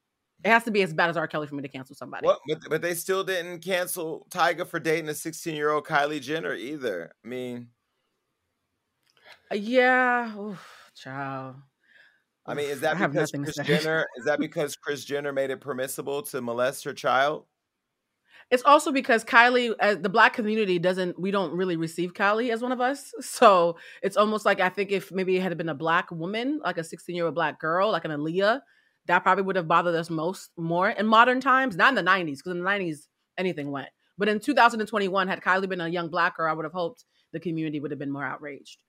It 0.44 0.50
has 0.50 0.64
to 0.64 0.72
be 0.72 0.82
as 0.82 0.94
bad 0.94 1.10
as 1.10 1.18
R. 1.18 1.28
Kelly 1.28 1.48
for 1.48 1.56
me 1.56 1.62
to 1.62 1.68
cancel 1.68 1.96
somebody. 1.96 2.26
Well, 2.26 2.40
but, 2.48 2.60
but 2.70 2.82
they 2.82 2.94
still 2.94 3.24
didn't 3.24 3.60
cancel 3.60 4.26
Tyga 4.30 4.66
for 4.66 4.80
dating 4.80 5.10
a 5.10 5.14
16 5.14 5.56
year 5.56 5.72
old 5.72 5.86
Kylie 5.86 6.22
Jenner 6.22 6.56
either. 6.56 7.12
I 7.24 7.28
mean, 7.28 7.68
uh, 9.52 9.56
yeah, 9.56 10.36
Oof, 10.38 10.92
child. 10.96 11.56
I 12.46 12.54
mean, 12.56 12.70
is 12.70 12.80
that 12.82 12.98
because 12.98 13.32
Kris 13.32 13.56
Jenner? 13.64 14.08
Is 14.18 14.26
that 14.26 14.40
because 14.40 14.76
Kris 14.76 15.06
Jenner 15.06 15.34
made 15.34 15.52
it 15.52 15.62
permissible 15.62 16.22
to 16.24 16.42
molest 16.42 16.84
her 16.86 16.94
child? 16.94 17.46
It's 18.52 18.64
also 18.64 18.92
because 18.92 19.24
Kylie, 19.24 19.76
uh, 19.80 19.96
the 19.96 20.10
black 20.10 20.34
community 20.34 20.80
doesn't, 20.80 21.20
we 21.20 21.30
don't 21.30 21.54
really 21.54 21.78
receive 21.78 22.14
Kylie 22.14 22.52
as 22.52 22.62
one 22.62 22.72
of 22.72 22.82
us. 22.82 23.14
So 23.22 23.78
it's 24.02 24.18
almost 24.18 24.46
like 24.46 24.60
I 24.60 24.70
think 24.70 24.92
if 24.92 25.12
maybe 25.12 25.38
it 25.38 25.42
had 25.42 25.58
been 25.58 25.70
a 25.70 25.76
black 25.76 26.12
woman, 26.12 26.60
like 26.64 26.78
a 26.78 26.84
16 26.84 27.16
year 27.16 27.26
old 27.26 27.36
black 27.36 27.60
girl, 27.60 27.92
like 27.92 28.06
an 28.06 28.12
Aaliyah, 28.12 28.62
that 29.06 29.20
probably 29.20 29.44
would 29.44 29.56
have 29.56 29.68
bothered 29.68 29.96
us 29.96 30.10
most 30.10 30.52
more 30.58 30.90
in 30.90 31.06
modern 31.06 31.42
times, 31.42 31.76
not 31.76 31.90
in 31.90 31.96
the 31.96 32.10
90s, 32.10 32.38
because 32.38 32.52
in 32.52 32.60
the 32.60 32.70
90s, 32.70 33.08
anything 33.38 33.72
went. 33.72 33.90
But 34.18 34.30
in 34.30 34.40
2021, 34.40 35.28
had 35.28 35.42
Kylie 35.42 35.70
been 35.70 35.82
a 35.82 35.88
young 35.88 36.10
black 36.10 36.38
girl, 36.38 36.50
I 36.50 36.54
would 36.54 36.66
have 36.66 36.74
hoped 36.74 37.06
the 37.32 37.40
community 37.40 37.80
would 37.80 37.92
have 37.92 38.00
been 38.00 38.12
more 38.12 38.26
outraged. 38.26 38.84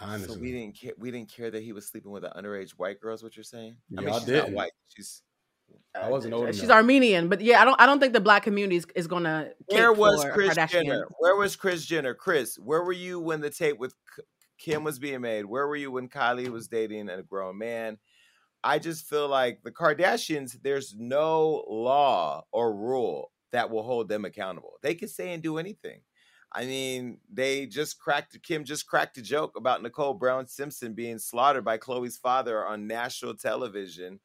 Honestly. 0.00 0.34
So 0.34 0.40
we 0.40 0.52
didn't 0.52 0.78
care. 0.78 0.92
We 0.98 1.10
didn't 1.10 1.32
care 1.32 1.50
that 1.50 1.62
he 1.62 1.72
was 1.72 1.88
sleeping 1.88 2.10
with 2.10 2.24
an 2.24 2.32
underage 2.36 2.72
white 2.72 3.00
girl. 3.00 3.14
Is 3.14 3.22
what 3.22 3.36
you're 3.36 3.44
saying? 3.44 3.76
I 3.96 4.02
mean, 4.02 4.12
she's 4.12 4.24
did. 4.24 4.44
not 4.44 4.52
white. 4.52 4.72
She's 4.88 5.22
I 6.00 6.08
wasn't 6.10 6.34
old 6.34 6.54
She's 6.54 6.64
enough. 6.64 6.76
Armenian, 6.76 7.28
but 7.28 7.40
yeah, 7.40 7.60
I 7.60 7.64
don't. 7.64 7.80
I 7.80 7.86
don't 7.86 7.98
think 7.98 8.12
the 8.12 8.20
black 8.20 8.42
community 8.42 8.76
is, 8.76 8.86
is 8.94 9.06
gonna. 9.06 9.50
Where 9.66 9.92
was 9.92 10.24
Kris 10.32 10.56
Jenner? 10.70 11.06
Where 11.18 11.36
was 11.36 11.56
Kris 11.56 11.84
Jenner? 11.86 12.14
Kris, 12.14 12.56
where 12.58 12.82
were 12.82 12.92
you 12.92 13.18
when 13.20 13.40
the 13.40 13.50
tape 13.50 13.78
with 13.78 13.94
Kim 14.58 14.84
was 14.84 14.98
being 14.98 15.20
made? 15.20 15.44
Where 15.44 15.66
were 15.66 15.76
you 15.76 15.90
when 15.90 16.08
Kylie 16.08 16.48
was 16.48 16.68
dating 16.68 17.08
a 17.08 17.22
grown 17.22 17.58
man? 17.58 17.98
I 18.62 18.78
just 18.78 19.08
feel 19.08 19.28
like 19.28 19.62
the 19.62 19.72
Kardashians. 19.72 20.56
There's 20.62 20.94
no 20.96 21.64
law 21.68 22.44
or 22.52 22.74
rule 22.74 23.32
that 23.52 23.70
will 23.70 23.82
hold 23.82 24.08
them 24.08 24.24
accountable. 24.24 24.74
They 24.82 24.94
can 24.94 25.08
say 25.08 25.32
and 25.32 25.42
do 25.42 25.58
anything. 25.58 26.00
I 26.52 26.64
mean, 26.64 27.18
they 27.30 27.66
just 27.66 27.98
cracked 27.98 28.40
Kim 28.42 28.64
just 28.64 28.86
cracked 28.86 29.18
a 29.18 29.22
joke 29.22 29.56
about 29.56 29.82
Nicole 29.82 30.14
Brown 30.14 30.46
Simpson 30.46 30.94
being 30.94 31.18
slaughtered 31.18 31.64
by 31.64 31.76
Khloé's 31.76 32.16
father 32.16 32.64
on 32.66 32.86
national 32.86 33.34
television. 33.34 34.18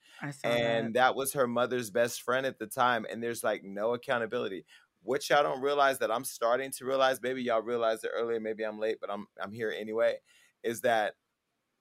and 0.44 0.88
that. 0.88 0.94
that 0.94 1.16
was 1.16 1.34
her 1.34 1.48
mother's 1.48 1.90
best 1.90 2.22
friend 2.22 2.46
at 2.46 2.60
the 2.60 2.68
time. 2.68 3.06
And 3.12 3.22
there's 3.22 3.44
like 3.44 3.64
no 3.64 3.94
accountability. 3.94 4.66
What 5.02 5.30
y'all 5.30 5.44
don't 5.44 5.62
realize 5.62 6.00
that 6.00 6.12
I'm 6.12 6.24
starting 6.24 6.72
to 6.72 6.86
realize, 6.86 7.22
maybe 7.22 7.44
y'all 7.44 7.62
realized 7.62 8.06
it 8.06 8.12
earlier, 8.16 8.40
maybe 8.40 8.64
I'm 8.64 8.80
late, 8.80 9.00
but 9.02 9.12
I'm 9.12 9.28
I'm 9.42 9.52
here 9.52 9.74
anyway, 9.78 10.16
is 10.64 10.80
that 10.82 11.16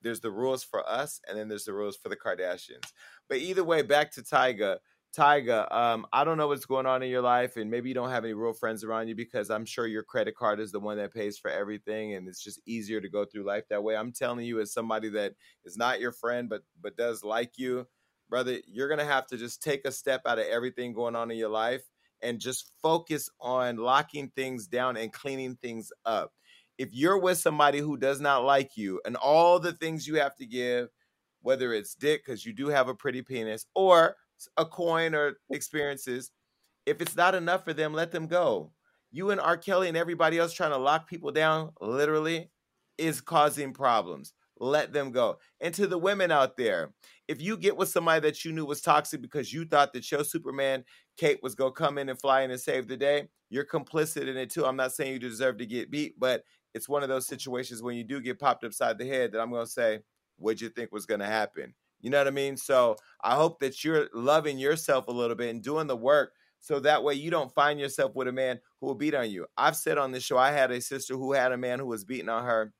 there's 0.02 0.20
the 0.20 0.32
rules 0.32 0.64
for 0.64 0.88
us 0.88 1.20
and 1.28 1.38
then 1.38 1.46
there's 1.46 1.64
the 1.64 1.72
rules 1.72 1.96
for 1.96 2.08
the 2.08 2.16
Kardashians. 2.16 2.92
But 3.28 3.38
either 3.38 3.62
way, 3.62 3.82
back 3.82 4.10
to 4.12 4.22
Tyga 4.22 4.78
Tyga, 5.16 5.70
um, 5.70 6.06
I 6.10 6.24
don't 6.24 6.38
know 6.38 6.48
what's 6.48 6.64
going 6.64 6.86
on 6.86 7.02
in 7.02 7.10
your 7.10 7.20
life, 7.20 7.58
and 7.58 7.70
maybe 7.70 7.88
you 7.90 7.94
don't 7.94 8.08
have 8.08 8.24
any 8.24 8.32
real 8.32 8.54
friends 8.54 8.82
around 8.82 9.08
you 9.08 9.14
because 9.14 9.50
I'm 9.50 9.66
sure 9.66 9.86
your 9.86 10.02
credit 10.02 10.34
card 10.34 10.58
is 10.58 10.72
the 10.72 10.80
one 10.80 10.96
that 10.96 11.12
pays 11.12 11.36
for 11.36 11.50
everything, 11.50 12.14
and 12.14 12.26
it's 12.26 12.42
just 12.42 12.62
easier 12.64 12.98
to 12.98 13.10
go 13.10 13.26
through 13.26 13.44
life 13.44 13.64
that 13.68 13.82
way. 13.82 13.94
I'm 13.94 14.12
telling 14.12 14.46
you, 14.46 14.58
as 14.60 14.72
somebody 14.72 15.10
that 15.10 15.34
is 15.66 15.76
not 15.76 16.00
your 16.00 16.12
friend 16.12 16.48
but 16.48 16.62
but 16.80 16.96
does 16.96 17.22
like 17.22 17.58
you, 17.58 17.86
brother, 18.30 18.58
you're 18.66 18.88
gonna 18.88 19.04
have 19.04 19.26
to 19.26 19.36
just 19.36 19.62
take 19.62 19.84
a 19.84 19.92
step 19.92 20.22
out 20.24 20.38
of 20.38 20.46
everything 20.46 20.94
going 20.94 21.14
on 21.14 21.30
in 21.30 21.36
your 21.36 21.50
life 21.50 21.82
and 22.22 22.40
just 22.40 22.72
focus 22.80 23.28
on 23.38 23.76
locking 23.76 24.30
things 24.34 24.66
down 24.66 24.96
and 24.96 25.12
cleaning 25.12 25.56
things 25.56 25.92
up. 26.06 26.32
If 26.78 26.94
you're 26.94 27.18
with 27.18 27.36
somebody 27.36 27.80
who 27.80 27.98
does 27.98 28.18
not 28.20 28.44
like 28.44 28.78
you 28.78 28.98
and 29.04 29.16
all 29.16 29.58
the 29.60 29.72
things 29.74 30.06
you 30.06 30.14
have 30.16 30.36
to 30.36 30.46
give, 30.46 30.88
whether 31.42 31.72
it's 31.72 31.94
dick 31.94 32.24
because 32.24 32.46
you 32.46 32.52
do 32.52 32.68
have 32.68 32.88
a 32.88 32.94
pretty 32.94 33.22
penis, 33.22 33.66
or 33.74 34.16
a 34.56 34.64
coin 34.64 35.14
or 35.14 35.34
experiences. 35.50 36.30
If 36.86 37.00
it's 37.00 37.16
not 37.16 37.34
enough 37.34 37.64
for 37.64 37.72
them, 37.72 37.92
let 37.92 38.12
them 38.12 38.26
go. 38.26 38.72
You 39.10 39.30
and 39.30 39.40
R. 39.40 39.56
Kelly 39.56 39.88
and 39.88 39.96
everybody 39.96 40.38
else 40.38 40.52
trying 40.52 40.70
to 40.70 40.78
lock 40.78 41.08
people 41.08 41.30
down, 41.30 41.72
literally, 41.80 42.50
is 42.98 43.20
causing 43.20 43.72
problems. 43.72 44.32
Let 44.58 44.92
them 44.92 45.10
go. 45.10 45.38
And 45.60 45.74
to 45.74 45.86
the 45.86 45.98
women 45.98 46.30
out 46.30 46.56
there, 46.56 46.92
if 47.28 47.40
you 47.40 47.56
get 47.56 47.76
with 47.76 47.88
somebody 47.88 48.20
that 48.20 48.44
you 48.44 48.52
knew 48.52 48.64
was 48.64 48.80
toxic 48.80 49.20
because 49.20 49.52
you 49.52 49.64
thought 49.64 49.92
that 49.92 50.10
your 50.10 50.24
Superman 50.24 50.84
Kate 51.16 51.40
was 51.42 51.54
gonna 51.54 51.72
come 51.72 51.98
in 51.98 52.08
and 52.08 52.20
fly 52.20 52.42
in 52.42 52.50
and 52.50 52.60
save 52.60 52.88
the 52.88 52.96
day, 52.96 53.28
you're 53.50 53.66
complicit 53.66 54.28
in 54.28 54.36
it 54.36 54.50
too. 54.50 54.64
I'm 54.64 54.76
not 54.76 54.92
saying 54.92 55.12
you 55.12 55.18
deserve 55.18 55.58
to 55.58 55.66
get 55.66 55.90
beat, 55.90 56.18
but 56.18 56.44
it's 56.74 56.88
one 56.88 57.02
of 57.02 57.08
those 57.08 57.26
situations 57.26 57.82
when 57.82 57.96
you 57.96 58.04
do 58.04 58.20
get 58.20 58.38
popped 58.38 58.64
upside 58.64 58.98
the 58.98 59.06
head 59.06 59.32
that 59.32 59.40
I'm 59.40 59.50
gonna 59.50 59.66
say, 59.66 60.00
what'd 60.36 60.60
you 60.60 60.68
think 60.68 60.92
was 60.92 61.06
gonna 61.06 61.26
happen? 61.26 61.74
You 62.02 62.10
know 62.10 62.18
what 62.18 62.26
I 62.26 62.32
mean? 62.32 62.56
So 62.56 62.96
I 63.22 63.36
hope 63.36 63.60
that 63.60 63.82
you're 63.82 64.08
loving 64.12 64.58
yourself 64.58 65.08
a 65.08 65.12
little 65.12 65.36
bit 65.36 65.50
and 65.50 65.62
doing 65.62 65.86
the 65.86 65.96
work 65.96 66.32
so 66.60 66.78
that 66.80 67.02
way 67.02 67.14
you 67.14 67.30
don't 67.30 67.52
find 67.54 67.80
yourself 67.80 68.14
with 68.14 68.28
a 68.28 68.32
man 68.32 68.60
who 68.80 68.86
will 68.86 68.94
beat 68.94 69.14
on 69.14 69.30
you. 69.30 69.46
I've 69.56 69.76
said 69.76 69.98
on 69.98 70.12
this 70.12 70.22
show, 70.22 70.38
I 70.38 70.52
had 70.52 70.70
a 70.70 70.80
sister 70.80 71.14
who 71.14 71.32
had 71.32 71.52
a 71.52 71.56
man 71.56 71.78
who 71.80 71.86
was 71.86 72.04
beating 72.04 72.28
on 72.28 72.44
her. 72.44 72.72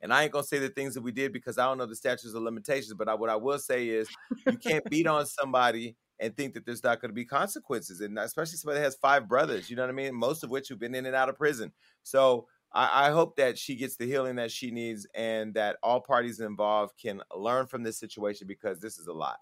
And 0.00 0.12
I 0.12 0.24
ain't 0.24 0.32
gonna 0.32 0.44
say 0.44 0.58
the 0.58 0.68
things 0.68 0.94
that 0.94 1.02
we 1.02 1.12
did 1.12 1.32
because 1.32 1.58
I 1.58 1.64
don't 1.64 1.78
know 1.78 1.86
the 1.86 1.96
statutes 1.96 2.34
of 2.34 2.42
limitations. 2.42 2.94
But 2.94 3.08
I, 3.08 3.14
what 3.14 3.30
I 3.30 3.36
will 3.36 3.58
say 3.58 3.88
is, 3.88 4.08
you 4.46 4.58
can't 4.58 4.84
beat 4.90 5.06
on 5.06 5.26
somebody 5.26 5.96
and 6.18 6.36
think 6.36 6.54
that 6.54 6.64
there's 6.64 6.84
not 6.84 7.00
going 7.00 7.10
to 7.10 7.14
be 7.14 7.24
consequences, 7.24 8.00
and 8.00 8.16
especially 8.18 8.56
somebody 8.56 8.78
that 8.78 8.84
has 8.84 8.96
five 8.96 9.28
brothers. 9.28 9.68
You 9.68 9.76
know 9.76 9.82
what 9.82 9.90
I 9.90 9.94
mean? 9.94 10.14
Most 10.14 10.44
of 10.44 10.50
which 10.50 10.68
have 10.68 10.78
been 10.78 10.94
in 10.94 11.06
and 11.06 11.16
out 11.16 11.28
of 11.28 11.36
prison. 11.36 11.72
So 12.04 12.46
I, 12.74 13.08
I 13.08 13.10
hope 13.10 13.36
that 13.36 13.58
she 13.58 13.76
gets 13.76 13.96
the 13.96 14.06
healing 14.06 14.36
that 14.36 14.50
she 14.50 14.70
needs, 14.70 15.06
and 15.14 15.54
that 15.54 15.76
all 15.82 16.00
parties 16.00 16.40
involved 16.40 16.94
can 17.00 17.22
learn 17.36 17.66
from 17.66 17.82
this 17.82 17.98
situation 17.98 18.46
because 18.46 18.80
this 18.80 18.98
is 18.98 19.06
a 19.06 19.12
lot. 19.12 19.38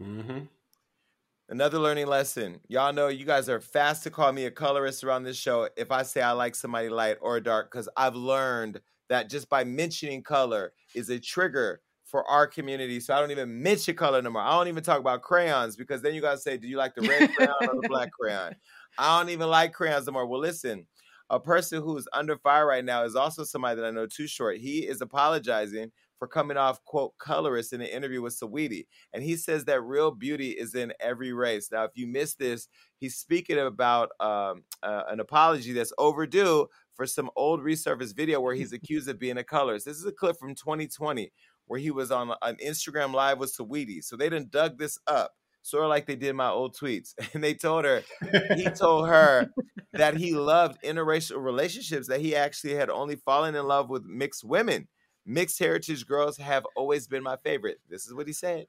Mm-hmm. 0.00 0.40
Another 1.50 1.78
learning 1.78 2.06
lesson. 2.06 2.60
Y'all 2.68 2.92
know 2.92 3.08
you 3.08 3.26
guys 3.26 3.48
are 3.48 3.60
fast 3.60 4.02
to 4.04 4.10
call 4.10 4.32
me 4.32 4.46
a 4.46 4.50
colorist 4.50 5.04
around 5.04 5.24
this 5.24 5.36
show 5.36 5.68
if 5.76 5.90
I 5.90 6.02
say 6.02 6.22
I 6.22 6.32
like 6.32 6.54
somebody 6.54 6.88
light 6.88 7.18
or 7.20 7.38
dark, 7.40 7.70
because 7.70 7.88
I've 7.96 8.16
learned 8.16 8.80
that 9.10 9.28
just 9.28 9.50
by 9.50 9.64
mentioning 9.64 10.22
color 10.22 10.72
is 10.94 11.10
a 11.10 11.18
trigger 11.18 11.80
for 12.06 12.24
our 12.30 12.46
community. 12.46 13.00
So 13.00 13.14
I 13.14 13.20
don't 13.20 13.30
even 13.30 13.62
mention 13.62 13.96
color 13.96 14.22
no 14.22 14.30
more. 14.30 14.40
I 14.40 14.52
don't 14.52 14.68
even 14.68 14.82
talk 14.82 15.00
about 15.00 15.22
crayons 15.22 15.76
because 15.76 16.00
then 16.00 16.14
you 16.14 16.20
gotta 16.20 16.38
say, 16.38 16.56
do 16.56 16.66
you 16.66 16.76
like 16.76 16.94
the 16.94 17.02
red 17.02 17.34
crayon 17.34 17.54
or 17.60 17.80
the 17.80 17.88
black 17.88 18.10
crayon? 18.20 18.54
I 18.98 19.18
don't 19.18 19.30
even 19.30 19.48
like 19.48 19.72
crayons 19.72 20.06
no 20.06 20.12
more. 20.12 20.26
Well, 20.26 20.40
listen, 20.40 20.86
a 21.30 21.40
person 21.40 21.82
who's 21.82 22.06
under 22.12 22.36
fire 22.38 22.66
right 22.66 22.84
now 22.84 23.04
is 23.04 23.16
also 23.16 23.44
somebody 23.44 23.80
that 23.80 23.86
I 23.86 23.90
know 23.90 24.06
Too 24.06 24.26
Short. 24.26 24.58
He 24.58 24.80
is 24.80 25.00
apologizing 25.00 25.90
for 26.18 26.28
coming 26.28 26.56
off 26.56 26.84
quote 26.84 27.12
colorist 27.18 27.72
in 27.72 27.80
an 27.80 27.88
interview 27.88 28.22
with 28.22 28.38
Saweetie, 28.38 28.86
and 29.12 29.22
he 29.22 29.36
says 29.36 29.64
that 29.64 29.82
real 29.82 30.10
beauty 30.10 30.50
is 30.50 30.74
in 30.74 30.92
every 31.00 31.32
race. 31.32 31.70
Now, 31.72 31.84
if 31.84 31.92
you 31.94 32.06
missed 32.06 32.38
this, 32.38 32.68
he's 32.98 33.16
speaking 33.16 33.58
about 33.58 34.10
um, 34.20 34.64
uh, 34.82 35.04
an 35.08 35.20
apology 35.20 35.72
that's 35.72 35.92
overdue 35.98 36.66
for 36.94 37.06
some 37.06 37.30
old 37.36 37.60
resurfaced 37.60 38.16
video 38.16 38.40
where 38.40 38.54
he's 38.54 38.72
accused 38.74 39.08
of 39.08 39.18
being 39.18 39.38
a 39.38 39.44
colorist. 39.44 39.86
This 39.86 39.96
is 39.96 40.06
a 40.06 40.12
clip 40.12 40.38
from 40.38 40.54
2020 40.54 41.32
where 41.66 41.80
he 41.80 41.90
was 41.90 42.10
on 42.10 42.32
an 42.42 42.56
Instagram 42.64 43.12
live 43.12 43.38
with 43.38 43.56
Saweetie. 43.56 44.04
So 44.04 44.16
they 44.16 44.28
done 44.28 44.48
dug 44.50 44.78
this 44.78 44.98
up 45.06 45.32
sort 45.64 45.84
of 45.84 45.88
like 45.88 46.04
they 46.06 46.14
did 46.14 46.34
my 46.34 46.50
old 46.50 46.76
tweets. 46.76 47.14
And 47.34 47.42
they 47.42 47.54
told 47.54 47.84
her, 47.84 48.02
he 48.54 48.64
told 48.78 49.08
her 49.08 49.50
that 49.94 50.16
he 50.16 50.34
loved 50.34 50.80
interracial 50.82 51.42
relationships, 51.42 52.06
that 52.08 52.20
he 52.20 52.36
actually 52.36 52.74
had 52.74 52.90
only 52.90 53.16
fallen 53.16 53.54
in 53.54 53.66
love 53.66 53.88
with 53.88 54.04
mixed 54.04 54.44
women. 54.44 54.86
Mixed 55.26 55.58
heritage 55.58 56.06
girls 56.06 56.36
have 56.36 56.66
always 56.76 57.08
been 57.08 57.22
my 57.22 57.36
favorite. 57.36 57.78
This 57.88 58.06
is 58.06 58.12
what 58.12 58.26
he 58.26 58.34
said. 58.34 58.66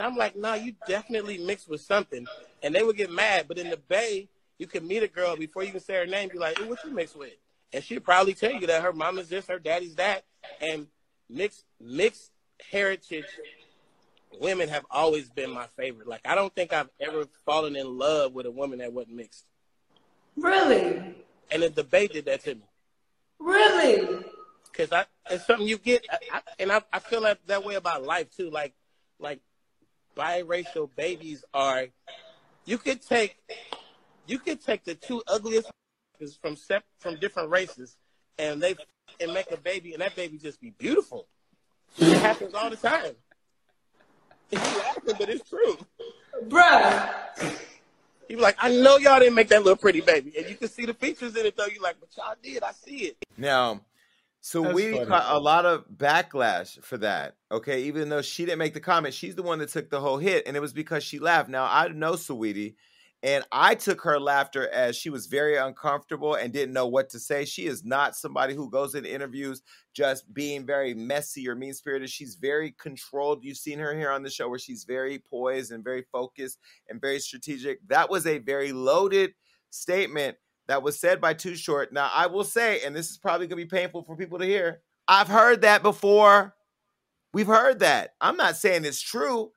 I'm 0.00 0.16
like, 0.16 0.34
no, 0.34 0.48
nah, 0.48 0.54
you 0.54 0.72
definitely 0.88 1.36
mixed 1.38 1.68
with 1.68 1.82
something. 1.82 2.26
And 2.62 2.74
they 2.74 2.82
would 2.82 2.96
get 2.96 3.12
mad. 3.12 3.44
But 3.46 3.58
in 3.58 3.68
the 3.68 3.76
Bay, 3.76 4.28
you 4.58 4.66
can 4.66 4.86
meet 4.88 5.02
a 5.02 5.08
girl 5.08 5.36
before 5.36 5.64
you 5.64 5.70
can 5.70 5.80
say 5.80 5.94
her 5.94 6.06
name, 6.06 6.30
be 6.32 6.38
like, 6.38 6.58
hey, 6.58 6.66
what 6.66 6.82
you 6.82 6.90
mixed 6.90 7.16
with? 7.16 7.34
And 7.74 7.84
she'd 7.84 8.04
probably 8.04 8.32
tell 8.32 8.52
you 8.52 8.66
that 8.66 8.82
her 8.82 8.92
mama's 8.92 9.28
this, 9.28 9.46
her 9.48 9.58
daddy's 9.58 9.94
that. 9.96 10.24
And 10.60 10.86
mixed 11.28 11.64
mixed 11.78 12.30
heritage 12.70 13.26
women 14.40 14.68
have 14.68 14.84
always 14.90 15.30
been 15.30 15.50
my 15.50 15.66
favorite. 15.76 16.08
Like 16.08 16.22
I 16.24 16.34
don't 16.34 16.54
think 16.54 16.72
I've 16.72 16.90
ever 17.00 17.24
fallen 17.44 17.76
in 17.76 17.98
love 17.98 18.32
with 18.32 18.46
a 18.46 18.50
woman 18.50 18.78
that 18.78 18.92
wasn't 18.92 19.16
mixed. 19.16 19.44
Really? 20.36 21.14
And 21.50 21.62
the 21.62 21.70
debate 21.70 22.12
did 22.12 22.24
that 22.26 22.42
to 22.44 22.54
me. 22.54 22.62
Really? 23.38 24.24
Because 24.70 24.92
I 24.92 25.04
it's 25.30 25.46
something 25.46 25.66
you 25.66 25.78
get, 25.78 26.04
I, 26.10 26.18
I, 26.32 26.40
and 26.58 26.72
I, 26.72 26.82
I 26.92 26.98
feel 26.98 27.20
like 27.20 27.38
that 27.46 27.64
way 27.64 27.74
about 27.74 28.04
life 28.04 28.34
too. 28.34 28.50
Like 28.50 28.74
like 29.18 29.40
biracial 30.16 30.88
babies 30.96 31.44
are. 31.52 31.86
You 32.64 32.78
could 32.78 33.02
take 33.02 33.36
you 34.26 34.38
could 34.38 34.62
take 34.62 34.84
the 34.84 34.94
two 34.94 35.22
ugliest 35.26 35.70
from 36.40 36.56
sep- 36.56 36.84
from 36.98 37.16
different 37.16 37.50
races, 37.50 37.96
and 38.38 38.62
they 38.62 38.76
and 39.20 39.34
make 39.34 39.50
a 39.50 39.56
baby, 39.56 39.92
and 39.92 40.02
that 40.02 40.14
baby 40.14 40.38
just 40.38 40.60
be 40.60 40.70
beautiful. 40.78 41.26
It 41.98 42.18
happens 42.18 42.54
all 42.54 42.70
the 42.70 42.76
time. 42.76 43.14
You 44.52 44.58
laughing, 44.58 45.14
but 45.18 45.28
it's 45.28 45.48
true. 45.48 45.78
Bruh. 46.48 47.56
He 48.28 48.36
was 48.36 48.42
like, 48.42 48.56
I 48.60 48.70
know 48.70 48.96
y'all 48.98 49.18
didn't 49.18 49.34
make 49.34 49.48
that 49.48 49.62
little 49.62 49.76
pretty 49.76 50.00
baby. 50.00 50.32
And 50.38 50.48
you 50.48 50.56
can 50.56 50.68
see 50.68 50.86
the 50.86 50.94
features 50.94 51.36
in 51.36 51.44
it 51.44 51.56
though. 51.56 51.66
You're 51.66 51.82
like, 51.82 51.96
but 52.00 52.08
y'all 52.16 52.34
did. 52.42 52.62
I 52.62 52.72
see 52.72 52.96
it. 53.06 53.16
Now, 53.36 53.80
so 54.40 54.62
That's 54.62 54.74
we 54.74 54.92
funny. 54.92 55.06
caught 55.06 55.34
a 55.34 55.38
lot 55.38 55.66
of 55.66 55.84
backlash 55.88 56.82
for 56.82 56.98
that. 56.98 57.36
Okay, 57.50 57.84
even 57.84 58.08
though 58.08 58.22
she 58.22 58.44
didn't 58.44 58.58
make 58.58 58.74
the 58.74 58.80
comment, 58.80 59.14
she's 59.14 59.34
the 59.34 59.42
one 59.42 59.58
that 59.58 59.68
took 59.68 59.90
the 59.90 60.00
whole 60.00 60.18
hit, 60.18 60.46
and 60.46 60.56
it 60.56 60.60
was 60.60 60.72
because 60.72 61.04
she 61.04 61.18
laughed. 61.18 61.48
Now 61.48 61.68
I 61.70 61.88
know 61.88 62.12
Saweetie, 62.12 62.74
and 63.22 63.44
I 63.52 63.76
took 63.76 64.00
her 64.02 64.18
laughter 64.18 64.68
as 64.70 64.96
she 64.96 65.08
was 65.08 65.26
very 65.26 65.56
uncomfortable 65.56 66.34
and 66.34 66.52
didn't 66.52 66.74
know 66.74 66.88
what 66.88 67.08
to 67.10 67.20
say. 67.20 67.44
She 67.44 67.66
is 67.66 67.84
not 67.84 68.16
somebody 68.16 68.54
who 68.54 68.68
goes 68.68 68.96
in 68.96 69.04
interviews 69.04 69.62
just 69.94 70.32
being 70.34 70.66
very 70.66 70.92
messy 70.92 71.48
or 71.48 71.54
mean 71.54 71.72
spirited. 71.72 72.10
She's 72.10 72.34
very 72.34 72.72
controlled. 72.72 73.44
You've 73.44 73.58
seen 73.58 73.78
her 73.78 73.96
here 73.96 74.10
on 74.10 74.22
the 74.22 74.30
show 74.30 74.48
where 74.48 74.58
she's 74.58 74.84
very 74.84 75.18
poised 75.18 75.70
and 75.70 75.84
very 75.84 76.04
focused 76.10 76.58
and 76.88 77.00
very 77.00 77.20
strategic. 77.20 77.86
That 77.88 78.10
was 78.10 78.26
a 78.26 78.38
very 78.38 78.72
loaded 78.72 79.34
statement 79.70 80.36
that 80.66 80.82
was 80.82 80.98
said 80.98 81.20
by 81.20 81.34
Too 81.34 81.54
Short. 81.54 81.92
Now, 81.92 82.10
I 82.12 82.26
will 82.26 82.44
say, 82.44 82.80
and 82.84 82.94
this 82.94 83.10
is 83.10 83.18
probably 83.18 83.46
going 83.46 83.60
to 83.60 83.66
be 83.66 83.76
painful 83.76 84.02
for 84.02 84.16
people 84.16 84.38
to 84.38 84.44
hear, 84.44 84.80
I've 85.06 85.28
heard 85.28 85.62
that 85.62 85.82
before. 85.82 86.54
We've 87.34 87.46
heard 87.46 87.78
that. 87.80 88.14
I'm 88.20 88.36
not 88.36 88.56
saying 88.56 88.84
it's 88.84 89.00
true, 89.00 89.52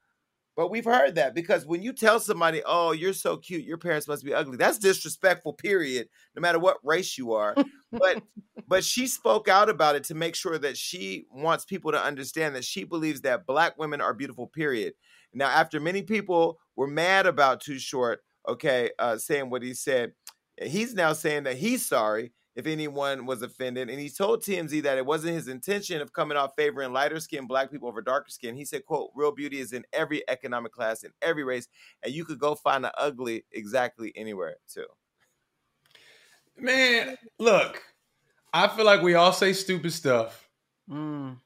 but 0.56 0.70
we've 0.70 0.86
heard 0.86 1.16
that 1.16 1.36
because 1.36 1.66
when 1.66 1.82
you 1.82 1.94
tell 1.94 2.20
somebody, 2.20 2.62
"Oh, 2.66 2.92
you're 2.92 3.14
so 3.14 3.38
cute, 3.38 3.66
your 3.66 3.78
parents 3.78 4.08
must 4.08 4.24
be 4.24 4.34
ugly," 4.34 4.58
that's 4.58 4.78
disrespectful. 4.78 5.54
Period. 5.54 6.08
No 6.36 6.42
matter 6.42 6.60
what 6.60 6.78
race 6.84 7.18
you 7.18 7.34
are. 7.34 7.56
But 7.92 8.24
but 8.68 8.84
she 8.84 9.08
spoke 9.08 9.48
out 9.48 9.70
about 9.70 9.96
it 9.96 10.04
to 10.06 10.16
make 10.16 10.36
sure 10.36 10.58
that 10.58 10.78
she 10.78 11.26
wants 11.32 11.66
people 11.66 11.92
to 11.92 12.02
understand 12.02 12.56
that 12.56 12.66
she 12.66 12.84
believes 12.84 13.22
that 13.22 13.46
black 13.46 13.78
women 13.78 14.02
are 14.02 14.14
beautiful. 14.14 14.48
Period. 14.48 14.94
Now, 15.34 15.48
after 15.48 15.80
many 15.80 16.02
people 16.02 16.60
were 16.76 16.88
mad 16.88 17.26
about 17.26 17.62
Too 17.62 17.78
Short, 17.78 18.22
okay, 18.48 18.92
uh, 18.98 19.18
saying 19.18 19.50
what 19.50 19.64
he 19.64 19.74
said, 19.74 20.14
he's 20.62 20.94
now 20.94 21.12
saying 21.14 21.44
that 21.44 21.58
he's 21.58 21.86
sorry 21.86 22.32
if 22.56 22.66
anyone 22.68 23.26
was 23.26 23.42
offended. 23.42 23.90
And 23.90 24.00
he 24.00 24.10
told 24.10 24.42
TMZ 24.42 24.84
that 24.84 24.98
it 24.98 25.06
wasn't 25.06 25.34
his 25.36 25.48
intention 25.48 26.02
of 26.02 26.14
coming 26.14 26.38
off 26.38 26.54
favoring 26.56 26.94
lighter 26.94 27.20
skinned 27.20 27.48
black 27.48 27.70
people 27.70 27.88
over 27.90 28.02
darker 28.02 28.30
skin. 28.30 28.56
He 28.56 28.66
said, 28.66 28.86
quote, 28.86 29.12
real 29.14 29.32
beauty 29.34 29.60
is 29.60 29.74
in 29.74 29.84
every 29.92 30.24
economic 30.30 30.72
class, 30.72 31.04
in 31.04 31.12
every 31.22 31.44
race, 31.44 31.68
and 32.04 32.14
you 32.14 32.24
could 32.26 32.40
go 32.40 32.56
find 32.56 32.86
an 32.86 32.92
ugly 32.98 33.46
exactly 33.52 34.14
anywhere 34.16 34.56
too. 34.72 34.86
Man, 36.58 37.18
look, 37.40 37.82
I 38.54 38.68
feel 38.70 38.86
like 38.86 39.02
we 39.02 39.16
all 39.16 39.34
say 39.34 39.54
stupid 39.54 39.92
stuff, 39.92 40.50
Mm. 40.90 41.40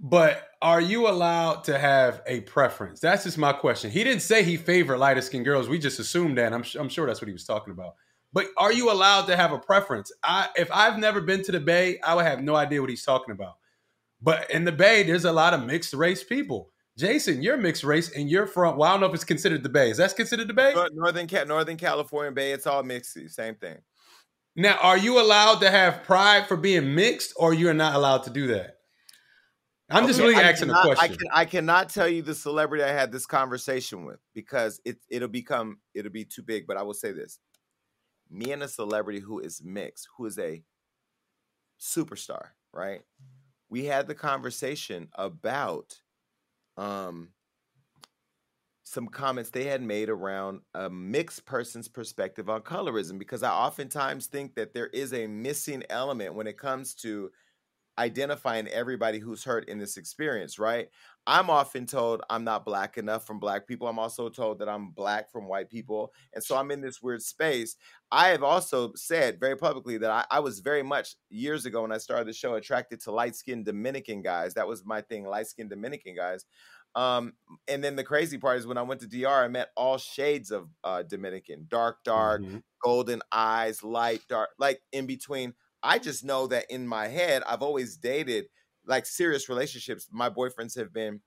but 0.00 0.48
are 0.62 0.80
you 0.80 1.06
allowed 1.08 1.64
to 1.64 1.78
have 1.78 2.22
a 2.26 2.40
preference? 2.40 2.98
That's 2.98 3.24
just 3.24 3.38
my 3.38 3.52
question. 3.52 3.90
He 3.90 4.02
didn't 4.02 4.22
say 4.22 4.42
he 4.42 4.56
favored 4.56 4.98
lighter 4.98 5.20
skinned 5.20 5.44
girls. 5.44 5.68
We 5.68 5.78
just 5.78 6.00
assumed 6.00 6.38
that. 6.38 6.52
I'm, 6.52 6.64
I'm 6.78 6.88
sure 6.88 7.06
that's 7.06 7.20
what 7.20 7.28
he 7.28 7.32
was 7.32 7.44
talking 7.44 7.72
about. 7.72 7.94
But 8.36 8.48
are 8.58 8.70
you 8.70 8.92
allowed 8.92 9.28
to 9.28 9.34
have 9.36 9.52
a 9.52 9.58
preference? 9.58 10.12
I, 10.22 10.48
if 10.56 10.70
I've 10.70 10.98
never 10.98 11.22
been 11.22 11.42
to 11.44 11.52
the 11.52 11.58
Bay, 11.58 11.98
I 12.04 12.14
would 12.14 12.26
have 12.26 12.42
no 12.42 12.54
idea 12.54 12.82
what 12.82 12.90
he's 12.90 13.02
talking 13.02 13.32
about. 13.32 13.54
But 14.20 14.50
in 14.50 14.64
the 14.64 14.72
Bay, 14.72 15.04
there's 15.04 15.24
a 15.24 15.32
lot 15.32 15.54
of 15.54 15.64
mixed 15.64 15.94
race 15.94 16.22
people. 16.22 16.68
Jason, 16.98 17.40
you're 17.40 17.56
mixed 17.56 17.82
race 17.82 18.14
and 18.14 18.28
you're 18.28 18.46
from, 18.46 18.76
well, 18.76 18.90
I 18.90 18.92
don't 18.92 19.00
know 19.00 19.06
if 19.06 19.14
it's 19.14 19.24
considered 19.24 19.62
the 19.62 19.70
Bay. 19.70 19.88
Is 19.88 19.96
that 19.96 20.14
considered 20.14 20.48
the 20.48 20.52
Bay? 20.52 20.72
Nor- 20.74 20.90
Northern 20.92 21.48
Northern 21.48 21.78
California 21.78 22.30
Bay, 22.30 22.52
it's 22.52 22.66
all 22.66 22.82
mixed, 22.82 23.18
same 23.30 23.54
thing. 23.54 23.78
Now, 24.54 24.76
are 24.82 24.98
you 24.98 25.18
allowed 25.18 25.60
to 25.60 25.70
have 25.70 26.02
pride 26.04 26.46
for 26.46 26.58
being 26.58 26.94
mixed 26.94 27.32
or 27.38 27.54
you're 27.54 27.72
not 27.72 27.94
allowed 27.94 28.24
to 28.24 28.30
do 28.30 28.48
that? 28.48 28.76
I'm 29.88 30.06
just 30.06 30.20
Okay, 30.20 30.28
really 30.28 30.42
I 30.42 30.50
asking 30.50 30.68
cannot- 30.68 30.84
a 30.88 30.90
I, 30.90 30.94
question. 30.94 31.16
can, 31.16 31.28
I 31.32 31.44
cannot 31.46 31.88
tell 31.88 32.08
you 32.08 32.20
the 32.20 32.34
celebrity 32.34 32.84
I 32.84 32.88
had 32.92 33.10
this 33.12 33.24
conversation 33.24 34.04
with 34.04 34.20
because 34.34 34.78
it 34.84 34.98
it'll 35.08 35.28
become 35.28 35.78
it'll 35.94 36.12
be 36.12 36.26
too 36.26 36.42
big. 36.42 36.66
But 36.66 36.76
I 36.76 36.82
will 36.82 36.92
say 36.92 37.12
this: 37.12 37.38
me 38.30 38.52
and 38.52 38.62
a 38.62 38.68
celebrity 38.68 39.20
who 39.20 39.40
is 39.40 39.62
mixed, 39.62 40.08
who 40.16 40.26
is 40.26 40.38
a 40.38 40.62
superstar, 41.80 42.48
right? 42.72 43.02
We 43.68 43.84
had 43.84 44.06
the 44.06 44.14
conversation 44.14 45.08
about 45.14 46.00
um 46.76 47.30
some 48.84 49.08
comments 49.08 49.50
they 49.50 49.64
had 49.64 49.82
made 49.82 50.08
around 50.08 50.60
a 50.74 50.88
mixed 50.88 51.44
person's 51.44 51.88
perspective 51.88 52.48
on 52.48 52.60
colorism 52.60 53.18
because 53.18 53.42
I 53.42 53.50
oftentimes 53.50 54.26
think 54.26 54.54
that 54.54 54.74
there 54.74 54.86
is 54.86 55.12
a 55.12 55.26
missing 55.26 55.82
element 55.90 56.34
when 56.34 56.46
it 56.46 56.56
comes 56.56 56.94
to 56.96 57.30
identifying 57.98 58.68
everybody 58.68 59.18
who's 59.18 59.42
hurt 59.42 59.68
in 59.68 59.78
this 59.78 59.96
experience, 59.96 60.58
right? 60.58 60.88
I'm 61.26 61.50
often 61.50 61.86
told 61.86 62.22
I'm 62.30 62.44
not 62.44 62.64
black 62.64 62.96
enough 62.98 63.26
from 63.26 63.40
black 63.40 63.66
people. 63.66 63.88
I'm 63.88 63.98
also 63.98 64.28
told 64.28 64.60
that 64.60 64.68
I'm 64.68 64.90
black 64.90 65.30
from 65.30 65.48
white 65.48 65.68
people. 65.68 66.12
And 66.32 66.42
so 66.44 66.56
I'm 66.56 66.70
in 66.70 66.80
this 66.80 67.02
weird 67.02 67.22
space. 67.22 67.76
I 68.12 68.28
have 68.28 68.44
also 68.44 68.92
said 68.94 69.40
very 69.40 69.56
publicly 69.56 69.98
that 69.98 70.10
I, 70.10 70.24
I 70.36 70.40
was 70.40 70.60
very 70.60 70.84
much 70.84 71.16
years 71.28 71.66
ago 71.66 71.82
when 71.82 71.90
I 71.92 71.98
started 71.98 72.28
the 72.28 72.32
show 72.32 72.54
attracted 72.54 73.00
to 73.02 73.10
light 73.12 73.34
skinned 73.34 73.64
Dominican 73.66 74.22
guys. 74.22 74.54
That 74.54 74.68
was 74.68 74.84
my 74.84 75.00
thing, 75.00 75.24
light 75.26 75.48
skinned 75.48 75.70
Dominican 75.70 76.14
guys. 76.14 76.44
Um, 76.94 77.34
and 77.68 77.84
then 77.84 77.96
the 77.96 78.04
crazy 78.04 78.38
part 78.38 78.58
is 78.58 78.66
when 78.66 78.78
I 78.78 78.82
went 78.82 79.00
to 79.02 79.06
DR, 79.06 79.44
I 79.44 79.48
met 79.48 79.70
all 79.76 79.98
shades 79.98 80.50
of 80.50 80.70
uh, 80.82 81.02
Dominican, 81.02 81.66
dark, 81.68 82.02
dark, 82.04 82.44
Mhm. 82.44 82.62
golden 82.82 83.20
eyes, 83.32 83.82
light, 83.82 84.22
dark, 84.28 84.50
like 84.58 84.82
in 84.92 85.06
between. 85.06 85.54
I 85.82 85.98
just 85.98 86.24
know 86.24 86.46
that 86.48 86.66
in 86.70 86.86
my 86.86 87.08
head, 87.08 87.42
I've 87.46 87.62
always 87.62 87.96
dated 87.96 88.46
like 88.86 89.06
serious 89.06 89.48
relationships. 89.48 90.08
My 90.10 90.30
boyfriends 90.30 90.76
have 90.76 90.92
been 90.92 91.20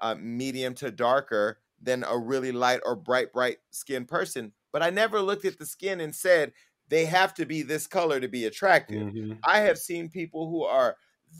uh, 0.00 0.14
medium 0.18 0.74
to 0.74 0.90
darker 0.90 1.58
than 1.80 2.04
a 2.04 2.16
really 2.16 2.52
light 2.52 2.80
or 2.84 2.96
bright, 2.96 3.32
bright 3.32 3.58
skinned 3.70 4.08
person. 4.08 4.52
But 4.72 4.82
I 4.82 4.90
never 4.90 5.20
looked 5.20 5.44
at 5.44 5.58
the 5.58 5.66
skin 5.66 6.00
and 6.00 6.14
said 6.14 6.52
they 6.88 7.04
have 7.04 7.34
to 7.34 7.46
be 7.46 7.62
this 7.62 7.86
color 7.86 8.20
to 8.20 8.28
be 8.28 8.46
attractive. 8.46 9.08
Mm-hmm. 9.08 9.32
I 9.44 9.60
have 9.60 9.78
seen 9.78 10.08
people 10.08 10.50
who 10.50 10.64
are 10.64 10.96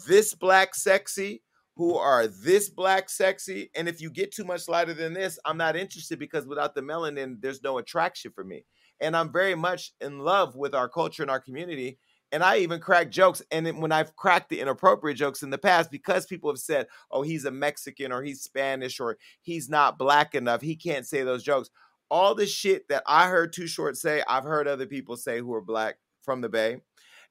this 0.07 0.35
black 0.35 0.75
sexy, 0.75 1.43
who 1.77 1.97
are 1.97 2.27
this 2.27 2.69
black 2.69 3.11
sexy. 3.11 3.71
And 3.75 3.89
if 3.89 4.01
you 4.01 4.11
get 4.11 4.33
too 4.33 4.45
much 4.45 4.69
lighter 4.69 4.95
than 4.95 5.13
this, 5.13 5.39
I'm 5.45 5.57
not 5.57 5.77
interested 5.77 6.19
because 6.19 6.47
without 6.47 6.75
the 6.75 6.83
melanin, 6.83 7.41
there's 7.41 7.63
no 7.63 7.79
attraction 7.79 8.33
for 8.33 8.45
me. 8.45 8.65
And 9.01 9.17
I'm 9.17 9.33
very 9.33 9.55
much 9.55 9.93
in 10.01 10.21
love 10.21 10.55
with 10.55 10.75
our 10.75 10.89
culture 10.89 11.23
and 11.23 11.31
our 11.31 11.41
community. 11.41 11.99
And 12.35 12.43
I 12.43 12.59
even 12.59 12.81
crack 12.81 13.13
jokes. 13.13 13.43
And 13.53 13.65
then 13.65 13.81
when 13.81 13.93
I've 13.93 14.17
cracked 14.17 14.49
the 14.49 14.59
inappropriate 14.59 15.17
jokes 15.17 15.45
in 15.45 15.51
the 15.51 15.57
past, 15.57 15.89
because 15.89 16.27
people 16.27 16.51
have 16.51 16.59
said, 16.59 16.89
oh, 17.13 17.23
he's 17.23 17.45
a 17.45 17.51
Mexican 17.53 18.11
or 18.11 18.25
he's 18.25 18.43
Spanish 18.43 18.99
or 18.99 19.19
he's 19.41 19.69
not 19.69 19.99
black 19.99 20.35
enough, 20.35 20.61
he 20.61 20.75
can't 20.75 21.07
say 21.07 21.23
those 21.23 21.45
jokes. 21.45 21.71
All 22.11 22.35
the 22.35 22.45
shit 22.45 22.89
that 22.89 23.05
I 23.07 23.29
heard 23.29 23.53
Too 23.53 23.69
Short 23.69 23.97
say, 23.97 24.25
I've 24.27 24.43
heard 24.43 24.67
other 24.67 24.87
people 24.87 25.17
say 25.17 25.39
who 25.39 25.55
are 25.55 25.61
black 25.61 25.95
from 26.23 26.41
the 26.41 26.49
Bay. 26.49 26.81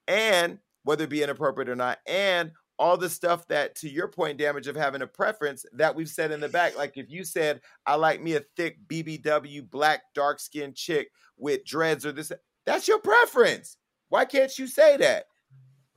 And 0.07 0.59
whether 0.83 1.03
it 1.03 1.09
be 1.09 1.21
inappropriate 1.21 1.67
or 1.67 1.75
not, 1.75 1.99
and 2.07 2.51
all 2.79 2.95
the 2.95 3.09
stuff 3.09 3.45
that, 3.49 3.75
to 3.75 3.89
your 3.89 4.07
point, 4.07 4.37
damage 4.37 4.67
of 4.67 4.75
having 4.77 5.01
a 5.01 5.07
preference 5.07 5.65
that 5.73 5.95
we've 5.95 6.09
said 6.09 6.31
in 6.31 6.39
the 6.39 6.49
back. 6.49 6.77
Like 6.77 6.95
if 6.95 7.09
you 7.09 7.25
said, 7.25 7.59
I 7.85 7.95
like 7.95 8.21
me 8.21 8.35
a 8.35 8.43
thick 8.55 8.77
BBW, 8.87 9.69
black, 9.69 10.03
dark 10.15 10.39
skinned 10.39 10.75
chick 10.75 11.09
with 11.37 11.65
dreads 11.65 12.05
or 12.05 12.13
this, 12.13 12.31
that's 12.65 12.87
your 12.87 12.99
preference. 12.99 13.77
Why 14.13 14.25
can't 14.25 14.55
you 14.59 14.67
say 14.67 14.95
that? 14.97 15.25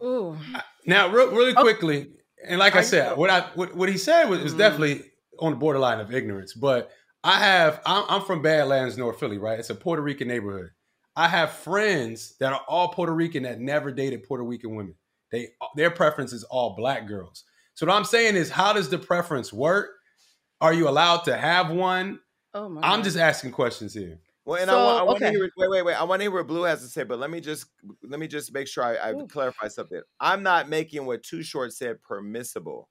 Ooh. 0.02 0.38
Now, 0.86 1.08
re- 1.08 1.26
really 1.26 1.54
Oh. 1.54 1.60
quickly, 1.60 2.12
and 2.46 2.58
like 2.58 2.74
I, 2.74 2.78
I 2.78 2.82
said, 2.82 3.10
know. 3.10 3.16
what 3.16 3.28
I 3.28 3.40
what, 3.54 3.74
what 3.76 3.90
he 3.90 3.98
said 3.98 4.30
was, 4.30 4.40
was 4.42 4.54
Mhm. 4.54 4.58
definitely 4.58 5.04
on 5.38 5.50
the 5.50 5.58
borderline 5.58 6.00
of 6.00 6.14
ignorance. 6.14 6.54
But 6.54 6.90
I 7.22 7.38
have 7.38 7.82
I'm, 7.84 8.04
I'm 8.08 8.22
from 8.22 8.40
Badlands, 8.40 8.96
North 8.96 9.20
Philly, 9.20 9.36
right? 9.36 9.58
It's 9.58 9.68
a 9.68 9.74
Puerto 9.74 10.00
Rican 10.00 10.28
neighborhood. 10.28 10.70
I 11.14 11.28
have 11.28 11.50
friends 11.52 12.38
that 12.40 12.54
are 12.54 12.62
all 12.66 12.88
Puerto 12.88 13.12
Rican 13.12 13.42
that 13.42 13.60
never 13.60 13.92
dated 13.92 14.22
Puerto 14.22 14.44
Rican 14.44 14.74
women. 14.76 14.94
They 15.30 15.48
their 15.74 15.90
preference 15.90 16.32
is 16.32 16.42
all 16.44 16.74
black 16.74 17.06
girls. 17.06 17.44
So 17.74 17.84
what 17.84 17.94
I'm 17.96 18.04
saying 18.06 18.36
is, 18.36 18.48
how 18.48 18.72
does 18.72 18.88
the 18.88 18.98
preference 18.98 19.52
work? 19.52 19.90
Are 20.62 20.72
you 20.72 20.88
allowed 20.88 21.24
to 21.24 21.36
have 21.36 21.68
one? 21.70 22.20
Oh 22.54 22.70
my 22.70 22.80
I'm 22.80 23.00
God. 23.00 23.04
just 23.04 23.18
asking 23.18 23.50
questions 23.52 23.92
here. 23.92 24.18
Well, 24.46 24.62
and 24.62 24.70
I 24.70 24.76
want, 24.76 25.00
I 25.00 25.02
want 25.02 25.18
to 25.18 25.30
hear. 25.30 25.50
Wait, 25.56 25.70
wait, 25.70 25.84
wait. 25.84 25.94
I 25.94 26.04
want 26.04 26.20
to 26.20 26.24
hear 26.24 26.30
what 26.30 26.46
Blue 26.46 26.62
has 26.62 26.80
to 26.80 26.86
say, 26.86 27.02
but 27.02 27.18
let 27.18 27.30
me 27.30 27.40
just 27.40 27.66
let 28.04 28.20
me 28.20 28.28
just 28.28 28.54
make 28.54 28.68
sure 28.68 28.84
I, 28.84 28.94
I 28.94 29.12
Ooh. 29.12 29.26
clarify 29.26 29.66
something. 29.66 30.00
I'm 30.20 30.44
not 30.44 30.68
making 30.68 31.04
what 31.04 31.24
Too 31.24 31.42
Short 31.42 31.72
said 31.72 32.00
permissible. 32.00 32.88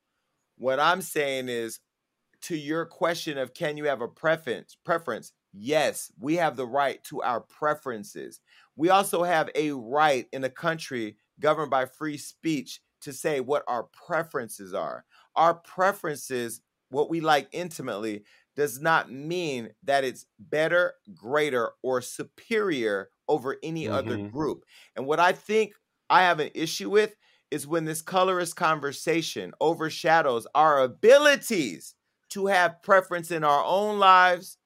What 0.57 0.81
I'm 0.81 1.01
saying 1.01 1.47
is, 1.47 1.79
to 2.41 2.57
your 2.57 2.85
question 2.85 3.37
of 3.37 3.53
can 3.53 3.77
you 3.77 3.85
have 3.85 4.01
a 4.01 4.07
preference? 4.07 4.77
Preference? 4.83 5.31
Yes, 5.53 6.11
we 6.19 6.35
have 6.35 6.57
the 6.57 6.67
right 6.67 7.01
to 7.05 7.21
our 7.21 7.39
preferences. 7.39 8.41
We 8.75 8.89
also 8.89 9.23
have 9.23 9.49
a 9.55 9.71
right 9.71 10.27
in 10.33 10.43
a 10.43 10.49
country 10.49 11.15
governed 11.39 11.71
by 11.71 11.85
free 11.85 12.17
speech 12.17 12.81
to 13.01 13.13
say 13.13 13.39
what 13.39 13.63
our 13.67 13.83
preferences 14.05 14.73
are. 14.73 15.05
Our 15.37 15.53
preferences, 15.53 16.59
what 16.95 17.09
we 17.09 17.21
like 17.21 17.49
intimately, 17.51 18.23
does 18.55 18.79
not 18.81 19.11
mean 19.11 19.73
that 19.83 20.03
it's 20.05 20.25
better, 20.39 20.95
greater, 21.13 21.73
or 21.83 22.01
superior 22.01 23.09
over 23.27 23.57
any 23.63 23.89
other 23.89 24.17
Mhm. 24.17 24.31
group. 24.33 24.63
And 24.95 25.05
what 25.05 25.19
I 25.19 25.33
think 25.33 25.73
I 26.09 26.23
have 26.23 26.39
an 26.39 26.51
issue 26.55 26.89
with 26.89 27.15
is 27.51 27.67
when 27.67 27.85
this 27.85 28.01
colorist 28.01 28.55
conversation 28.55 29.53
overshadows 29.59 30.47
our 30.55 30.81
abilities 30.81 31.95
to 32.29 32.47
have 32.47 32.81
preference 32.81 33.31
in 33.31 33.43
our 33.43 33.63
own 33.63 33.99
lives 33.99 34.57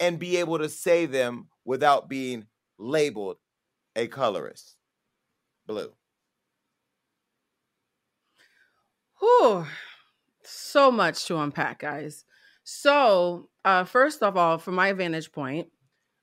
and 0.00 0.18
be 0.20 0.36
able 0.36 0.58
to 0.58 0.68
say 0.68 1.06
them 1.06 1.48
without 1.64 2.08
being 2.08 2.46
labeled 2.78 3.38
a 3.96 4.08
colorist. 4.08 4.76
Blue. 5.66 5.94
Whew. 9.20 9.66
So 10.50 10.90
much 10.90 11.26
to 11.26 11.38
unpack, 11.38 11.80
guys. 11.80 12.24
So, 12.64 13.50
uh, 13.64 13.84
first 13.84 14.22
of 14.22 14.36
all, 14.36 14.56
from 14.56 14.74
my 14.76 14.92
vantage 14.92 15.30
point, 15.30 15.68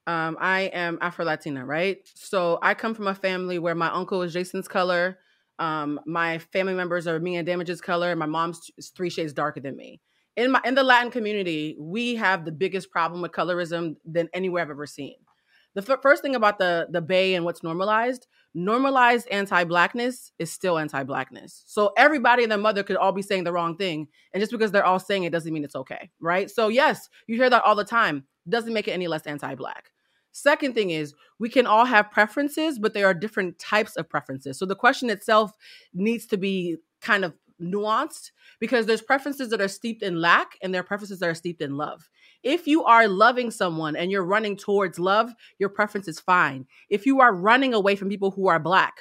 um, 0.07 0.36
I 0.39 0.61
am 0.61 0.97
Afro 0.99 1.26
Latina, 1.26 1.63
right? 1.63 1.97
So 2.15 2.57
I 2.61 2.73
come 2.73 2.95
from 2.95 3.07
a 3.07 3.15
family 3.15 3.59
where 3.59 3.76
my 3.76 3.89
uncle 3.91 4.23
is 4.23 4.34
Jason's 4.34 4.67
color. 4.67 5.19
Um, 5.59 5.99
my 6.07 6.39
family 6.39 6.73
members 6.73 7.07
are 7.07 7.19
me 7.19 7.36
and 7.36 7.45
Damage's 7.45 7.82
color. 7.82 8.09
and 8.11 8.19
My 8.19 8.26
mom's 8.26 8.71
three 8.95 9.09
shades 9.09 9.34
darker 9.34 9.59
than 9.59 9.76
me. 9.76 10.01
In 10.36 10.51
my 10.51 10.61
in 10.65 10.76
the 10.76 10.84
Latin 10.84 11.11
community, 11.11 11.76
we 11.80 12.15
have 12.15 12.45
the 12.45 12.51
biggest 12.51 12.91
problem 12.91 13.21
with 13.21 13.32
colorism 13.32 13.95
than 14.05 14.28
anywhere 14.34 14.63
I've 14.63 14.69
ever 14.69 14.88
seen. 14.88 15.15
The 15.76 15.86
f- 15.88 16.01
first 16.01 16.21
thing 16.23 16.36
about 16.36 16.57
the 16.57 16.88
the 16.89 17.01
Bay 17.01 17.36
and 17.36 17.45
what's 17.45 17.63
normalized, 17.63 18.28
normalized 18.56 19.28
anti-blackness 19.28 20.32
is 20.39 20.51
still 20.51 20.80
anti-blackness. 20.80 21.64
So 21.68 21.91
everybody 21.97 22.41
and 22.41 22.51
their 22.51 22.58
mother 22.58 22.84
could 22.84 22.95
all 22.95 23.12
be 23.12 23.22
saying 23.22 23.43
the 23.43 23.51
wrong 23.51 23.76
thing, 23.76 24.08
and 24.34 24.41
just 24.41 24.51
because 24.51 24.72
they're 24.72 24.86
all 24.86 24.97
saying 24.97 25.26
it 25.26 25.32
doesn't 25.32 25.53
mean 25.53 25.66
it's 25.66 25.76
okay, 25.76 26.10
right? 26.20 26.49
So 26.49 26.70
yes, 26.70 27.10
you 27.28 27.36
hear 27.36 27.49
that 27.49 27.64
all 27.64 27.76
the 27.76 27.84
time. 27.84 28.26
Doesn't 28.47 28.74
make 28.74 28.88
it 28.88 28.93
any 28.93 29.08
less 29.08 29.28
anti-black. 29.28 29.91
Second 30.32 30.74
thing 30.74 30.89
is 30.89 31.14
we 31.38 31.49
can 31.49 31.68
all 31.68 31.86
have 31.86 32.12
preferences, 32.12 32.80
but 32.80 32.93
there 32.93 33.06
are 33.06 33.14
different 33.14 33.60
types 33.60 33.95
of 33.95 34.10
preferences. 34.10 34.58
So 34.58 34.66
the 34.66 34.76
question 34.76 35.10
itself 35.10 35.51
needs 35.93 36.26
to 36.28 36.38
be 36.38 36.78
kind 37.01 37.26
of 37.26 37.34
nuanced 37.62 38.32
because 38.60 38.86
there's 38.86 39.01
preferences 39.01 39.49
that 39.49 39.62
are 39.62 39.68
steeped 39.68 40.03
in 40.03 40.20
lack 40.20 40.58
and 40.62 40.74
there 40.74 40.82
are 40.82 40.86
preferences 40.86 41.20
that 41.20 41.30
are 41.30 41.36
steeped 41.36 41.62
in 41.62 41.78
love. 41.78 42.10
If 42.45 42.67
you 42.67 42.83
are 42.85 43.07
loving 43.07 43.49
someone 43.49 43.95
and 43.95 44.11
you're 44.11 44.23
running 44.23 44.55
towards 44.55 44.99
love, 44.99 45.33
your 45.57 45.69
preference 45.69 46.07
is 46.07 46.19
fine. 46.19 46.67
If 46.89 47.07
you 47.07 47.19
are 47.19 47.33
running 47.33 47.73
away 47.73 47.95
from 47.95 48.07
people 48.07 48.29
who 48.29 48.47
are 48.47 48.59
black, 48.59 48.93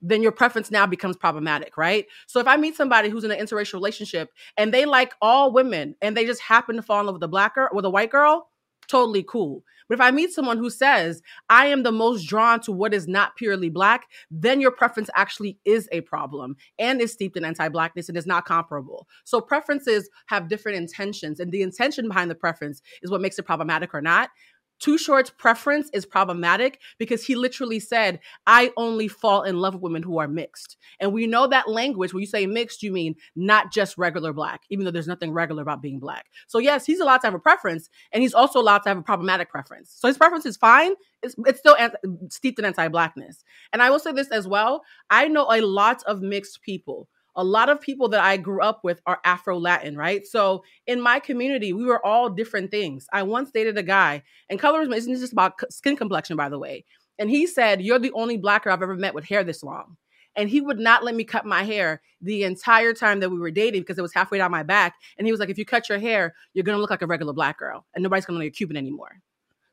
then 0.00 0.22
your 0.22 0.30
preference 0.30 0.70
now 0.70 0.86
becomes 0.86 1.16
problematic, 1.16 1.76
right? 1.76 2.06
So 2.28 2.38
if 2.38 2.46
I 2.46 2.56
meet 2.56 2.76
somebody 2.76 3.08
who's 3.08 3.24
in 3.24 3.32
an 3.32 3.44
interracial 3.44 3.74
relationship 3.74 4.30
and 4.56 4.72
they 4.72 4.84
like 4.84 5.14
all 5.20 5.52
women 5.52 5.96
and 6.00 6.16
they 6.16 6.26
just 6.26 6.40
happen 6.40 6.76
to 6.76 6.82
fall 6.82 7.00
in 7.00 7.06
love 7.06 7.16
with 7.16 7.24
a 7.24 7.28
black 7.28 7.56
girl 7.56 7.68
with 7.72 7.84
a 7.84 7.90
white 7.90 8.10
girl, 8.10 8.48
totally 8.88 9.22
cool. 9.22 9.62
But 9.88 9.94
if 9.94 10.00
I 10.00 10.10
meet 10.10 10.32
someone 10.32 10.58
who 10.58 10.70
says, 10.70 11.22
I 11.48 11.66
am 11.66 11.82
the 11.82 11.92
most 11.92 12.24
drawn 12.24 12.60
to 12.60 12.72
what 12.72 12.92
is 12.92 13.06
not 13.06 13.36
purely 13.36 13.68
black, 13.68 14.06
then 14.30 14.60
your 14.60 14.72
preference 14.72 15.08
actually 15.14 15.58
is 15.64 15.88
a 15.92 16.00
problem 16.02 16.56
and 16.78 17.00
is 17.00 17.12
steeped 17.12 17.36
in 17.36 17.44
anti 17.44 17.68
blackness 17.68 18.08
and 18.08 18.18
is 18.18 18.26
not 18.26 18.44
comparable. 18.44 19.06
So 19.24 19.40
preferences 19.40 20.08
have 20.26 20.48
different 20.48 20.78
intentions, 20.78 21.40
and 21.40 21.52
the 21.52 21.62
intention 21.62 22.08
behind 22.08 22.30
the 22.30 22.34
preference 22.34 22.82
is 23.02 23.10
what 23.10 23.20
makes 23.20 23.38
it 23.38 23.44
problematic 23.44 23.94
or 23.94 24.02
not. 24.02 24.30
Too 24.78 24.98
Short's 24.98 25.30
preference 25.30 25.88
is 25.92 26.04
problematic 26.04 26.80
because 26.98 27.24
he 27.24 27.34
literally 27.34 27.80
said, 27.80 28.20
I 28.46 28.72
only 28.76 29.08
fall 29.08 29.42
in 29.42 29.58
love 29.58 29.74
with 29.74 29.82
women 29.82 30.02
who 30.02 30.18
are 30.18 30.28
mixed. 30.28 30.76
And 31.00 31.12
we 31.12 31.26
know 31.26 31.46
that 31.46 31.68
language, 31.68 32.12
when 32.12 32.20
you 32.20 32.26
say 32.26 32.46
mixed, 32.46 32.82
you 32.82 32.92
mean 32.92 33.16
not 33.34 33.72
just 33.72 33.96
regular 33.96 34.32
black, 34.32 34.62
even 34.68 34.84
though 34.84 34.90
there's 34.90 35.08
nothing 35.08 35.32
regular 35.32 35.62
about 35.62 35.82
being 35.82 35.98
black. 35.98 36.26
So, 36.46 36.58
yes, 36.58 36.84
he's 36.84 37.00
allowed 37.00 37.18
to 37.18 37.26
have 37.26 37.34
a 37.34 37.38
preference, 37.38 37.88
and 38.12 38.22
he's 38.22 38.34
also 38.34 38.60
allowed 38.60 38.78
to 38.80 38.90
have 38.90 38.98
a 38.98 39.02
problematic 39.02 39.50
preference. 39.50 39.94
So, 39.96 40.08
his 40.08 40.18
preference 40.18 40.46
is 40.46 40.56
fine. 40.56 40.92
It's, 41.22 41.34
it's 41.46 41.58
still 41.58 41.76
anti- 41.76 41.98
steeped 42.30 42.58
in 42.58 42.64
anti 42.64 42.88
blackness. 42.88 43.44
And 43.72 43.82
I 43.82 43.90
will 43.90 43.98
say 43.98 44.12
this 44.12 44.30
as 44.30 44.46
well 44.46 44.82
I 45.10 45.28
know 45.28 45.46
a 45.50 45.60
lot 45.60 46.02
of 46.04 46.20
mixed 46.20 46.62
people. 46.62 47.08
A 47.36 47.44
lot 47.44 47.68
of 47.68 47.80
people 47.80 48.08
that 48.08 48.20
I 48.20 48.38
grew 48.38 48.62
up 48.62 48.82
with 48.82 49.00
are 49.06 49.20
Afro 49.24 49.58
Latin, 49.58 49.96
right? 49.96 50.26
So 50.26 50.64
in 50.86 51.00
my 51.00 51.20
community, 51.20 51.72
we 51.72 51.84
were 51.84 52.04
all 52.04 52.30
different 52.30 52.70
things. 52.70 53.06
I 53.12 53.22
once 53.22 53.50
dated 53.50 53.76
a 53.76 53.82
guy, 53.82 54.22
and 54.48 54.60
colorism 54.60 54.96
isn't 54.96 55.18
just 55.18 55.32
about 55.32 55.60
skin 55.70 55.96
complexion, 55.96 56.36
by 56.36 56.48
the 56.48 56.58
way. 56.58 56.84
And 57.18 57.30
he 57.30 57.46
said, 57.46 57.82
You're 57.82 57.98
the 57.98 58.12
only 58.12 58.36
black 58.36 58.64
girl 58.64 58.72
I've 58.72 58.82
ever 58.82 58.96
met 58.96 59.14
with 59.14 59.24
hair 59.24 59.44
this 59.44 59.62
long. 59.62 59.96
And 60.34 60.50
he 60.50 60.60
would 60.60 60.78
not 60.78 61.02
let 61.02 61.14
me 61.14 61.24
cut 61.24 61.46
my 61.46 61.62
hair 61.62 62.02
the 62.20 62.44
entire 62.44 62.92
time 62.92 63.20
that 63.20 63.30
we 63.30 63.38
were 63.38 63.50
dating 63.50 63.82
because 63.82 63.98
it 63.98 64.02
was 64.02 64.12
halfway 64.12 64.36
down 64.36 64.50
my 64.50 64.62
back. 64.62 64.96
And 65.16 65.26
he 65.26 65.30
was 65.32 65.40
like, 65.40 65.48
If 65.48 65.58
you 65.58 65.64
cut 65.64 65.88
your 65.88 65.98
hair, 65.98 66.34
you're 66.54 66.64
gonna 66.64 66.78
look 66.78 66.90
like 66.90 67.02
a 67.02 67.06
regular 67.06 67.32
black 67.32 67.58
girl, 67.58 67.86
and 67.94 68.02
nobody's 68.02 68.26
gonna 68.26 68.38
know 68.38 68.44
you're 68.44 68.52
Cuban 68.52 68.76
anymore. 68.76 69.20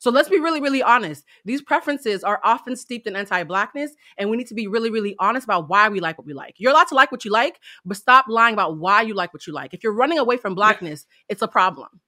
So 0.03 0.11
let's 0.11 0.27
be 0.27 0.37
really, 0.37 0.59
really 0.59 0.83
honest. 0.83 1.23
These 1.45 1.61
preferences 1.61 2.25
are 2.25 2.41
often 2.43 2.75
steeped 2.75 3.07
in 3.07 3.15
anti 3.15 3.41
blackness, 3.45 3.93
and 4.17 4.29
we 4.29 4.35
need 4.35 4.47
to 4.47 4.53
be 4.53 4.67
really, 4.67 4.89
really 4.91 5.15
honest 5.17 5.45
about 5.45 5.69
why 5.69 5.87
we 5.87 6.01
like 6.01 6.17
what 6.17 6.27
we 6.27 6.33
like. 6.33 6.55
You're 6.57 6.73
allowed 6.73 6.89
to 6.89 6.95
like 6.95 7.09
what 7.09 7.23
you 7.23 7.31
like, 7.31 7.61
but 7.85 7.95
stop 7.95 8.25
lying 8.27 8.53
about 8.53 8.75
why 8.77 9.03
you 9.03 9.13
like 9.13 9.33
what 9.33 9.47
you 9.47 9.53
like. 9.53 9.73
If 9.73 9.81
you're 9.81 9.93
running 9.93 10.17
away 10.19 10.35
from 10.35 10.55
blackness, 10.55 11.05
it's 11.29 11.41
a 11.41 11.47
problem. 11.47 12.01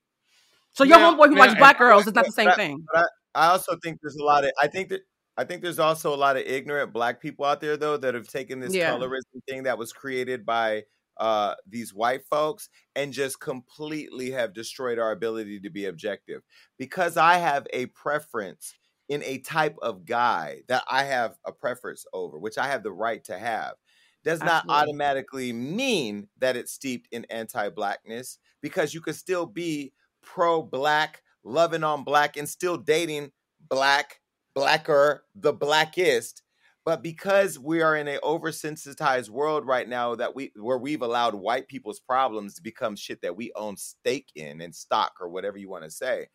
So 0.73 0.83
your 0.83 0.99
Now- 0.99 1.13
homeboy 1.15 1.29
who 1.29 1.35
now- 1.35 1.39
likes 1.45 1.55
black 1.55 1.77
girls 1.77 2.05
is 2.05 2.13
not 2.13 2.25
the 2.25 2.33
same 2.33 2.47
but- 2.47 2.57
thing. 2.57 2.85
But 2.93 3.05
I, 3.33 3.45
I 3.45 3.47
also 3.51 3.77
think 3.81 3.99
there's 4.01 4.17
a 4.17 4.25
lot 4.25 4.43
of 4.43 4.51
I 4.61 4.67
think 4.67 4.89
that 4.89 5.03
I 5.37 5.45
think 5.45 5.61
there's 5.61 5.79
also 5.79 6.13
a 6.13 6.17
lot 6.17 6.35
of 6.35 6.43
ignorant 6.43 6.91
black 6.91 7.21
people 7.21 7.45
out 7.45 7.61
there 7.61 7.77
though 7.77 7.95
that 7.95 8.13
have 8.13 8.27
taken 8.27 8.59
this 8.59 8.73
Yeah. 8.73 8.91
colorism 8.91 9.41
thing 9.47 9.63
that 9.63 9.77
was 9.77 9.93
created 9.93 10.45
by 10.45 10.83
uh 11.17 11.55
these 11.67 11.93
white 11.93 12.25
folks 12.25 12.69
and 12.95 13.13
just 13.13 13.39
completely 13.39 14.31
have 14.31 14.53
destroyed 14.53 14.99
our 14.99 15.11
ability 15.11 15.59
to 15.59 15.69
be 15.69 15.85
objective. 15.85 16.41
Because 16.77 17.17
I 17.17 17.35
have 17.37 17.67
a 17.73 17.87
preference 17.87 18.73
in 19.09 19.21
a 19.23 19.37
type 19.39 19.77
of 19.81 20.05
guy 20.05 20.61
that 20.67 20.83
I 20.89 21.03
have 21.03 21.37
a 21.45 21.51
preference 21.51 22.05
over, 22.13 22.39
which 22.39 22.57
I 22.57 22.67
have 22.67 22.83
the 22.83 22.91
right 22.91 23.23
to 23.25 23.37
have, 23.37 23.75
does 24.23 24.39
not 24.39 24.65
automatically 24.69 25.53
mean 25.53 26.27
that 26.39 26.55
it's 26.57 26.71
steeped 26.71 27.07
in 27.11 27.25
anti-blackness 27.25 28.39
because 28.61 28.93
you 28.93 29.01
could 29.01 29.15
still 29.15 29.45
be 29.45 29.93
pro-black 30.23 31.21
loving 31.43 31.83
on 31.83 32.03
black 32.03 32.35
and 32.35 32.49
still 32.49 32.77
dating 32.77 33.31
black, 33.69 34.19
blacker, 34.55 35.25
the 35.35 35.53
blackest. 35.53 36.41
But 36.85 37.01
because 37.01 37.57
we 37.57 37.81
are 37.81 37.97
in 37.97 38.07
a 38.07 38.19
oversensitized 38.19 39.29
world 39.29 39.65
right 39.65 39.89
now 39.89 40.13
that 40.15 40.35
we 40.35 40.51
where 40.55 40.77
we've 40.77 41.01
allowed 41.01 41.33
white 41.33 41.67
people's 41.67 41.99
problems 41.99 42.53
to 42.55 42.61
become 42.61 42.95
shit 42.95 43.21
that 43.23 43.35
we 43.35 43.51
own 43.55 43.75
stake 43.75 44.29
in 44.35 44.61
and 44.61 44.73
stock 44.73 45.13
or 45.19 45.27
whatever 45.27 45.57
you 45.57 45.67
want 45.67 45.83
to 45.83 45.89
say. 45.89 46.27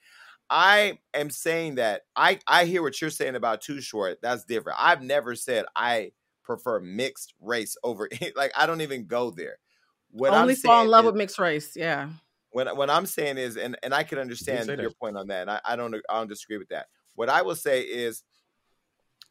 I 0.50 0.98
am 1.14 1.30
saying 1.30 1.76
that 1.76 2.02
I 2.16 2.40
I 2.48 2.64
hear 2.64 2.82
what 2.82 3.00
you're 3.00 3.10
saying 3.10 3.36
about 3.36 3.60
Too 3.60 3.80
Short. 3.80 4.18
That's 4.20 4.44
different. 4.44 4.78
I've 4.82 5.02
never 5.02 5.36
said 5.36 5.66
I 5.76 6.10
prefer 6.42 6.80
mixed 6.80 7.34
race 7.40 7.76
over 7.84 8.08
like 8.36 8.50
I 8.56 8.66
don't 8.66 8.80
even 8.80 9.06
go 9.06 9.30
there. 9.30 9.58
What 10.10 10.32
Only 10.32 10.54
I'm 10.54 10.60
fall 10.60 10.82
in 10.82 10.88
love 10.88 11.04
is, 11.04 11.12
with 11.12 11.14
mixed 11.16 11.38
race. 11.38 11.76
Yeah. 11.76 12.08
What 12.50 12.76
what 12.76 12.90
I'm 12.90 13.06
saying 13.06 13.38
is, 13.38 13.56
and 13.56 13.78
and 13.84 13.94
I 13.94 14.02
can 14.02 14.18
understand 14.18 14.68
your 14.80 14.90
point 14.90 15.16
on 15.16 15.28
that, 15.28 15.42
and 15.42 15.50
I, 15.52 15.60
I 15.64 15.76
don't 15.76 15.94
I 15.94 16.18
don't 16.18 16.28
disagree 16.28 16.58
with 16.58 16.70
that. 16.70 16.86
What 17.14 17.28
I 17.28 17.42
will 17.42 17.54
say 17.54 17.82
is 17.82 18.24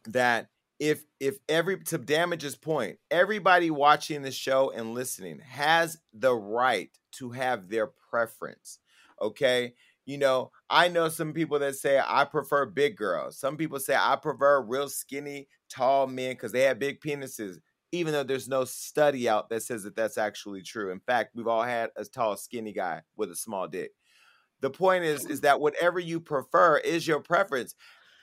that 0.07 0.47
if 0.79 1.03
if 1.19 1.37
every 1.49 1.79
to 1.83 1.97
damage's 1.97 2.55
point, 2.55 2.97
everybody 3.11 3.69
watching 3.69 4.21
the 4.21 4.31
show 4.31 4.71
and 4.71 4.93
listening 4.93 5.39
has 5.39 5.97
the 6.13 6.33
right 6.33 6.89
to 7.13 7.31
have 7.31 7.69
their 7.69 7.87
preference. 8.09 8.79
Okay. 9.21 9.73
You 10.05 10.17
know, 10.17 10.51
I 10.69 10.87
know 10.87 11.09
some 11.09 11.33
people 11.33 11.59
that 11.59 11.75
say 11.75 12.01
I 12.03 12.23
prefer 12.25 12.65
big 12.65 12.95
girls. 12.95 13.37
Some 13.37 13.57
people 13.57 13.79
say 13.79 13.95
I 13.95 14.15
prefer 14.15 14.61
real 14.61 14.89
skinny, 14.89 15.47
tall 15.69 16.07
men 16.07 16.31
because 16.31 16.51
they 16.51 16.63
have 16.63 16.79
big 16.79 16.99
penises, 16.99 17.57
even 17.91 18.13
though 18.13 18.23
there's 18.23 18.47
no 18.47 18.65
study 18.65 19.29
out 19.29 19.49
that 19.49 19.61
says 19.61 19.83
that 19.83 19.95
that's 19.95 20.17
actually 20.17 20.63
true. 20.63 20.91
In 20.91 20.99
fact, 20.99 21.35
we've 21.35 21.47
all 21.47 21.63
had 21.63 21.91
a 21.95 22.05
tall, 22.05 22.37
skinny 22.37 22.73
guy 22.73 23.01
with 23.17 23.29
a 23.29 23.35
small 23.35 23.67
dick. 23.67 23.91
The 24.61 24.69
point 24.71 25.03
is, 25.03 25.25
is 25.25 25.41
that 25.41 25.59
whatever 25.59 25.99
you 25.99 26.19
prefer 26.19 26.77
is 26.77 27.07
your 27.07 27.19
preference. 27.19 27.75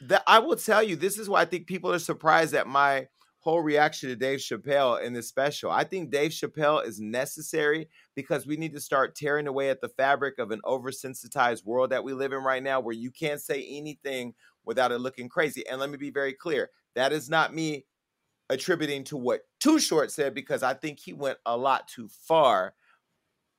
That 0.03 0.23
I 0.27 0.39
will 0.41 0.57
tell 0.57 0.83
you, 0.83 0.97
this 0.97 1.19
is 1.19 1.29
why 1.29 1.43
I 1.43 1.45
think 1.47 1.67
people 1.67 1.93
are 1.93 1.99
surprised 1.99 2.55
at 2.55 2.67
my 2.67 3.09
whole 3.39 3.63
reaction 3.63 4.09
to 4.09 4.17
Dave 4.17 4.41
Chappelle 4.41 5.01
in 5.01 5.13
this 5.13 5.29
special. 5.29 5.71
I 5.71 5.85
think 5.85 6.11
Dave 6.11 6.33
Chappelle 6.33 6.85
is 6.85 7.01
necessary 7.01 7.89
because 8.17 8.45
we 8.45 8.57
need 8.57 8.75
to 8.75 8.81
start 8.81 9.15
tearing 9.15 9.47
away 9.47 9.71
at 9.71 9.81
the 9.81 9.89
fabric 9.89 10.41
of 10.41 10.51
an 10.51 10.61
oversensitized 10.65 11.65
world 11.65 11.91
that 11.91 12.03
we 12.03 12.13
live 12.13 12.33
in 12.33 12.43
right 12.43 12.63
now 12.63 12.81
where 12.81 12.93
you 12.93 13.13
can't 13.13 13.41
say 13.41 13.65
anything 13.71 14.35
without 14.65 14.91
it 14.91 14.99
looking 14.99 15.29
crazy. 15.29 15.65
And 15.69 15.79
let 15.79 15.91
me 15.91 15.97
be 15.97 16.11
very 16.11 16.33
clear 16.33 16.71
that 16.97 17.13
is 17.13 17.31
not 17.31 17.55
me 17.55 17.85
attributing 18.51 19.05
to 19.05 19.17
what 19.17 19.43
Too 19.61 19.79
Short 19.79 20.11
said 20.11 20.35
because 20.35 20.65
I 20.65 20.75
think 20.75 20.99
he 20.99 21.13
went 21.13 21.39
a 21.47 21.57
lot 21.57 21.87
too 21.87 22.09
far. 22.09 22.75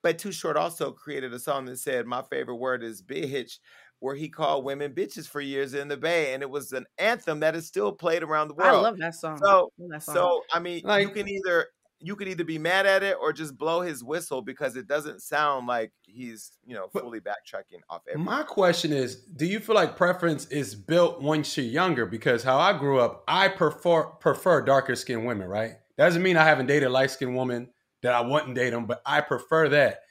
But 0.04 0.20
Too 0.20 0.34
Short 0.34 0.58
also 0.58 0.92
created 0.92 1.34
a 1.34 1.40
song 1.40 1.66
that 1.66 1.80
said, 1.80 2.06
My 2.06 2.24
favorite 2.24 2.56
word 2.56 2.84
is 2.84 3.02
bitch 3.02 3.60
where 4.00 4.16
he 4.16 4.30
called 4.30 4.64
women 4.64 4.94
bitches 4.94 5.28
for 5.28 5.42
years 5.42 5.74
in 5.74 5.88
the 5.88 5.98
Bay, 5.98 6.34
and 6.34 6.44
it 6.44 6.50
was 6.50 6.72
an 6.74 6.86
anthem 6.98 7.40
that 7.40 7.56
is 7.56 7.66
still 7.66 7.92
played 7.92 8.24
around 8.24 8.50
the 8.50 8.54
world. 8.54 8.78
I 8.78 8.80
love 8.80 8.98
that 9.00 9.16
song. 9.16 9.38
So, 9.38 9.72
that 9.90 10.04
song. 10.04 10.16
so 10.16 10.44
I 10.54 10.60
mean, 10.60 10.82
like, 10.84 11.08
you 11.08 11.14
can 11.14 11.28
either 11.28 11.68
you 12.00 12.16
could 12.16 12.28
either 12.28 12.44
be 12.44 12.60
mad 12.60 12.86
at 12.86 13.02
it 13.02 13.18
or 13.20 13.34
just 13.34 13.58
blow 13.58 13.82
his 13.82 14.04
whistle 14.04 14.42
because 14.42 14.76
it 14.76 14.88
doesn't 14.88 15.22
sound 15.22 15.68
like 15.68 15.92
he's 16.04 16.52
you 16.66 16.76
know 16.76 16.88
fully 16.90 17.20
backtracking 17.20 17.82
off. 17.90 18.02
Everything. 18.08 18.26
My 18.26 18.44
question 18.44 18.94
is, 18.94 19.16
do 19.16 19.46
you 19.46 19.60
feel 19.60 19.76
like 19.76 19.98
preference 19.98 20.46
is 20.48 20.76
built 20.76 21.22
once 21.22 21.58
you're 21.58 21.66
younger? 21.66 22.06
Because 22.06 22.44
how 22.44 22.60
I 22.60 22.78
grew 22.78 23.00
up, 23.00 23.24
I 23.28 23.48
prefer 23.48 24.04
prefer 24.04 24.62
darker 24.62 24.96
skinned 24.96 25.26
women. 25.26 25.48
Right? 25.48 25.74
Doesn't 25.98 26.22
mean 26.22 26.38
I 26.38 26.46
haven't 26.46 26.68
dated 26.68 26.92
light 26.92 27.12
skinned 27.12 27.36
woman 27.36 27.70
that 28.04 28.14
I 28.14 28.22
wouldn't 28.22 28.56
date 28.56 28.70
them, 28.70 28.86
but 28.86 29.02
I 29.06 29.22
prefer 29.22 29.70
that. 29.70 30.02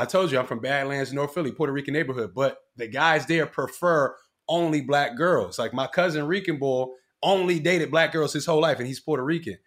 I 0.00 0.06
told 0.06 0.32
you 0.32 0.38
I'm 0.38 0.46
from 0.46 0.60
Badlands, 0.60 1.12
North 1.12 1.34
Philly, 1.34 1.52
Puerto 1.52 1.74
Rican 1.74 1.92
neighborhood, 1.92 2.32
but 2.34 2.56
the 2.74 2.86
guys 2.86 3.26
there 3.26 3.44
prefer 3.44 4.16
only 4.48 4.80
black 4.80 5.14
girls. 5.14 5.58
Like 5.58 5.74
my 5.74 5.86
cousin 5.86 6.26
Rican 6.26 6.58
Bull 6.58 6.94
only 7.22 7.60
dated 7.60 7.90
black 7.90 8.10
girls 8.10 8.32
his 8.32 8.46
whole 8.46 8.62
life, 8.62 8.78
and 8.78 8.86
he's 8.86 8.98
Puerto 8.98 9.22
Rican. 9.22 9.58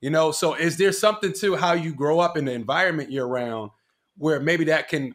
You 0.00 0.08
know, 0.08 0.32
so 0.32 0.54
is 0.54 0.78
there 0.78 0.92
something 0.92 1.34
to 1.40 1.56
how 1.56 1.74
you 1.74 1.94
grow 1.94 2.20
up 2.20 2.38
in 2.38 2.46
the 2.46 2.52
environment 2.52 3.12
you're 3.12 3.28
around 3.28 3.70
where 4.16 4.40
maybe 4.40 4.64
that 4.64 4.88
can 4.88 5.14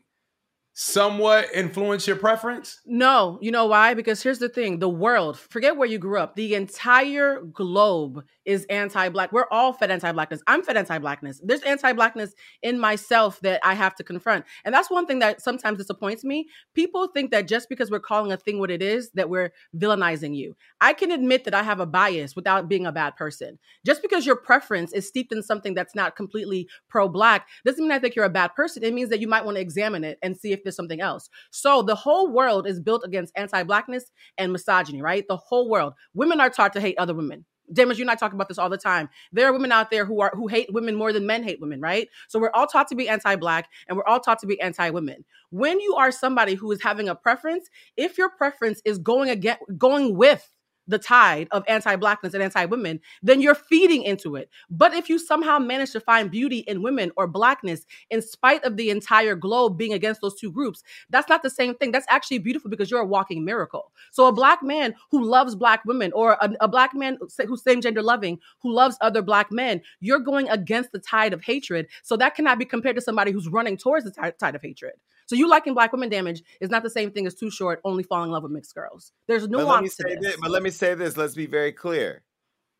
somewhat 0.80 1.47
influence 1.55 2.05
your 2.05 2.15
preference? 2.15 2.82
No, 2.86 3.39
you 3.41 3.49
know 3.49 3.65
why? 3.65 3.95
Because 3.95 4.21
here's 4.21 4.38
the 4.38 4.47
thing 4.47 4.78
the 4.78 4.88
world, 4.88 5.39
forget 5.39 5.75
where 5.75 5.88
you 5.88 5.97
grew 5.97 6.19
up, 6.19 6.36
the 6.36 6.53
entire 6.53 7.41
globe 7.41 8.23
is 8.45 8.63
anti 8.69 9.09
black. 9.09 9.32
We're 9.32 9.47
all 9.51 9.73
fed 9.73 9.89
anti 9.89 10.11
blackness. 10.11 10.41
I'm 10.45 10.61
fed 10.61 10.78
anti 10.78 10.99
blackness. 10.99 11.41
There's 11.43 11.63
anti 11.63 11.93
blackness 11.93 12.34
in 12.61 12.80
myself 12.80 13.39
that 13.41 13.59
I 13.63 13.73
have 13.73 13.95
to 13.95 14.03
confront. 14.03 14.45
And 14.65 14.73
that's 14.73 14.91
one 14.91 15.07
thing 15.07 15.17
that 15.19 15.41
sometimes 15.41 15.80
disappoints 15.80 16.23
me. 16.23 16.47
People 16.75 17.07
think 17.07 17.32
that 17.32 17.47
just 17.47 17.69
because 17.69 17.89
we're 17.89 17.99
calling 17.99 18.32
a 18.32 18.38
thing 18.38 18.59
what 18.59 18.69
it 18.69 18.84
is, 18.84 19.09
that 19.15 19.30
we're 19.30 19.51
villainizing 19.75 20.36
you. 20.36 20.55
I 20.80 20.93
can 20.93 21.09
admit 21.09 21.43
that 21.45 21.55
I 21.55 21.63
have 21.63 21.80
a 21.80 21.88
bias 21.88 22.36
without 22.36 22.69
being 22.69 22.86
a 22.86 22.91
bad 22.91 23.15
person. 23.15 23.57
Just 23.84 24.03
because 24.03 24.28
your 24.28 24.36
preference 24.36 24.93
is 24.93 25.07
steeped 25.07 25.34
in 25.34 25.41
something 25.41 25.73
that's 25.73 25.95
not 25.95 26.15
completely 26.15 26.69
pro 26.88 27.09
black 27.09 27.47
doesn't 27.65 27.84
mean 27.84 27.91
I 27.91 27.99
think 27.99 28.15
you're 28.15 28.25
a 28.25 28.30
bad 28.30 28.53
person. 28.53 28.84
It 28.84 28.93
means 28.93 29.09
that 29.09 29.19
you 29.19 29.28
might 29.28 29.43
want 29.43 29.55
to 29.55 29.61
examine 29.61 30.03
it 30.03 30.19
and 30.21 30.38
see 30.38 30.53
if 30.53 30.63
something 30.72 31.01
else. 31.01 31.30
So 31.51 31.82
the 31.82 31.95
whole 31.95 32.32
world 32.32 32.68
is 32.68 32.80
built 32.80 33.03
against 33.05 33.34
anti 33.36 33.63
blackness 33.63 34.11
and 34.38 34.51
misogyny, 34.51 35.01
right? 35.01 35.26
The 35.28 35.38
whole 35.38 35.70
world. 35.70 35.93
Women 36.13 36.39
are 36.39 36.49
taught 36.49 36.74
to 36.74 36.82
hate 36.82 36.97
other 36.97 37.13
women. 37.13 37.45
Damage, 37.72 37.97
you 37.97 38.03
and 38.03 38.11
I 38.11 38.15
talk 38.15 38.32
about 38.32 38.47
this 38.47 38.57
all 38.57 38.70
the 38.70 38.78
time. 38.78 39.09
There 39.34 39.45
are 39.45 39.51
women 39.51 39.74
out 39.74 39.91
there 39.91 40.05
who 40.05 40.22
are 40.22 40.32
who 40.34 40.47
hate 40.47 40.72
women 40.72 40.95
more 40.95 41.11
than 41.11 41.26
men 41.26 41.43
hate 41.43 41.59
women, 41.59 41.82
right? 41.82 42.07
So 42.30 42.39
we're 42.39 42.51
all 42.53 42.68
taught 42.68 42.88
to 42.89 42.95
be 42.95 43.09
anti-black 43.09 43.68
and 43.88 43.97
we're 43.97 44.05
all 44.05 44.22
taught 44.22 44.39
to 44.39 44.47
be 44.47 44.59
anti-women. 44.61 45.26
When 45.49 45.80
you 45.82 45.95
are 45.95 46.11
somebody 46.11 46.53
who 46.53 46.72
is 46.72 46.82
having 46.82 47.09
a 47.09 47.15
preference, 47.15 47.70
if 47.97 48.18
your 48.18 48.30
preference 48.30 48.82
is 48.86 48.97
going 48.97 49.30
again 49.30 49.57
going 49.78 50.15
with 50.15 50.49
the 50.88 51.00
tide 51.00 51.48
of 51.52 51.64
anti-blackness 51.68 52.34
and 52.34 52.44
anti-women, 52.44 53.00
then 53.22 53.42
you're 53.42 53.56
feeding 53.56 54.04
into 54.04 54.36
it. 54.36 54.50
But 54.70 54.94
if 54.94 55.10
you 55.10 55.20
somehow 55.20 55.60
manage 55.60 55.92
to 55.92 56.00
find 56.00 56.32
beauty 56.32 56.60
in 56.60 56.82
women 56.82 57.12
or 57.18 57.28
blackness 57.28 57.86
in 58.10 58.22
spite 58.22 58.64
of 58.64 58.78
the 58.78 58.90
entire 58.90 59.36
globe 59.36 59.78
being 59.78 59.94
against 59.94 60.22
those 60.22 60.40
two 60.40 60.52
groups, 60.52 60.84
that's 61.10 61.30
not 61.30 61.44
the 61.44 61.50
same 61.50 61.76
thing. 61.76 61.92
That's 61.92 62.08
actually 62.10 62.40
beautiful 62.40 62.70
because 62.70 62.90
you're 62.90 63.02
a 63.02 63.06
walking 63.06 63.44
miracle. 63.44 63.92
So 64.12 64.28
a 64.28 64.32
black 64.32 64.64
man 64.64 64.96
who 65.12 65.24
loves 65.24 65.56
black 65.56 65.84
women 65.86 66.12
or 66.14 66.38
a, 66.42 66.52
a 66.62 66.68
black 66.68 66.96
man 66.96 67.18
who's 67.20 67.64
same 67.64 67.82
gender 67.82 68.02
loving 68.02 68.40
who 68.62 68.72
loves 68.72 68.98
other 69.02 69.22
black 69.22 69.52
men, 69.52 69.82
you're 70.00 70.20
going 70.20 70.50
against 70.50 70.92
the 70.92 71.00
tide 71.00 71.34
of 71.34 71.44
hatred. 71.44 71.88
So 72.04 72.18
that 72.18 72.36
cannot 72.36 72.60
be 72.60 72.66
compared 72.66 72.96
to 72.96 73.02
somebody 73.02 73.32
who's 73.32 73.48
running 73.48 73.78
towards 73.78 74.06
the 74.06 74.12
tide, 74.12 74.40
tide 74.40 74.56
of 74.56 74.62
hatred. 74.62 74.94
So 75.28 75.36
you 75.36 75.47
liking 75.49 75.73
black 75.73 75.91
women 75.91 76.09
damage 76.09 76.41
is 76.61 76.69
not 76.69 76.84
the 76.84 76.89
same 76.89 77.11
thing 77.11 77.28
as 77.28 77.36
Too 77.36 77.51
Short, 77.51 77.82
only 77.84 78.03
falling 78.03 78.30
in 78.30 78.32
love 78.32 78.43
with 78.43 78.51
mixed 78.51 78.73
girls. 78.73 79.11
There's 79.28 79.47
nuance 79.47 79.95
but 79.97 80.09
to 80.09 80.15
this. 80.15 80.32
this. 80.32 80.38
But 80.41 80.51
let 80.51 80.63
me 80.63 80.69
say 80.69 80.95
this. 80.95 81.17
Let's 81.17 81.36
be 81.36 81.45
very 81.45 81.73
clear. 81.73 82.23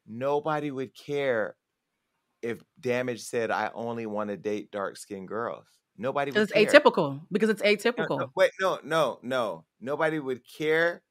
Nobody 0.08 0.72
would 0.72 0.96
care 0.96 1.56
if 2.42 2.64
damage 2.80 3.22
said 3.22 3.52
I 3.52 3.72
only 3.74 4.06
want 4.06 4.30
to 4.30 4.38
date 4.38 4.72
dark 4.72 4.98
skinned 4.98 5.28
girls. 5.28 5.68
Nobody 5.98 6.32
would. 6.32 6.50
It's 6.50 6.54
care. 6.54 6.82
atypical 6.82 7.22
because 7.32 7.50
it's 7.50 7.62
atypical. 7.62 8.10
No, 8.10 8.18
no, 8.18 8.32
wait, 8.36 8.52
no, 8.62 8.80
no, 8.84 9.20
no. 9.22 9.66
Nobody 9.82 10.20
would 10.20 10.42
care 10.48 11.02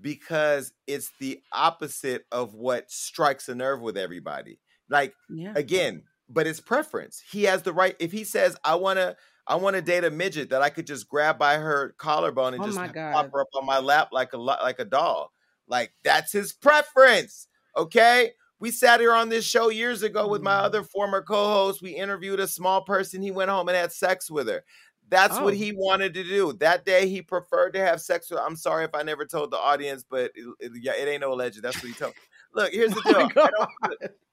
because 0.00 0.72
it's 0.86 1.10
the 1.18 1.40
opposite 1.52 2.26
of 2.30 2.54
what 2.54 2.90
strikes 2.90 3.48
a 3.48 3.54
nerve 3.54 3.80
with 3.80 3.96
everybody. 3.96 4.60
Like 4.90 5.14
yeah. 5.30 5.52
again, 5.54 6.02
but 6.28 6.46
it's 6.46 6.60
preference. 6.60 7.22
He 7.30 7.44
has 7.44 7.62
the 7.62 7.72
right. 7.72 7.96
If 7.98 8.12
he 8.12 8.24
says, 8.24 8.56
"I 8.64 8.74
want 8.74 8.98
to," 8.98 9.16
I 9.48 9.56
want 9.56 9.76
to 9.76 9.82
date 9.82 10.04
a 10.04 10.10
midget 10.10 10.50
that 10.50 10.60
I 10.60 10.68
could 10.68 10.86
just 10.86 11.08
grab 11.08 11.38
by 11.38 11.56
her 11.56 11.94
collarbone 11.96 12.54
and 12.54 12.62
oh 12.62 12.66
just 12.66 12.76
pop 12.76 12.94
her 13.32 13.40
up 13.40 13.48
on 13.54 13.64
my 13.64 13.78
lap 13.78 14.10
like 14.12 14.34
a 14.34 14.38
like 14.38 14.78
a 14.78 14.84
doll. 14.84 15.32
Like 15.66 15.92
that's 16.04 16.32
his 16.32 16.52
preference. 16.52 17.48
Okay. 17.76 18.32
We 18.60 18.70
sat 18.72 19.00
here 19.00 19.14
on 19.14 19.28
this 19.28 19.46
show 19.46 19.70
years 19.70 20.02
ago 20.02 20.26
with 20.26 20.42
my 20.42 20.50
mm-hmm. 20.50 20.64
other 20.64 20.82
former 20.82 21.22
co-host. 21.22 21.80
We 21.80 21.90
interviewed 21.90 22.40
a 22.40 22.48
small 22.48 22.82
person. 22.82 23.22
He 23.22 23.30
went 23.30 23.50
home 23.50 23.68
and 23.68 23.76
had 23.76 23.92
sex 23.92 24.30
with 24.30 24.48
her. 24.48 24.64
That's 25.08 25.38
oh. 25.38 25.44
what 25.44 25.54
he 25.54 25.72
wanted 25.72 26.12
to 26.14 26.24
do. 26.24 26.52
That 26.54 26.84
day, 26.84 27.08
he 27.08 27.22
preferred 27.22 27.72
to 27.74 27.80
have 27.80 28.00
sex 28.00 28.30
with. 28.30 28.40
I'm 28.40 28.56
sorry 28.56 28.84
if 28.84 28.94
I 28.94 29.02
never 29.02 29.24
told 29.24 29.52
the 29.52 29.56
audience, 29.56 30.04
but 30.08 30.32
it, 30.34 30.44
it, 30.60 30.72
yeah, 30.82 30.92
it 30.92 31.08
ain't 31.08 31.20
no 31.20 31.32
legend. 31.32 31.64
That's 31.64 31.76
what 31.76 31.86
he 31.86 31.94
told. 31.94 32.14
Look, 32.52 32.72
here's 32.72 32.92
the 32.94 33.28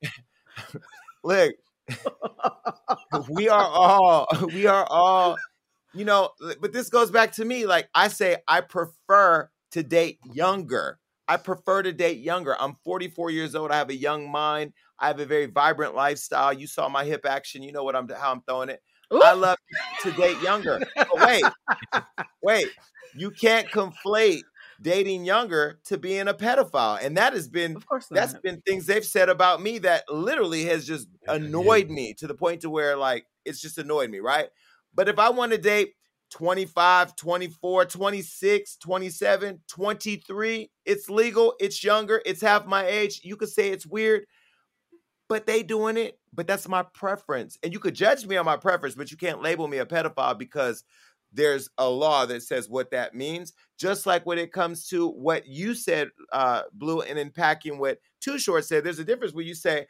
deal. 0.02 0.74
look, 1.24 1.56
we 3.30 3.50
are 3.50 3.66
all 3.66 4.28
we 4.46 4.66
are 4.66 4.86
all 4.90 5.38
you 5.94 6.06
know 6.06 6.30
but 6.62 6.74
this 6.74 6.90
goes 6.90 7.10
back 7.12 7.32
to 7.32 7.46
me 7.46 7.66
like 7.66 7.90
i 7.96 8.08
say 8.08 8.38
i 8.48 8.62
prefer 8.62 9.50
to 9.76 9.84
date 9.84 10.20
younger. 10.34 11.00
I 11.28 11.36
prefer 11.36 11.84
to 11.84 11.92
date 11.92 12.20
younger. 12.20 12.56
I'm 12.62 12.78
44 12.86 13.30
years 13.32 13.56
old. 13.56 13.72
I 13.72 13.76
have 13.78 13.90
a 13.90 13.96
young 13.96 14.32
mind. 14.32 14.72
I 14.98 15.08
have 15.08 15.20
a 15.20 15.26
very 15.26 15.48
vibrant 15.48 15.96
lifestyle. 15.96 16.54
You 16.54 16.66
saw 16.66 16.88
my 16.88 17.04
hip 17.04 17.26
action. 17.26 17.62
You 17.62 17.74
know 17.74 17.84
what 17.84 17.94
i'm 17.94 18.08
how 18.08 18.32
i'm 18.32 18.42
throwing 18.48 18.70
it. 18.70 18.82
Ooh. 19.14 19.22
i 19.22 19.34
love 19.34 19.58
to 20.02 20.12
date 20.14 20.42
younger. 20.42 20.80
But 20.96 21.10
wait 21.14 21.44
wait. 22.42 22.68
You 23.18 23.32
can't 23.32 23.68
conflate 23.70 24.44
dating 24.82 25.26
younger 25.26 25.80
to 25.86 25.98
being 25.98 26.28
a 26.28 26.34
pedophile. 26.34 27.00
And 27.02 27.18
that 27.18 27.34
has 27.34 27.48
been 27.48 27.76
of 27.76 27.88
course 27.88 28.08
that's 28.10 28.34
been 28.36 28.62
things 28.62 28.86
they've 28.86 29.06
said 29.06 29.30
about 29.30 29.62
me 29.62 29.80
that 29.80 30.04
literally 30.10 30.66
has 30.66 30.86
just 30.86 31.08
annoyed 31.28 31.90
me 31.90 32.14
to 32.16 32.28
the 32.28 32.36
point 32.36 32.62
to 32.62 32.70
where 32.70 32.98
like 32.98 33.26
it's 33.46 33.62
just 33.62 33.78
annoyed 33.78 34.10
me, 34.10 34.20
right? 34.20 34.50
But 34.94 35.10
if 35.10 35.20
I 35.20 35.30
want 35.30 35.52
to 35.52 35.58
date 35.58 35.94
25, 36.32 37.16
24, 37.16 37.86
26, 37.86 38.78
27, 38.78 39.62
23. 39.68 40.72
It's 40.86 41.10
legal. 41.10 41.54
It's 41.60 41.84
younger. 41.84 42.22
It's 42.26 42.42
half 42.42 42.66
my 42.66 42.86
age. 42.86 43.22
You 43.24 43.38
could 43.38 43.50
say 43.50 43.70
it's 43.70 43.86
weird, 43.86 44.26
but 45.30 45.46
they 45.46 45.64
doing 45.64 45.98
it. 45.98 46.20
But 46.34 46.48
that's 46.48 46.68
my 46.68 46.84
preference. 46.94 47.58
And 47.64 47.72
you 47.72 47.80
could 47.80 47.96
judge 47.96 48.26
me 48.26 48.36
on 48.36 48.46
my 48.46 48.58
preference, 48.58 48.96
but 48.96 49.12
you 49.12 49.18
can't 49.18 49.42
label 49.42 49.68
me 49.68 49.78
a 49.78 49.86
pedophile 49.86 50.38
because 50.38 50.84
there's 51.32 51.70
a 51.78 51.90
law 51.90 52.26
that 52.26 52.44
says 52.44 52.68
what 52.68 52.92
that 52.92 53.14
means. 53.14 53.54
Just 53.78 54.06
like 54.06 54.26
when 54.26 54.38
it 54.38 54.52
comes 54.54 54.88
to 54.88 55.10
what 55.10 55.48
you 55.48 55.76
said, 55.76 56.10
uh, 56.32 56.64
Blue, 56.74 57.02
and 57.02 57.18
then 57.18 57.28
unpacking 57.28 57.78
what 57.78 58.00
Too 58.22 58.40
Short 58.40 58.64
said, 58.66 58.84
there's 58.84 59.00
a 59.00 59.04
difference 59.04 59.34
when 59.34 59.46
you 59.46 59.56
say, 59.56 59.88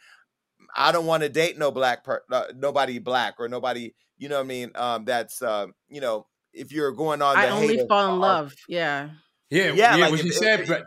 I 0.76 0.92
don't 0.92 1.06
want 1.06 1.24
to 1.24 1.30
date 1.30 1.58
no 1.58 1.72
black, 1.72 2.04
per- 2.04 2.24
uh, 2.32 2.46
nobody 2.56 3.00
black 3.00 3.36
or 3.40 3.48
nobody, 3.48 3.94
you 4.18 4.30
know 4.30 4.38
what 4.38 4.46
I 4.46 4.48
mean? 4.48 4.72
Um, 4.76 5.06
that's, 5.06 5.42
uh, 5.42 5.68
you 5.88 6.02
know, 6.02 6.26
if 6.54 6.72
you're 6.72 6.94
going 6.94 7.22
on, 7.22 7.38
I 7.38 7.50
only 7.50 7.86
fall 7.88 8.14
in 8.14 8.20
love. 8.20 8.56
Yeah. 8.68 9.10
Yeah, 9.50 9.74
yeah. 9.74 9.96
yeah 9.98 10.06
like 10.06 10.12
what 10.12 10.24
you 10.24 10.32
said, 10.32 10.68
but 10.68 10.86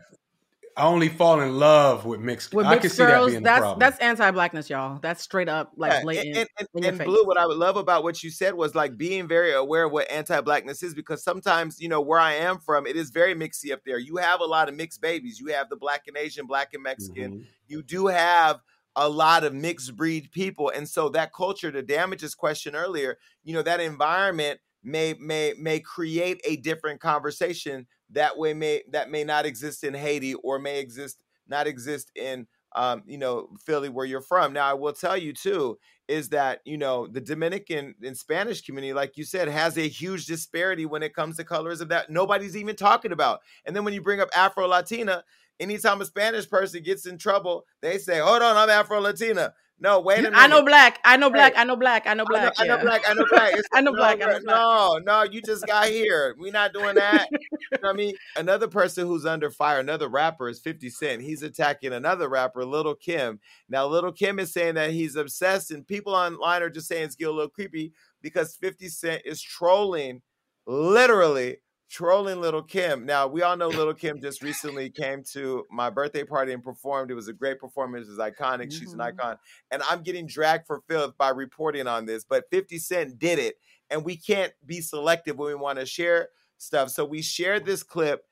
I 0.79 0.85
only 0.87 1.09
fall 1.09 1.41
in 1.41 1.59
love 1.59 2.05
with 2.05 2.21
mixed. 2.21 2.55
With 2.55 2.67
I 2.67 2.77
mixed 2.77 2.97
can 2.97 3.07
girls, 3.07 3.31
see 3.31 3.35
that 3.35 3.45
that's 3.45 3.61
problem. 3.61 3.79
that's 3.81 3.99
anti-blackness, 3.99 4.71
y'all. 4.71 5.01
That's 5.01 5.23
straight 5.23 5.49
up 5.49 5.73
like 5.77 5.93
yeah, 5.93 6.03
blatant. 6.03 6.37
And, 6.37 6.69
and, 6.75 6.85
and 6.85 6.99
blue, 6.99 7.25
what 7.25 7.37
I 7.37 7.47
would 7.47 7.57
love 7.57 7.77
about 7.77 8.05
what 8.05 8.23
you 8.23 8.31
said 8.31 8.55
was 8.55 8.75
like 8.75 8.97
being 8.97 9.27
very 9.27 9.53
aware 9.53 9.85
of 9.85 9.93
what 9.93 10.11
anti-blackness 10.11 10.83
is, 10.83 10.95
because 10.95 11.25
sometimes 11.25 11.81
you 11.81 11.89
know 11.89 12.01
where 12.01 12.21
I 12.21 12.35
am 12.35 12.59
from, 12.61 12.87
it 12.87 12.97
is 12.97 13.11
very 13.11 13.35
mixy 13.35 13.73
up 13.73 13.81
there. 13.85 13.99
You 13.99 14.17
have 14.19 14.41
a 14.41 14.45
lot 14.45 14.69
of 14.69 14.77
mixed 14.77 15.01
babies. 15.01 15.41
You 15.41 15.49
have 15.49 15.69
the 15.69 15.77
black 15.77 16.05
and 16.07 16.17
Asian, 16.17 16.47
black 16.47 16.75
and 16.75 16.83
Mexican. 16.83 17.33
Mm-hmm. 17.33 17.43
You 17.67 17.83
do 17.83 18.07
have 18.07 18.61
a 18.97 19.09
lot 19.09 19.45
of 19.45 19.55
mixed 19.55 19.97
breed 19.97 20.31
people, 20.33 20.71
and 20.75 20.89
so 20.89 21.09
that 21.11 21.33
culture, 21.33 21.71
to 21.73 21.83
damages 21.83 22.35
question 22.35 22.75
earlier, 22.75 23.19
you 23.45 23.53
know 23.53 23.63
that 23.63 23.81
environment 23.81 24.61
may 24.89 25.15
may 25.21 25.55
may 25.59 25.81
create 25.81 26.41
a 26.45 26.57
different 26.57 27.01
conversation 27.01 27.87
that 28.11 28.37
way 28.39 28.55
may 28.55 28.83
that 28.91 29.11
may 29.11 29.25
not 29.25 29.47
exist 29.47 29.85
in 29.85 29.95
Haiti 29.95 30.35
or 30.35 30.59
may 30.59 30.81
exist 30.81 31.19
not 31.47 31.67
exist 31.67 32.11
in 32.15 32.47
um, 32.75 33.03
you 33.07 33.19
know 33.19 33.49
Philly 33.65 33.89
where 33.89 34.07
you're 34.07 34.21
from. 34.21 34.53
Now 34.53 34.67
I 34.67 34.75
will 34.75 34.93
tell 34.93 35.17
you 35.17 35.33
too 35.33 35.79
is 36.07 36.31
that 36.31 36.61
you 36.65 36.79
know 36.79 37.07
the 37.07 37.21
Dominican 37.21 37.95
and 38.03 38.17
Spanish 38.17 38.63
community, 38.63 38.93
like 38.93 39.17
you 39.17 39.25
said, 39.25 39.49
has 39.49 39.77
a 39.77 39.89
huge 39.89 40.27
disparity 40.27 40.87
when 40.87 41.03
it 41.03 41.15
comes 41.15 41.37
to 41.37 41.45
colorism 41.45 41.89
that 41.89 42.11
nobody's 42.11 42.57
even 42.57 42.77
talking 42.77 43.13
about. 43.13 43.41
And 43.65 43.77
then 43.77 43.85
when 43.85 43.95
you 43.95 44.03
bring 44.03 44.21
up 44.21 44.31
Afro 44.35 44.67
Latina, 44.67 45.25
anytime 45.61 46.01
a 46.01 46.05
Spanish 46.05 46.49
person 46.49 46.83
gets 46.83 47.07
in 47.07 47.19
trouble, 47.19 47.65
they 47.81 47.99
say, 47.99 48.19
"Hold 48.19 48.43
on, 48.43 48.57
I'm 48.57 48.71
Afro 48.71 49.01
Latina." 49.01 49.55
No, 49.81 50.01
wait 50.01 50.19
a 50.19 50.23
minute. 50.23 50.37
I 50.37 50.49
know 50.49 50.63
black. 50.63 50.99
I 51.05 51.17
know 51.17 51.31
black. 51.31 51.53
I 51.57 51.63
know 51.63 51.77
black. 51.77 52.07
I 52.07 52.15
know 52.15 52.25
black. 52.25 52.55
I 52.59 52.65
know, 52.65 52.75
yeah. 52.75 52.75
I 52.75 52.77
know 52.77 52.85
black. 52.85 53.03
I 53.09 53.15
know 53.15 53.27
black. 53.31 53.55
I 53.73 53.81
know 53.81 53.91
no, 53.93 53.97
black. 53.97 54.23
I 54.23 54.27
know 54.27 54.41
black. 54.41 54.45
No, 54.45 55.01
no, 55.05 55.23
you 55.23 55.41
just 55.41 55.67
got 55.67 55.87
here. 55.87 56.35
We're 56.37 56.53
not 56.53 56.73
doing 56.73 56.97
that. 56.97 57.29
you 57.31 57.39
know 57.81 57.91
I 57.91 57.93
mean, 57.93 58.15
another 58.37 58.67
person 58.67 59.07
who's 59.07 59.25
under 59.25 59.51
fire, 59.51 59.79
another 59.79 60.09
rapper 60.09 60.49
is 60.49 60.59
50 60.59 60.91
Cent. 60.91 61.23
He's 61.23 61.45
attacking 61.45 61.93
another 61.93 62.29
rapper, 62.29 62.65
Lil' 62.65 62.97
Kim. 62.97 63.39
Now, 63.69 63.87
Lil' 63.87 64.11
Kim 64.11 64.41
is 64.41 64.53
saying 64.53 64.75
that 64.75 64.91
he's 64.91 65.15
obsessed, 65.15 65.71
and 65.71 65.87
people 65.87 66.15
online 66.15 66.63
are 66.63 66.71
just 66.71 66.89
saying 66.89 67.05
it's 67.05 67.15
getting 67.15 67.33
a 67.33 67.37
little 67.37 67.51
creepy 67.51 67.93
because 68.21 68.57
50 68.57 68.89
Cent 68.89 69.23
is 69.25 69.41
trolling 69.41 70.23
literally 70.67 71.59
trolling 71.89 72.41
Lil' 72.41 72.63
Kim. 72.63 73.07
Now, 73.07 73.27
we 73.27 73.43
all 73.43 73.57
know 73.57 73.69
Lil' 73.69 73.95
Kim 73.95 74.21
just 74.21 74.43
recently 74.43 74.91
came 74.91 75.23
to 75.33 75.65
my 75.71 75.91
birthday 75.91 76.25
party 76.25 76.53
and 76.53 76.63
performed. 76.63 77.11
It 77.11 77.15
was 77.15 77.29
a 77.29 77.33
great 77.33 77.59
performance. 77.59 78.09
It 78.09 78.11
was 78.11 78.19
iconic. 78.19 78.67
Mm-hmm. 78.67 78.71
She's 78.71 78.93
an 78.93 78.99
mm-hmm. 78.99 79.21
icon. 79.21 79.37
And 79.71 79.83
I'm 79.89 80.03
getting 80.03 80.27
dragged 80.27 80.67
for 80.67 80.83
filth 80.89 81.17
by 81.17 81.31
reporting 81.31 81.87
on 81.87 82.07
this, 82.07 82.25
but 82.25 82.45
50 82.51 82.79
Cent 82.79 83.19
did 83.19 83.39
it. 83.39 83.57
And 83.91 84.05
we 84.05 84.17
can't 84.17 84.53
be 84.67 84.81
selective 84.81 85.39
when 85.39 85.49
we 85.49 85.55
want 85.55 85.79
to 85.79 85.87
share 85.87 86.29
stuff. 86.59 86.91
So 86.91 87.05
we 87.05 87.23
shared 87.23 87.65
this 87.65 87.83
clip 87.83 88.25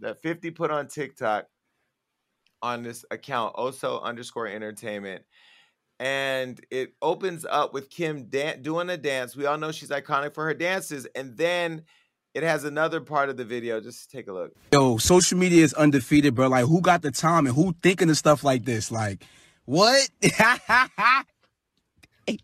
that 0.00 0.22
50 0.22 0.50
put 0.52 0.70
on 0.70 0.88
TikTok 0.88 1.46
on 2.62 2.82
this 2.82 3.04
account, 3.10 3.56
Oso 3.56 4.02
underscore 4.02 4.46
entertainment. 4.46 5.24
And 5.98 6.58
it 6.70 6.94
opens 7.02 7.44
up 7.44 7.74
with 7.74 7.90
Kim 7.90 8.24
dan- 8.24 8.62
doing 8.62 8.88
a 8.88 8.96
dance. 8.96 9.36
We 9.36 9.44
all 9.44 9.58
know 9.58 9.70
she's 9.70 9.90
iconic 9.90 10.32
for 10.32 10.46
her 10.46 10.54
dances. 10.54 11.06
And 11.14 11.36
then 11.36 11.82
it 12.34 12.42
has 12.42 12.64
another 12.64 13.00
part 13.00 13.28
of 13.28 13.36
the 13.36 13.44
video. 13.44 13.80
Just 13.80 14.10
take 14.10 14.28
a 14.28 14.32
look. 14.32 14.52
Yo, 14.72 14.98
social 14.98 15.38
media 15.38 15.64
is 15.64 15.74
undefeated, 15.74 16.34
bro. 16.34 16.48
Like, 16.48 16.66
who 16.66 16.80
got 16.80 17.02
the 17.02 17.10
time 17.10 17.46
and 17.46 17.54
who 17.54 17.74
thinking 17.82 18.10
of 18.10 18.16
stuff 18.16 18.44
like 18.44 18.64
this? 18.64 18.90
Like, 18.90 19.24
what? 19.64 20.08
they 20.20 20.28
threw 22.26 22.38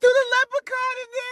the 0.00 0.24
leprechaun 0.36 0.96
in 1.02 1.08
there. 1.20 1.30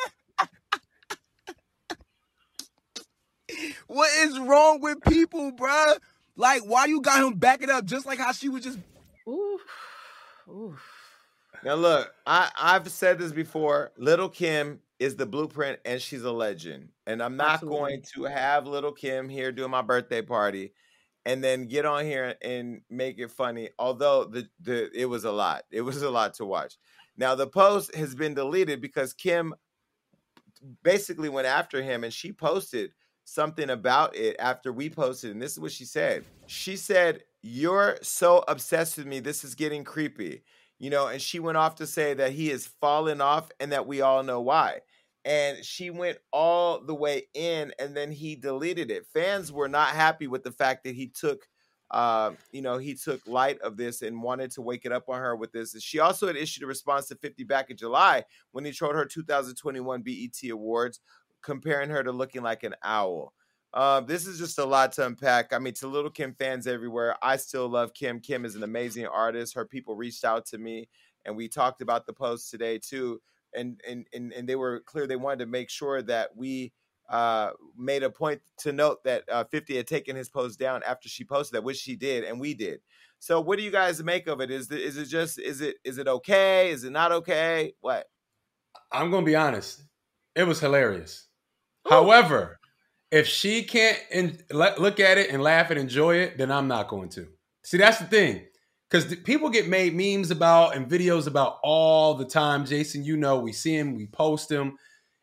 what 3.87 4.11
is 4.19 4.39
wrong 4.39 4.81
with 4.81 5.01
people, 5.03 5.53
bro? 5.53 5.95
Like, 6.37 6.63
why 6.63 6.87
you 6.87 7.01
got 7.01 7.25
him 7.25 7.35
backing 7.35 7.71
up 7.71 7.85
just 7.85 8.07
like 8.07 8.19
how 8.19 8.33
she 8.33 8.49
was 8.49 8.65
just. 8.65 8.79
Ooh. 9.29 9.59
Ooh. 10.49 10.77
Now 11.65 11.75
look, 11.75 12.13
I 12.27 12.51
I've 12.59 12.89
said 12.89 13.19
this 13.19 13.33
before. 13.33 13.93
Lil' 13.97 14.29
Kim 14.29 14.81
is 14.99 15.17
the 15.17 15.27
blueprint 15.27 15.79
and 15.85 16.01
she's 16.01 16.25
a 16.25 16.33
legend. 16.33 16.89
And 17.07 17.23
I'm 17.23 17.37
not 17.37 17.55
Absolutely. 17.55 17.79
going 17.79 18.03
to 18.15 18.25
have 18.25 18.67
Lil' 18.67 18.93
Kim 18.93 19.29
here 19.29 19.53
doing 19.53 19.71
my 19.71 19.83
birthday 19.83 20.23
party 20.23 20.73
and 21.25 21.43
then 21.43 21.67
get 21.67 21.85
on 21.85 22.05
here 22.05 22.35
and 22.43 22.81
make 22.91 23.19
it 23.19 23.31
funny. 23.31 23.71
Although 23.79 24.25
the 24.25 24.49
the 24.61 24.91
it 24.95 25.07
was 25.07 25.25
a 25.25 25.33
lot. 25.33 25.65
It 25.71 25.83
was 25.83 26.03
a 26.03 26.11
lot 26.11 26.35
to 26.35 26.45
watch. 26.45 26.77
Now 27.17 27.35
the 27.35 27.47
post 27.47 27.95
has 27.95 28.15
been 28.15 28.35
deleted 28.35 28.81
because 28.81 29.13
Kim 29.13 29.55
basically 30.83 31.29
went 31.29 31.47
after 31.47 31.83
him 31.83 32.03
and 32.03 32.13
she 32.13 32.33
posted 32.33 32.91
something 33.25 33.71
about 33.71 34.17
it 34.17 34.37
after 34.39 34.73
we 34.73 34.89
posted 34.89 35.31
and 35.31 35.41
this 35.41 35.53
is 35.53 35.61
what 35.61 35.73
she 35.73 35.85
said. 35.85 36.25
She 36.47 36.77
said, 36.77 37.23
"You're 37.43 37.99
so 38.03 38.45
obsessed 38.49 38.97
with 38.99 39.07
me. 39.07 39.21
This 39.21 39.45
is 39.45 39.55
getting 39.55 39.85
creepy." 39.85 40.43
you 40.79 40.91
know, 40.91 41.09
and 41.09 41.21
she 41.21 41.41
went 41.41 41.57
off 41.57 41.77
to 41.77 41.87
say 41.87 42.15
that 42.15 42.33
he 42.33 42.49
has 42.49 42.67
fallen 42.67 43.21
off 43.21 43.51
and 43.59 43.73
that 43.73 43.87
we 43.87 44.01
all 44.01 44.23
know 44.23 44.41
why. 44.41 44.81
And 45.29 45.65
she 45.65 45.91
went 45.91 46.19
all 46.33 46.81
the 46.81 46.95
way 46.95 47.29
in 47.35 47.73
and 47.79 47.95
then 47.95 48.11
he 48.11 48.35
deleted 48.35 48.91
it. 48.91 49.07
Fans 49.13 49.53
were 49.53 49.69
not 49.69 49.91
happy 49.91 50.27
with 50.27 50.43
the 50.43 50.51
fact 50.51 50.85
that 50.85 50.95
he 50.95 51.07
took 51.07 51.47
uh, 51.91 52.33
you 52.53 52.61
know, 52.61 52.77
he 52.77 52.95
took 52.95 53.27
light 53.27 53.59
of 53.61 53.77
this 53.77 54.03
and 54.03 54.23
wanted 54.23 54.51
to 54.51 54.63
wake 54.63 54.85
it 54.85 54.93
up 54.93 55.09
on 55.09 55.19
her 55.21 55.35
with 55.35 55.53
this. 55.53 55.75
She 55.83 56.01
also 56.01 56.27
had 56.27 56.37
issued 56.37 56.63
a 56.63 56.67
response 56.67 57.09
to 57.09 57.17
50 57.17 57.45
back 57.45 57.71
in 57.71 57.77
July 57.77 58.25
when 58.53 58.65
he 58.65 58.73
showed 58.73 58.95
her 58.95 59.07
2021 59.07 60.03
BET 60.03 60.51
Awards, 60.51 61.01
comparing 61.41 61.89
her 61.89 62.03
to 62.03 62.13
looking 62.13 62.43
like 62.43 62.63
an 62.63 62.75
owl. 62.83 63.33
Uh, 63.73 64.01
this 64.01 64.27
is 64.27 64.39
just 64.39 64.59
a 64.59 64.65
lot 64.65 64.93
to 64.93 65.07
unpack. 65.07 65.53
I 65.53 65.59
mean, 65.59 65.75
to 65.75 65.89
Lil' 65.89 66.11
Kim 66.11 66.35
fans 66.35 66.67
everywhere, 66.67 67.17
I 67.23 67.37
still 67.37 67.69
love 67.69 67.95
Kim. 67.95 68.21
Kim 68.21 68.45
is 68.45 68.55
an 68.55 68.63
amazing 68.63 69.07
artist. 69.07 69.55
Her 69.55 69.65
people 69.65 69.95
reached 69.95 70.25
out 70.25 70.47
to 70.47 70.59
me, 70.59 70.89
and 71.25 71.37
we 71.37 71.49
talked 71.49 71.81
about 71.81 72.07
the 72.07 72.13
post 72.13 72.51
today 72.51 72.79
too. 72.79 73.21
And 73.55 73.81
and 73.89 74.07
and, 74.13 74.33
and 74.33 74.49
they 74.49 74.57
were 74.57 74.81
clear 74.81 75.07
they 75.07 75.17
wanted 75.17 75.41
to 75.41 75.47
make 75.47 75.71
sure 75.71 76.03
that 76.03 76.37
we 76.37 76.73
uh, 77.09 77.51
made 77.77 78.03
a 78.03 78.11
point 78.11 78.41
to 78.59 78.73
note 78.73 79.03
that 79.05 79.25
uh, 79.31 79.45
50 79.45 79.77
had 79.77 79.87
taken 79.87 80.15
his 80.15 80.29
post 80.29 80.59
down 80.59 80.83
after 80.83 81.09
she 81.09 81.25
posted 81.25 81.57
that, 81.57 81.65
which 81.65 81.79
she 81.79 81.97
did, 81.97 82.25
and 82.25 82.39
we 82.39 82.53
did. 82.55 82.81
So, 83.19 83.41
what 83.41 83.59
do 83.59 83.65
you 83.65 83.71
guys 83.71 84.03
make 84.03 84.27
of 84.27 84.41
it? 84.41 84.51
Is 84.51 84.69
the, 84.69 84.81
is 84.81 84.97
it 84.97 85.07
just 85.07 85.39
is 85.39 85.61
it 85.61 85.77
is 85.85 85.99
it 85.99 86.07
okay? 86.07 86.71
Is 86.71 86.85
it 86.85 86.91
not 86.91 87.13
okay? 87.13 87.73
What? 87.81 88.07
I'm 88.93 89.11
gonna 89.11 89.27
be 89.27 89.37
honest. 89.37 89.83
It 90.35 90.45
was 90.45 90.61
hilarious. 90.61 91.27
Ooh. 91.87 91.91
However, 91.91 92.59
if 93.11 93.27
she 93.27 93.65
can't 93.65 93.99
in, 94.11 94.39
look 94.51 95.01
at 95.01 95.19
it 95.19 95.31
and 95.31 95.43
laugh 95.43 95.71
and 95.71 95.81
enjoy 95.81 96.17
it, 96.17 96.39
then 96.39 96.53
I'm 96.53 96.69
not 96.69 96.89
going 96.89 97.09
to. 97.11 97.27
See, 97.65 97.79
that's 97.79 97.99
the 97.99 98.05
thing. 98.05 98.47
Because 98.91 99.15
people 99.17 99.51
get 99.51 99.69
made 99.69 99.95
memes 99.95 100.31
about 100.31 100.75
and 100.75 100.89
videos 100.89 101.27
about 101.27 101.59
all 101.63 102.15
the 102.15 102.25
time. 102.25 102.65
Jason, 102.65 103.05
you 103.05 103.17
know, 103.17 103.39
we 103.39 103.53
see 103.53 103.77
them, 103.77 103.95
we 103.95 104.07
post 104.07 104.49
them. 104.49 104.79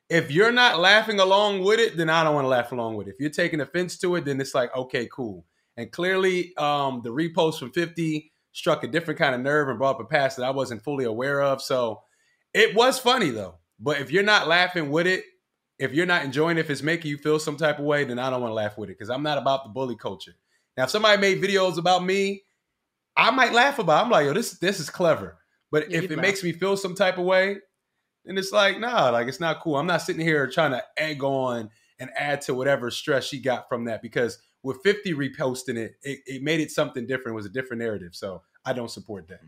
If 0.07 0.30
you're 0.30 0.51
not 0.51 0.80
laughing 0.80 1.20
along 1.20 1.63
with 1.63 1.80
it, 1.80 1.97
then 1.97 2.09
I 2.09 2.24
don't 2.24 2.36
want 2.36 2.45
to 2.45 2.49
laugh 2.49 2.72
along 2.72 2.95
with 2.95 3.07
it. 3.07 3.16
If 3.16 3.20
you're 3.20 3.32
taking 3.32 3.61
offense 3.61 3.97
to 3.99 4.16
it, 4.16 4.26
then 4.26 4.39
it's 4.39 4.53
like, 4.53 4.76
okay, 4.76 5.09
cool. 5.11 5.45
And 5.78 5.91
clearly, 5.91 6.55
um, 6.57 7.01
the 7.03 7.09
repost 7.09 7.57
from 7.57 7.72
50 7.72 8.32
struck 8.51 8.84
a 8.84 8.88
different 8.88 9.20
kind 9.20 9.36
of 9.36 9.41
nerve 9.41 9.68
and 9.68 9.78
brought 9.78 9.95
up 9.95 10.01
a 10.01 10.05
past 10.05 10.38
that 10.38 10.45
I 10.45 10.51
wasn't 10.51 10.84
fully 10.84 11.05
aware 11.05 11.41
of. 11.41 11.61
So 11.61 12.03
it 12.53 12.76
was 12.76 12.97
funny 12.97 13.30
though. 13.30 13.55
But 13.80 13.99
if 13.99 14.11
you're 14.11 14.24
not 14.24 14.47
laughing 14.47 14.89
with 14.91 15.07
it, 15.07 15.26
if 15.78 15.93
you're 15.93 16.05
not 16.05 16.24
enjoying 16.24 16.57
it, 16.57 16.61
if 16.61 16.70
it's 16.70 16.82
making 16.82 17.11
you 17.11 17.18
feel 17.18 17.38
some 17.38 17.57
type 17.57 17.80
of 17.80 17.86
way, 17.86 18.05
then 18.05 18.18
I 18.18 18.30
don't 18.30 18.39
want 18.39 18.51
to 18.51 18.55
laugh 18.55 18.78
with 18.78 18.89
it 18.89 18.93
because 18.93 19.09
I'm 19.09 19.24
not 19.24 19.38
about 19.38 19.66
the 19.66 19.72
bully 19.72 19.97
culture. 19.97 20.36
Now, 20.78 20.86
if 20.86 20.89
somebody 20.89 21.20
made 21.20 21.41
videos 21.41 21.78
about 21.78 22.05
me, 22.05 22.43
I 23.18 23.32
might 23.32 23.53
laugh 23.53 23.80
about. 23.80 24.01
It. 24.01 24.05
I'm 24.05 24.11
like, 24.11 24.26
yo, 24.26 24.34
this 24.34 24.57
this 24.59 24.80
is 24.80 24.89
clever. 24.89 25.38
But 25.72 25.89
yeah, 25.89 25.99
if 25.99 26.03
it 26.05 26.11
laugh. 26.11 26.22
makes 26.22 26.43
me 26.43 26.51
feel 26.51 26.78
some 26.78 26.95
type 26.95 27.18
of 27.18 27.26
way, 27.26 27.57
then 28.26 28.38
it's 28.38 28.51
like, 28.51 28.80
nah, 28.80 29.09
like 29.09 29.28
it's 29.28 29.39
not 29.39 29.61
cool. 29.61 29.78
I'm 29.78 29.88
not 29.88 30.01
sitting 30.01 30.26
here 30.26 30.47
trying 30.47 30.72
to 30.72 30.84
egg 30.97 31.24
on 31.24 31.70
and 31.99 32.09
add 32.18 32.41
to 32.41 32.53
whatever 32.53 32.91
stress 32.91 33.26
she 33.26 33.39
got 33.39 33.70
from 33.70 33.86
that 33.86 34.01
because 34.01 34.38
with 34.63 34.82
50 34.84 35.13
reposting 35.13 35.78
it, 35.78 35.95
it, 36.01 36.20
it 36.26 36.43
made 36.43 36.59
it 36.59 36.72
something 36.72 37.05
different. 37.05 37.36
It 37.36 37.36
was 37.36 37.45
a 37.45 37.49
different 37.49 37.82
narrative. 37.82 38.16
So 38.16 38.41
I 38.66 38.74
don't 38.74 38.91
support 38.91 39.28
that. 39.30 39.39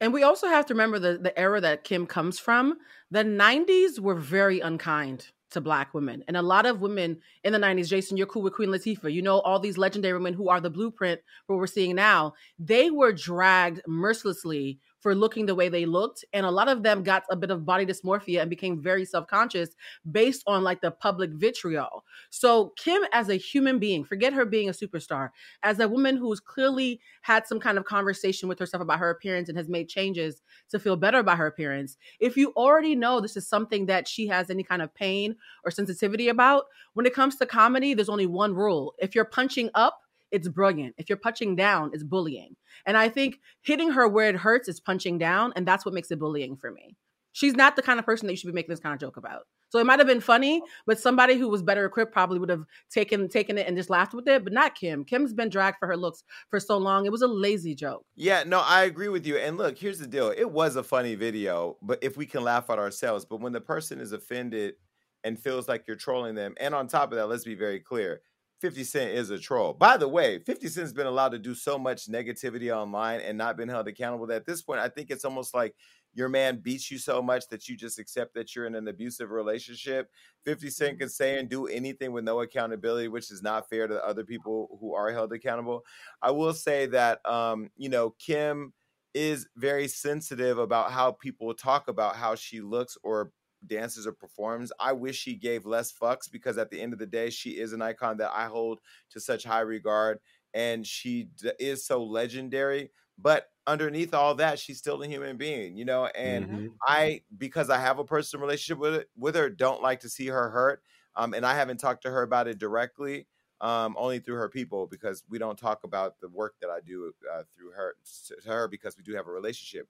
And 0.00 0.14
we 0.14 0.22
also 0.22 0.48
have 0.48 0.66
to 0.66 0.74
remember 0.74 0.98
the, 0.98 1.18
the 1.18 1.38
era 1.38 1.60
that 1.60 1.84
Kim 1.84 2.06
comes 2.06 2.38
from. 2.38 2.78
The 3.10 3.22
90s 3.22 3.98
were 4.00 4.14
very 4.14 4.60
unkind 4.60 5.28
to 5.50 5.60
black 5.60 5.94
women. 5.94 6.24
And 6.28 6.36
a 6.36 6.42
lot 6.42 6.66
of 6.66 6.80
women 6.80 7.18
in 7.44 7.52
the 7.52 7.58
90s, 7.58 7.88
Jason, 7.88 8.16
you're 8.16 8.26
cool 8.26 8.42
with 8.42 8.54
Queen 8.54 8.68
Latifah. 8.68 9.12
You 9.12 9.22
know 9.22 9.40
all 9.40 9.58
these 9.58 9.78
legendary 9.78 10.14
women 10.14 10.34
who 10.34 10.48
are 10.48 10.60
the 10.60 10.70
blueprint 10.70 11.20
for 11.46 11.54
what 11.54 11.60
we're 11.60 11.66
seeing 11.66 11.94
now. 11.94 12.34
They 12.58 12.90
were 12.90 13.12
dragged 13.12 13.82
mercilessly 13.86 14.78
for 15.00 15.14
looking 15.14 15.46
the 15.46 15.54
way 15.54 15.68
they 15.68 15.86
looked. 15.86 16.24
And 16.32 16.46
a 16.46 16.50
lot 16.50 16.68
of 16.68 16.82
them 16.82 17.02
got 17.02 17.24
a 17.30 17.36
bit 17.36 17.50
of 17.50 17.64
body 17.64 17.86
dysmorphia 17.86 18.40
and 18.40 18.50
became 18.50 18.80
very 18.80 19.04
self 19.04 19.26
conscious 19.26 19.70
based 20.10 20.42
on 20.46 20.62
like 20.62 20.80
the 20.80 20.90
public 20.90 21.30
vitriol. 21.30 22.04
So, 22.30 22.72
Kim, 22.76 23.02
as 23.12 23.28
a 23.28 23.36
human 23.36 23.78
being, 23.78 24.04
forget 24.04 24.32
her 24.32 24.44
being 24.44 24.68
a 24.68 24.72
superstar, 24.72 25.30
as 25.62 25.80
a 25.80 25.88
woman 25.88 26.16
who's 26.16 26.40
clearly 26.40 27.00
had 27.22 27.46
some 27.46 27.60
kind 27.60 27.78
of 27.78 27.84
conversation 27.84 28.48
with 28.48 28.58
herself 28.58 28.82
about 28.82 28.98
her 28.98 29.10
appearance 29.10 29.48
and 29.48 29.58
has 29.58 29.68
made 29.68 29.88
changes 29.88 30.42
to 30.70 30.78
feel 30.78 30.96
better 30.96 31.18
about 31.18 31.38
her 31.38 31.46
appearance, 31.46 31.96
if 32.20 32.36
you 32.36 32.52
already 32.56 32.94
know 32.94 33.20
this 33.20 33.36
is 33.36 33.48
something 33.48 33.86
that 33.86 34.06
she 34.06 34.26
has 34.26 34.50
any 34.50 34.62
kind 34.62 34.82
of 34.82 34.94
pain 34.94 35.36
or 35.64 35.70
sensitivity 35.70 36.28
about, 36.28 36.64
when 36.94 37.06
it 37.06 37.14
comes 37.14 37.36
to 37.36 37.46
comedy, 37.46 37.94
there's 37.94 38.08
only 38.08 38.26
one 38.26 38.54
rule. 38.54 38.94
If 38.98 39.14
you're 39.14 39.24
punching 39.24 39.70
up, 39.74 40.00
it's 40.30 40.48
brilliant. 40.48 40.94
If 40.98 41.08
you're 41.08 41.18
punching 41.18 41.56
down, 41.56 41.90
it's 41.92 42.04
bullying. 42.04 42.56
And 42.86 42.96
I 42.96 43.08
think 43.08 43.40
hitting 43.62 43.90
her 43.90 44.08
where 44.08 44.28
it 44.28 44.36
hurts 44.36 44.68
is 44.68 44.80
punching 44.80 45.18
down, 45.18 45.52
and 45.56 45.66
that's 45.66 45.84
what 45.84 45.94
makes 45.94 46.10
it 46.10 46.18
bullying 46.18 46.56
for 46.56 46.70
me. 46.70 46.96
She's 47.32 47.54
not 47.54 47.76
the 47.76 47.82
kind 47.82 47.98
of 47.98 48.06
person 48.06 48.26
that 48.26 48.32
you 48.32 48.36
should 48.36 48.48
be 48.48 48.52
making 48.52 48.70
this 48.70 48.80
kind 48.80 48.92
of 48.92 49.00
joke 49.00 49.16
about. 49.16 49.42
So 49.70 49.78
it 49.78 49.86
might 49.86 50.00
have 50.00 50.08
been 50.08 50.20
funny, 50.20 50.62
but 50.84 50.98
somebody 50.98 51.36
who 51.36 51.48
was 51.48 51.62
better 51.62 51.84
equipped 51.84 52.12
probably 52.12 52.40
would 52.40 52.48
have 52.48 52.64
taken 52.90 53.28
taken 53.28 53.56
it 53.56 53.68
and 53.68 53.76
just 53.76 53.88
laughed 53.88 54.14
with 54.14 54.26
it, 54.26 54.42
but 54.42 54.52
not 54.52 54.74
Kim. 54.74 55.04
Kim's 55.04 55.32
been 55.32 55.48
dragged 55.48 55.78
for 55.78 55.86
her 55.86 55.96
looks 55.96 56.24
for 56.48 56.58
so 56.58 56.76
long. 56.76 57.06
It 57.06 57.12
was 57.12 57.22
a 57.22 57.28
lazy 57.28 57.76
joke. 57.76 58.04
Yeah, 58.16 58.42
no, 58.44 58.60
I 58.60 58.82
agree 58.82 59.08
with 59.08 59.26
you. 59.26 59.36
And 59.36 59.56
look, 59.56 59.78
here's 59.78 60.00
the 60.00 60.08
deal. 60.08 60.34
It 60.36 60.50
was 60.50 60.74
a 60.74 60.82
funny 60.82 61.14
video, 61.14 61.76
but 61.82 62.00
if 62.02 62.16
we 62.16 62.26
can 62.26 62.42
laugh 62.42 62.68
at 62.68 62.80
ourselves, 62.80 63.24
but 63.24 63.40
when 63.40 63.52
the 63.52 63.60
person 63.60 64.00
is 64.00 64.10
offended 64.10 64.74
and 65.22 65.38
feels 65.38 65.68
like 65.68 65.86
you're 65.86 65.96
trolling 65.96 66.34
them, 66.34 66.54
and 66.58 66.74
on 66.74 66.88
top 66.88 67.12
of 67.12 67.18
that, 67.18 67.28
let's 67.28 67.44
be 67.44 67.54
very 67.54 67.78
clear. 67.78 68.22
50 68.60 68.84
Cent 68.84 69.10
is 69.12 69.30
a 69.30 69.38
troll. 69.38 69.72
By 69.72 69.96
the 69.96 70.08
way, 70.08 70.38
50 70.38 70.68
Cent's 70.68 70.92
been 70.92 71.06
allowed 71.06 71.30
to 71.30 71.38
do 71.38 71.54
so 71.54 71.78
much 71.78 72.06
negativity 72.06 72.74
online 72.74 73.20
and 73.20 73.36
not 73.38 73.56
been 73.56 73.68
held 73.68 73.88
accountable 73.88 74.26
that 74.26 74.36
at 74.36 74.46
this 74.46 74.62
point, 74.62 74.80
I 74.80 74.88
think 74.88 75.10
it's 75.10 75.24
almost 75.24 75.54
like 75.54 75.74
your 76.12 76.28
man 76.28 76.58
beats 76.58 76.90
you 76.90 76.98
so 76.98 77.22
much 77.22 77.48
that 77.48 77.68
you 77.68 77.76
just 77.76 77.98
accept 77.98 78.34
that 78.34 78.54
you're 78.54 78.66
in 78.66 78.74
an 78.74 78.88
abusive 78.88 79.30
relationship. 79.30 80.10
50 80.44 80.70
Cent 80.70 80.98
can 80.98 81.08
say 81.08 81.38
and 81.38 81.48
do 81.48 81.66
anything 81.66 82.12
with 82.12 82.24
no 82.24 82.40
accountability, 82.40 83.08
which 83.08 83.30
is 83.30 83.42
not 83.42 83.68
fair 83.68 83.86
to 83.86 84.04
other 84.06 84.24
people 84.24 84.76
who 84.80 84.94
are 84.94 85.10
held 85.10 85.32
accountable. 85.32 85.82
I 86.20 86.30
will 86.30 86.52
say 86.52 86.86
that, 86.86 87.24
um, 87.26 87.70
you 87.76 87.88
know, 87.88 88.10
Kim 88.18 88.74
is 89.14 89.46
very 89.56 89.88
sensitive 89.88 90.58
about 90.58 90.92
how 90.92 91.12
people 91.12 91.52
talk 91.54 91.88
about 91.88 92.14
how 92.16 92.34
she 92.34 92.60
looks 92.60 92.96
or 93.02 93.32
dances 93.66 94.06
or 94.06 94.12
performs. 94.12 94.72
I 94.80 94.92
wish 94.92 95.16
she 95.18 95.34
gave 95.36 95.66
less 95.66 95.92
fucks 95.92 96.30
because 96.30 96.58
at 96.58 96.70
the 96.70 96.80
end 96.80 96.92
of 96.92 96.98
the 96.98 97.06
day, 97.06 97.30
she 97.30 97.58
is 97.58 97.72
an 97.72 97.82
icon 97.82 98.18
that 98.18 98.32
I 98.32 98.46
hold 98.46 98.80
to 99.10 99.20
such 99.20 99.44
high 99.44 99.60
regard 99.60 100.20
and 100.54 100.86
she 100.86 101.24
d- 101.24 101.52
is 101.58 101.84
so 101.86 102.02
legendary. 102.04 102.90
But 103.18 103.50
underneath 103.66 104.14
all 104.14 104.34
that, 104.36 104.58
she's 104.58 104.78
still 104.78 105.02
a 105.02 105.06
human 105.06 105.36
being, 105.36 105.76
you 105.76 105.84
know. 105.84 106.06
And 106.06 106.48
Mhm. 106.48 106.80
I, 106.86 107.22
because 107.36 107.68
I 107.70 107.78
have 107.78 107.98
a 107.98 108.04
personal 108.04 108.44
relationship 108.44 108.78
with 108.80 108.94
it, 108.94 109.10
with 109.16 109.34
her, 109.36 109.50
don't 109.50 109.82
like 109.82 110.00
to 110.00 110.08
see 110.08 110.26
her 110.28 110.50
hurt. 110.50 110.82
Um, 111.14 111.34
and 111.34 111.44
I 111.44 111.54
haven't 111.54 111.78
talked 111.78 112.02
to 112.04 112.10
her 112.10 112.22
about 112.22 112.48
it 112.48 112.58
directly, 112.58 113.26
um, 113.60 113.94
only 113.98 114.20
through 114.20 114.36
her 114.36 114.48
people 114.48 114.86
because 114.86 115.22
we 115.28 115.38
don't 115.38 115.58
talk 115.58 115.84
about 115.84 116.18
the 116.20 116.28
work 116.28 116.54
that 116.60 116.70
I 116.70 116.80
do 116.80 117.12
uh, 117.30 117.42
through 117.54 117.72
her 117.72 117.96
to 118.28 118.36
her 118.50 118.68
because 118.68 118.96
we 118.96 119.02
do 119.02 119.14
have 119.14 119.26
a 119.26 119.30
relationship. 119.32 119.88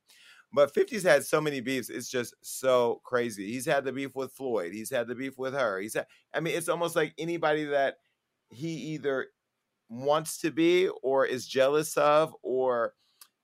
But 0.53 0.75
50's 0.75 1.05
had 1.05 1.25
so 1.25 1.41
many 1.41 1.61
beefs. 1.61 1.91
It's 1.91 2.09
just 2.09 2.35
so 2.43 3.01
crazy. 3.05 3.53
He's 3.53 3.67
had 3.67 3.85
the 3.85 3.93
beef 3.93 4.17
with 4.17 4.33
Floyd. 4.33 4.73
He's 4.73 4.91
had 4.91 5.07
the 5.07 5.15
beef 5.15 5.39
with 5.39 5.55
her. 5.55 5.79
He's 5.81 5.95
had, 5.95 6.07
I 6.35 6.41
mean, 6.41 6.57
it's 6.57 6.69
almost 6.69 6.97
like 6.97 7.15
anybody 7.19 7.65
that 7.65 7.99
he 8.51 8.69
either 8.95 9.29
wants 9.89 10.39
to 10.39 10.51
be 10.51 10.89
or 11.03 11.27
is 11.27 11.47
jealous 11.47 11.97
of 11.97 12.35
or 12.43 12.95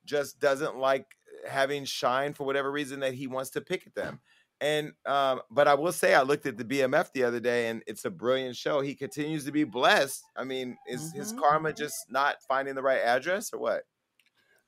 just 0.05 0.41
doesn't 0.41 0.77
like 0.79 1.07
having 1.49 1.85
shine 1.85 2.35
for 2.35 2.45
whatever 2.45 2.71
reason 2.73 3.01
that 3.01 3.15
he 3.15 3.27
wants 3.27 3.51
to 3.51 3.61
pick 3.61 3.87
at 3.87 3.95
them. 3.95 4.21
And 4.61 4.93
um, 5.05 5.43
but 5.51 5.69
I 5.69 5.75
will 5.75 5.93
say 5.93 6.15
I 6.15 6.23
looked 6.23 6.47
at 6.47 6.57
the 6.57 6.65
BMF 6.65 7.13
the 7.13 7.25
other 7.25 7.41
day 7.41 7.69
and 7.69 7.83
it's 7.87 8.05
a 8.07 8.11
brilliant 8.11 8.57
show. 8.57 8.81
He 8.81 8.95
continues 8.95 9.45
to 9.45 9.53
be 9.53 9.65
blessed. 9.65 10.23
I 10.37 10.45
mean, 10.45 10.79
is 10.89 11.13
his 11.13 11.33
Mhm. 11.33 11.39
karma 11.41 11.73
just 11.75 11.95
not 12.11 12.43
finding 12.49 12.75
the 12.75 12.83
right 12.83 13.03
address 13.03 13.53
or 13.53 13.59
what? 13.59 13.85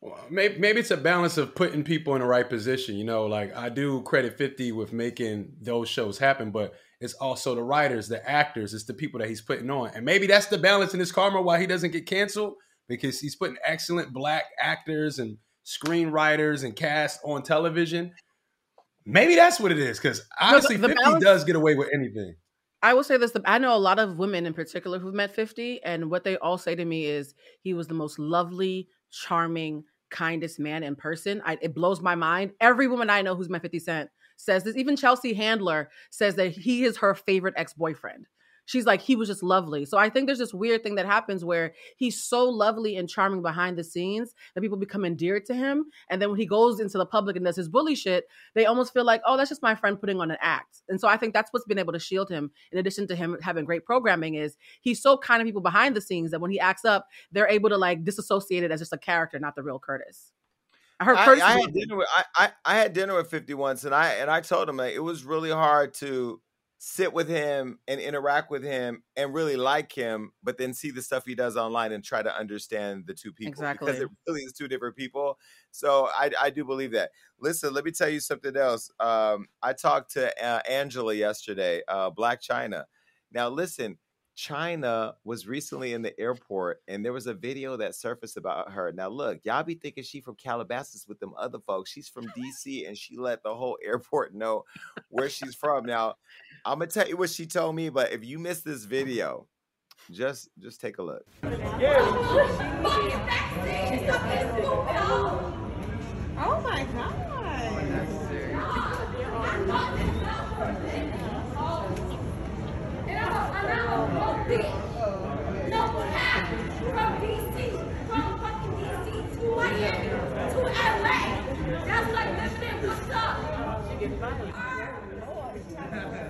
Well, 0.01 0.19
maybe, 0.31 0.59
maybe 0.59 0.81
it's 0.81 0.93
a 0.93 0.97
balance 0.97 1.39
of 1.39 1.55
putting 1.55 1.83
people 1.83 2.15
in 2.15 2.21
the 2.21 2.27
right 2.27 2.49
position. 2.49 2.95
You 2.97 3.05
know, 3.05 3.27
like 3.27 3.55
I 3.57 3.69
do 3.69 4.03
credit 4.03 4.39
50 4.39 4.73
with 4.73 4.93
making 4.93 5.55
those 5.61 5.89
shows 5.89 6.19
happen, 6.19 6.51
but 6.53 6.75
it's 7.01 7.15
also 7.15 7.55
the 7.55 7.63
writers, 7.63 8.09
the 8.09 8.29
actors, 8.29 8.75
it's 8.75 8.85
the 8.85 8.95
people 8.95 9.19
that 9.21 9.29
he's 9.29 9.41
putting 9.41 9.71
on. 9.71 9.91
And 9.95 10.05
maybe 10.05 10.27
that's 10.27 10.47
the 10.47 10.59
balance 10.59 10.95
in 10.95 11.01
his 11.01 11.13
karma 11.13 11.43
why 11.43 11.61
he 11.61 11.67
doesn't 11.67 11.91
get 11.91 12.07
canceled 12.07 12.55
because 12.89 13.21
he's 13.21 13.37
putting 13.37 13.57
excellent 13.65 14.13
black 14.13 14.45
actors 14.61 15.19
and 15.19 15.39
screenwriters 15.65 16.65
and 16.65 16.75
cast 16.75 17.21
on 17.25 17.43
television. 17.43 18.13
Maybe 19.05 19.35
that's 19.35 19.59
what 19.59 19.73
it 19.73 19.79
is 19.79 19.99
because 19.99 20.23
honestly, 20.41 20.77
the 20.77 20.89
50 20.89 21.03
balance- 21.03 21.25
does 21.25 21.45
get 21.45 21.57
away 21.57 21.75
with 21.75 21.89
anything. 21.93 22.35
I 22.81 22.95
will 22.95 23.03
say 23.03 23.17
this: 23.17 23.33
I 23.45 23.59
know 23.59 23.75
a 23.75 23.79
lot 23.79 23.99
of 23.99 24.19
women 24.19 24.47
in 24.47 24.55
particular 24.55 25.01
who've 25.01 25.15
met 25.15 25.35
50, 25.35 25.83
and 25.83 26.11
what 26.11 26.23
they 26.23 26.37
all 26.37 26.59
say 26.59 26.77
to 26.77 26.85
me 26.85 27.07
is 27.07 27.35
he 27.61 27.75
was 27.75 27.89
the 27.89 27.95
most 27.95 28.19
lovely, 28.21 28.89
charming, 29.11 29.85
kindest 30.11 30.59
man 30.59 30.83
in 30.83 30.97
person. 30.97 31.43
I, 31.45 31.59
it 31.61 31.75
blows 31.75 32.01
my 32.01 32.15
mind. 32.15 32.53
Every 32.61 32.89
woman 32.89 33.11
I 33.11 33.23
know 33.23 33.35
who's 33.35 33.49
met 33.49 33.63
50 33.63 33.79
Cent 33.79 34.11
says 34.37 34.65
this. 34.65 34.77
Even 34.77 34.97
Chelsea 34.97 35.35
Handler 35.35 35.91
says 36.11 36.37
that 36.37 36.53
he 36.53 36.85
is 36.85 36.97
her 36.99 37.15
favorite 37.15 37.55
ex 37.57 37.75
boyfriend. 37.75 38.27
She's 38.69 38.85
like, 38.85 39.01
he 39.01 39.17
was 39.17 39.29
just 39.29 39.43
lovely. 39.43 39.87
So 39.87 39.97
I 39.97 40.11
think 40.11 40.27
there's 40.27 40.39
this 40.39 40.53
weird 40.53 40.83
thing 40.83 40.97
that 40.97 41.07
happens 41.07 41.43
where 41.43 41.73
he's 41.97 42.23
so 42.23 42.47
lovely 42.47 42.97
and 42.97 43.09
charming 43.09 43.41
behind 43.41 43.79
the 43.79 43.83
scenes 43.83 44.35
that 44.55 44.61
people 44.61 44.77
become 44.77 45.07
endeared 45.07 45.47
to 45.47 45.55
him. 45.55 45.87
And 46.11 46.21
then 46.21 46.29
when 46.29 46.39
he 46.39 46.45
goes 46.45 46.79
into 46.79 46.99
the 46.99 47.07
public 47.07 47.35
and 47.35 47.47
does 47.47 47.57
his 47.57 47.71
bully 47.71 47.95
shit, 47.95 48.27
they 48.55 48.67
almost 48.67 48.93
feel 48.93 49.05
like, 49.05 49.23
oh, 49.25 49.39
that's 49.39 49.49
just 49.49 49.63
my 49.63 49.75
friend 49.75 49.99
putting 49.99 50.21
on 50.21 50.31
an 50.31 50.37
act. 50.43 50.83
And 50.91 51.01
so 51.01 51.09
I 51.09 51.17
think 51.17 51.33
that's 51.33 51.51
what's 51.51 51.65
been 51.65 51.79
able 51.79 51.95
to 51.95 51.99
shield 51.99 52.29
him, 52.29 52.51
in 52.71 52.79
addition 52.79 53.07
to 53.07 53.17
him 53.17 53.39
having 53.41 53.65
great 53.65 53.87
programming, 53.87 54.35
is 54.35 54.59
he's 54.83 55.01
so 55.01 55.17
kind 55.17 55.41
of 55.41 55.47
people 55.47 55.63
behind 55.63 55.97
the 55.97 56.03
scenes 56.03 56.31
that 56.33 56.41
when 56.43 56.51
he 56.51 56.61
acts 56.61 56.85
up, 56.85 57.09
they're 57.33 57.49
able 57.49 57.71
to 57.71 57.79
like 57.79 58.05
disassociate 58.05 58.65
it 58.65 58.71
as 58.71 58.81
just 58.81 58.93
a 58.93 58.99
character, 58.99 59.39
not 59.39 59.57
the 59.57 59.63
real 59.63 59.79
Curtis. 59.79 60.31
I 61.01 61.05
heard 61.05 61.17
I, 61.17 61.25
Curtis. 61.25 61.43
I 61.43 61.61
had 61.61 61.73
dinner 61.73 61.97
with 61.97 62.09
I, 62.15 62.25
I, 62.37 62.51
I 62.67 62.77
had 62.77 62.93
dinner 62.93 63.15
with 63.15 63.31
50 63.31 63.55
once 63.55 63.85
and 63.85 63.95
I 63.95 64.11
and 64.15 64.31
I 64.31 64.43
told 64.43 64.69
him 64.69 64.77
like 64.77 64.95
it 64.95 65.01
was 65.01 65.25
really 65.25 65.51
hard 65.51 65.95
to 65.95 66.43
sit 66.79 67.13
with 67.13 67.29
him 67.29 67.81
and 67.89 68.01
interact 68.01 68.51
with 68.51 68.63
him 68.63 69.03
and 69.17 69.35
really 69.35 69.57
like 69.57 69.93
him, 69.93 70.31
but 70.45 70.57
then 70.59 70.73
see 70.73 70.93
the 70.93 71.03
stuff 71.03 71.25
he 71.27 71.35
does 71.35 71.57
online 71.57 71.91
and 71.91 72.05
try 72.05 72.23
to 72.23 72.35
understand 72.35 73.05
the 73.07 73.15
two 73.15 73.33
people. 73.33 73.51
Because 73.81 73.99
it 74.01 74.09
really 74.27 74.43
is 74.43 74.53
two 74.53 74.69
different 74.69 74.95
people. 74.95 75.39
So 75.73 76.09
I, 76.15 76.31
I 76.41 76.51
do 76.51 76.65
believe 76.65 76.93
that. 76.93 77.11
Listen, 77.41 77.75
let 77.75 77.85
me 77.85 77.91
tell 77.91 78.09
you 78.09 78.21
something 78.21 78.57
else. 78.57 78.91
Um, 79.01 79.49
I 79.61 79.73
talked 79.73 80.13
to 80.13 80.45
uh, 80.45 80.61
Angela 80.69 81.15
yesterday, 81.15 81.83
uh, 81.89 82.13
Blac 82.13 82.47
Chyna. 82.49 82.85
Now 83.33 83.49
listen, 83.49 83.99
Chyna 84.39 85.15
was 85.25 85.49
recently 85.49 85.95
in 85.95 86.03
the 86.03 86.19
airport 86.19 86.81
and 86.87 87.05
there 87.05 87.13
was 87.13 87.27
a 87.27 87.35
video 87.35 87.77
that 87.77 87.97
surfaced 87.97 88.37
about 88.37 88.71
her. 88.71 88.93
Now, 88.93 89.09
look, 89.09 89.41
y'all 89.43 89.65
be 89.65 89.75
thinking 89.75 90.05
she 90.05 90.21
from 90.21 90.37
Calabasas 90.37 91.07
with 91.09 91.19
them 91.19 91.35
other 91.37 91.59
folks. 91.59 91.91
She's 91.91 92.09
from 92.09 92.29
DC 92.29 92.87
and 92.87 92.97
she 92.97 93.17
let 93.17 93.43
the 93.43 93.53
whole 93.53 93.77
airport 93.85 94.35
know 94.35 94.63
where 95.09 95.29
she's 95.29 95.57
from. 95.57 95.85
Now, 95.85 96.15
I'm 96.69 96.79
gonna 96.81 96.91
tell 96.91 97.09
you 97.09 97.17
what 97.17 97.31
she 97.31 97.47
told 97.47 97.75
me, 97.75 97.89
but 97.89 98.13
if 98.13 98.23
you 98.23 98.39
missed 98.39 98.63
this 98.63 98.85
video, 98.85 99.47
just 100.11 100.51
just 100.59 100.83
take 100.83 100.99
a 100.99 101.03
look. 101.03 101.25
Oh 101.43 101.49
my 106.63 106.85
god. 106.93 107.15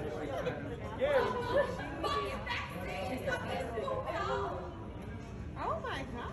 Oh 1.01 1.05
my 5.89 6.03
god. 6.13 6.28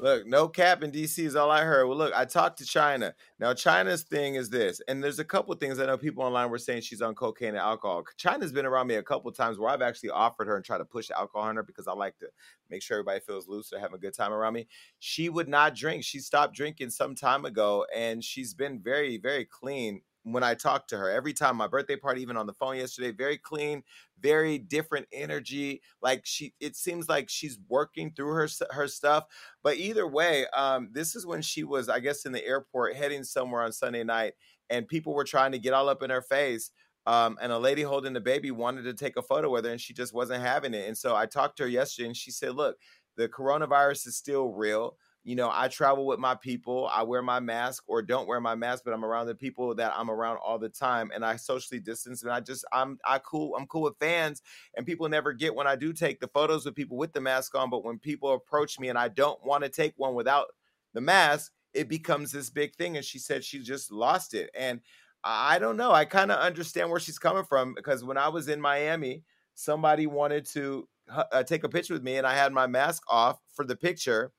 Look, 0.00 0.26
no 0.26 0.48
cap 0.48 0.82
in 0.82 0.90
DC 0.90 1.18
is 1.18 1.36
all 1.36 1.50
I 1.50 1.62
heard. 1.62 1.86
Well, 1.86 1.98
look, 1.98 2.14
I 2.14 2.24
talked 2.24 2.58
to 2.58 2.64
Chyna. 2.64 3.12
Now, 3.38 3.52
Chyna's 3.52 4.02
thing 4.02 4.36
is 4.36 4.48
this, 4.48 4.80
and 4.88 5.04
there's 5.04 5.18
a 5.18 5.24
couple 5.24 5.54
things 5.56 5.78
I 5.78 5.84
know 5.84 5.98
people 5.98 6.24
online 6.24 6.48
were 6.48 6.56
saying 6.56 6.82
she's 6.82 7.02
on 7.02 7.14
cocaine 7.14 7.50
and 7.50 7.58
alcohol. 7.58 8.04
Chyna's 8.18 8.50
been 8.50 8.64
around 8.64 8.86
me 8.86 8.94
a 8.94 9.02
couple 9.02 9.30
times 9.30 9.58
where 9.58 9.68
I've 9.68 9.82
actually 9.82 10.08
offered 10.08 10.46
her 10.46 10.56
and 10.56 10.64
tried 10.64 10.78
to 10.78 10.86
push 10.86 11.10
alcohol 11.10 11.48
on 11.48 11.56
her 11.56 11.62
because 11.62 11.86
I 11.86 11.92
like 11.92 12.16
to 12.20 12.28
make 12.70 12.82
sure 12.82 12.96
everybody 12.96 13.20
feels 13.20 13.46
loose 13.46 13.74
or 13.74 13.78
having 13.78 13.96
a 13.96 13.98
good 13.98 14.14
time 14.14 14.32
around 14.32 14.54
me. 14.54 14.68
She 15.00 15.28
would 15.28 15.48
not 15.48 15.74
drink. 15.74 16.02
She 16.02 16.20
stopped 16.20 16.54
drinking 16.54 16.90
some 16.90 17.14
time 17.14 17.44
ago, 17.44 17.84
and 17.94 18.24
she's 18.24 18.54
been 18.54 18.80
very, 18.80 19.18
very 19.18 19.44
clean 19.44 20.00
when 20.24 20.42
I 20.42 20.54
talk 20.54 20.86
to 20.88 20.98
her. 20.98 21.10
Every 21.10 21.32
time 21.32 21.56
my 21.56 21.66
birthday 21.66 21.96
party, 21.96 22.22
even 22.22 22.36
on 22.36 22.46
the 22.46 22.52
phone 22.52 22.76
yesterday, 22.76 23.10
very 23.10 23.38
clean, 23.38 23.82
very 24.20 24.58
different 24.58 25.06
energy. 25.12 25.82
Like 26.02 26.22
she, 26.26 26.54
it 26.60 26.76
seems 26.76 27.08
like 27.08 27.28
she's 27.30 27.58
working 27.68 28.12
through 28.12 28.32
her 28.34 28.48
her 28.70 28.88
stuff. 28.88 29.24
But 29.62 29.76
either 29.76 30.06
way, 30.06 30.46
um, 30.56 30.90
this 30.92 31.14
is 31.14 31.26
when 31.26 31.42
she 31.42 31.64
was, 31.64 31.88
I 31.88 32.00
guess, 32.00 32.24
in 32.26 32.32
the 32.32 32.44
airport 32.44 32.96
heading 32.96 33.24
somewhere 33.24 33.62
on 33.62 33.72
Sunday 33.72 34.04
night, 34.04 34.34
and 34.68 34.86
people 34.88 35.14
were 35.14 35.24
trying 35.24 35.52
to 35.52 35.58
get 35.58 35.72
all 35.72 35.88
up 35.88 36.02
in 36.02 36.10
her 36.10 36.22
face. 36.22 36.70
Um, 37.06 37.38
and 37.40 37.50
a 37.50 37.58
lady 37.58 37.82
holding 37.82 38.12
the 38.12 38.20
baby 38.20 38.50
wanted 38.50 38.82
to 38.82 38.94
take 38.94 39.16
a 39.16 39.22
photo 39.22 39.50
with 39.50 39.64
her, 39.64 39.70
and 39.70 39.80
she 39.80 39.94
just 39.94 40.12
wasn't 40.12 40.42
having 40.42 40.74
it. 40.74 40.86
And 40.86 40.96
so 40.96 41.16
I 41.16 41.26
talked 41.26 41.56
to 41.56 41.62
her 41.64 41.68
yesterday, 41.68 42.06
and 42.08 42.16
she 42.16 42.30
said, 42.30 42.54
"Look, 42.54 42.76
the 43.16 43.28
coronavirus 43.28 44.06
is 44.08 44.16
still 44.16 44.48
real." 44.50 44.96
You 45.22 45.36
know, 45.36 45.50
I 45.52 45.68
travel 45.68 46.06
with 46.06 46.18
my 46.18 46.34
people. 46.34 46.88
I 46.92 47.02
wear 47.02 47.20
my 47.20 47.40
mask 47.40 47.84
or 47.86 48.00
don't 48.00 48.26
wear 48.26 48.40
my 48.40 48.54
mask, 48.54 48.84
but 48.84 48.94
I'm 48.94 49.04
around 49.04 49.26
the 49.26 49.34
people 49.34 49.74
that 49.74 49.92
I'm 49.94 50.10
around 50.10 50.38
all 50.38 50.58
the 50.58 50.70
time, 50.70 51.10
and 51.14 51.24
I 51.24 51.36
socially 51.36 51.78
distance. 51.78 52.22
And 52.22 52.32
I 52.32 52.40
just, 52.40 52.64
I'm, 52.72 52.98
I 53.04 53.18
cool, 53.18 53.54
I'm 53.56 53.66
cool 53.66 53.82
with 53.82 53.98
fans, 53.98 54.40
and 54.74 54.86
people 54.86 55.08
never 55.08 55.32
get 55.32 55.54
when 55.54 55.66
I 55.66 55.76
do 55.76 55.92
take 55.92 56.20
the 56.20 56.28
photos 56.28 56.64
with 56.64 56.74
people 56.74 56.96
with 56.96 57.12
the 57.12 57.20
mask 57.20 57.54
on. 57.54 57.68
But 57.68 57.84
when 57.84 57.98
people 57.98 58.32
approach 58.32 58.78
me 58.78 58.88
and 58.88 58.98
I 58.98 59.08
don't 59.08 59.44
want 59.44 59.62
to 59.64 59.68
take 59.68 59.92
one 59.96 60.14
without 60.14 60.46
the 60.94 61.02
mask, 61.02 61.52
it 61.74 61.88
becomes 61.88 62.32
this 62.32 62.48
big 62.48 62.74
thing. 62.74 62.96
And 62.96 63.04
she 63.04 63.18
said 63.18 63.44
she 63.44 63.60
just 63.60 63.92
lost 63.92 64.32
it, 64.32 64.50
and 64.54 64.80
I 65.22 65.58
don't 65.58 65.76
know. 65.76 65.92
I 65.92 66.06
kind 66.06 66.32
of 66.32 66.38
understand 66.38 66.88
where 66.88 67.00
she's 67.00 67.18
coming 67.18 67.44
from 67.44 67.74
because 67.74 68.02
when 68.02 68.16
I 68.16 68.28
was 68.28 68.48
in 68.48 68.58
Miami, 68.58 69.22
somebody 69.54 70.06
wanted 70.06 70.46
to 70.46 70.88
uh, 71.10 71.42
take 71.42 71.64
a 71.64 71.68
picture 71.68 71.92
with 71.92 72.02
me, 72.02 72.16
and 72.16 72.26
I 72.26 72.34
had 72.34 72.54
my 72.54 72.66
mask 72.66 73.02
off 73.06 73.38
for 73.54 73.66
the 73.66 73.76
picture 73.76 74.32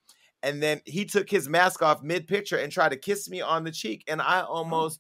and 0.44 0.62
then 0.62 0.82
he 0.86 1.06
took 1.06 1.30
his 1.30 1.48
mask 1.50 1.82
off 1.82 2.02
mid 2.04 2.28
picture 2.28 2.58
and 2.58 2.72
tried 2.72 2.90
to 2.90 2.98
kiss 2.98 3.30
me 3.30 3.42
on 3.42 3.64
the 3.64 3.72
cheek, 3.72 4.04
and 4.08 4.22
I 4.22 4.42
Oh. 4.42 4.46
almost 4.46 5.00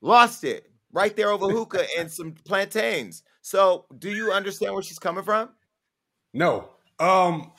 lost 0.00 0.44
it 0.44 0.70
right 0.92 1.14
there 1.16 1.30
over 1.30 1.48
hookah 1.48 1.86
and 1.98 2.10
some 2.10 2.32
plantains. 2.44 3.22
So, 3.42 3.86
do 3.98 4.10
you 4.10 4.32
understand 4.32 4.74
where 4.74 4.82
she's 4.82 4.98
coming 4.98 5.24
from? 5.24 5.50
No. 6.34 6.68
Um, 6.98 7.52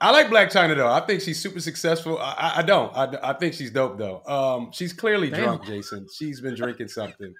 I 0.00 0.10
like 0.10 0.28
Blac 0.28 0.50
Chyna 0.52 0.76
though. 0.76 0.90
I 0.90 1.00
think 1.00 1.20
she's 1.20 1.40
super 1.40 1.60
successful. 1.60 2.18
I, 2.18 2.32
I- 2.32 2.58
I 2.58 2.62
don't. 2.62 2.96
I, 2.96 3.30
I 3.30 3.32
think 3.34 3.54
she's 3.54 3.70
dope 3.70 3.98
though. 3.98 4.22
Um, 4.26 4.70
she's 4.72 4.92
clearly 4.92 5.30
Damn. 5.30 5.42
drunk, 5.44 5.66
Jason. 5.66 6.06
She's 6.12 6.40
been 6.40 6.54
drinking 6.54 6.88
something. 6.88 7.32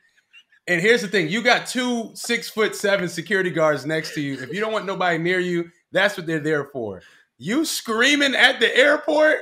And 0.66 0.80
here's 0.80 1.02
the 1.02 1.08
thing: 1.08 1.28
you 1.28 1.42
got 1.42 1.66
two 1.66 2.10
six 2.14 2.48
foot 2.48 2.74
seven 2.74 3.08
security 3.08 3.50
guards 3.50 3.84
next 3.86 4.14
to 4.14 4.20
you. 4.20 4.34
If 4.40 4.52
you 4.52 4.60
don't 4.60 4.72
want 4.72 4.86
nobody 4.86 5.18
near 5.18 5.38
you, 5.38 5.70
that's 5.94 6.16
what 6.18 6.26
they're 6.26 6.40
there 6.40 6.64
for. 6.64 7.00
You 7.38 7.64
screaming 7.64 8.34
at 8.34 8.60
the 8.60 8.76
airport? 8.76 9.38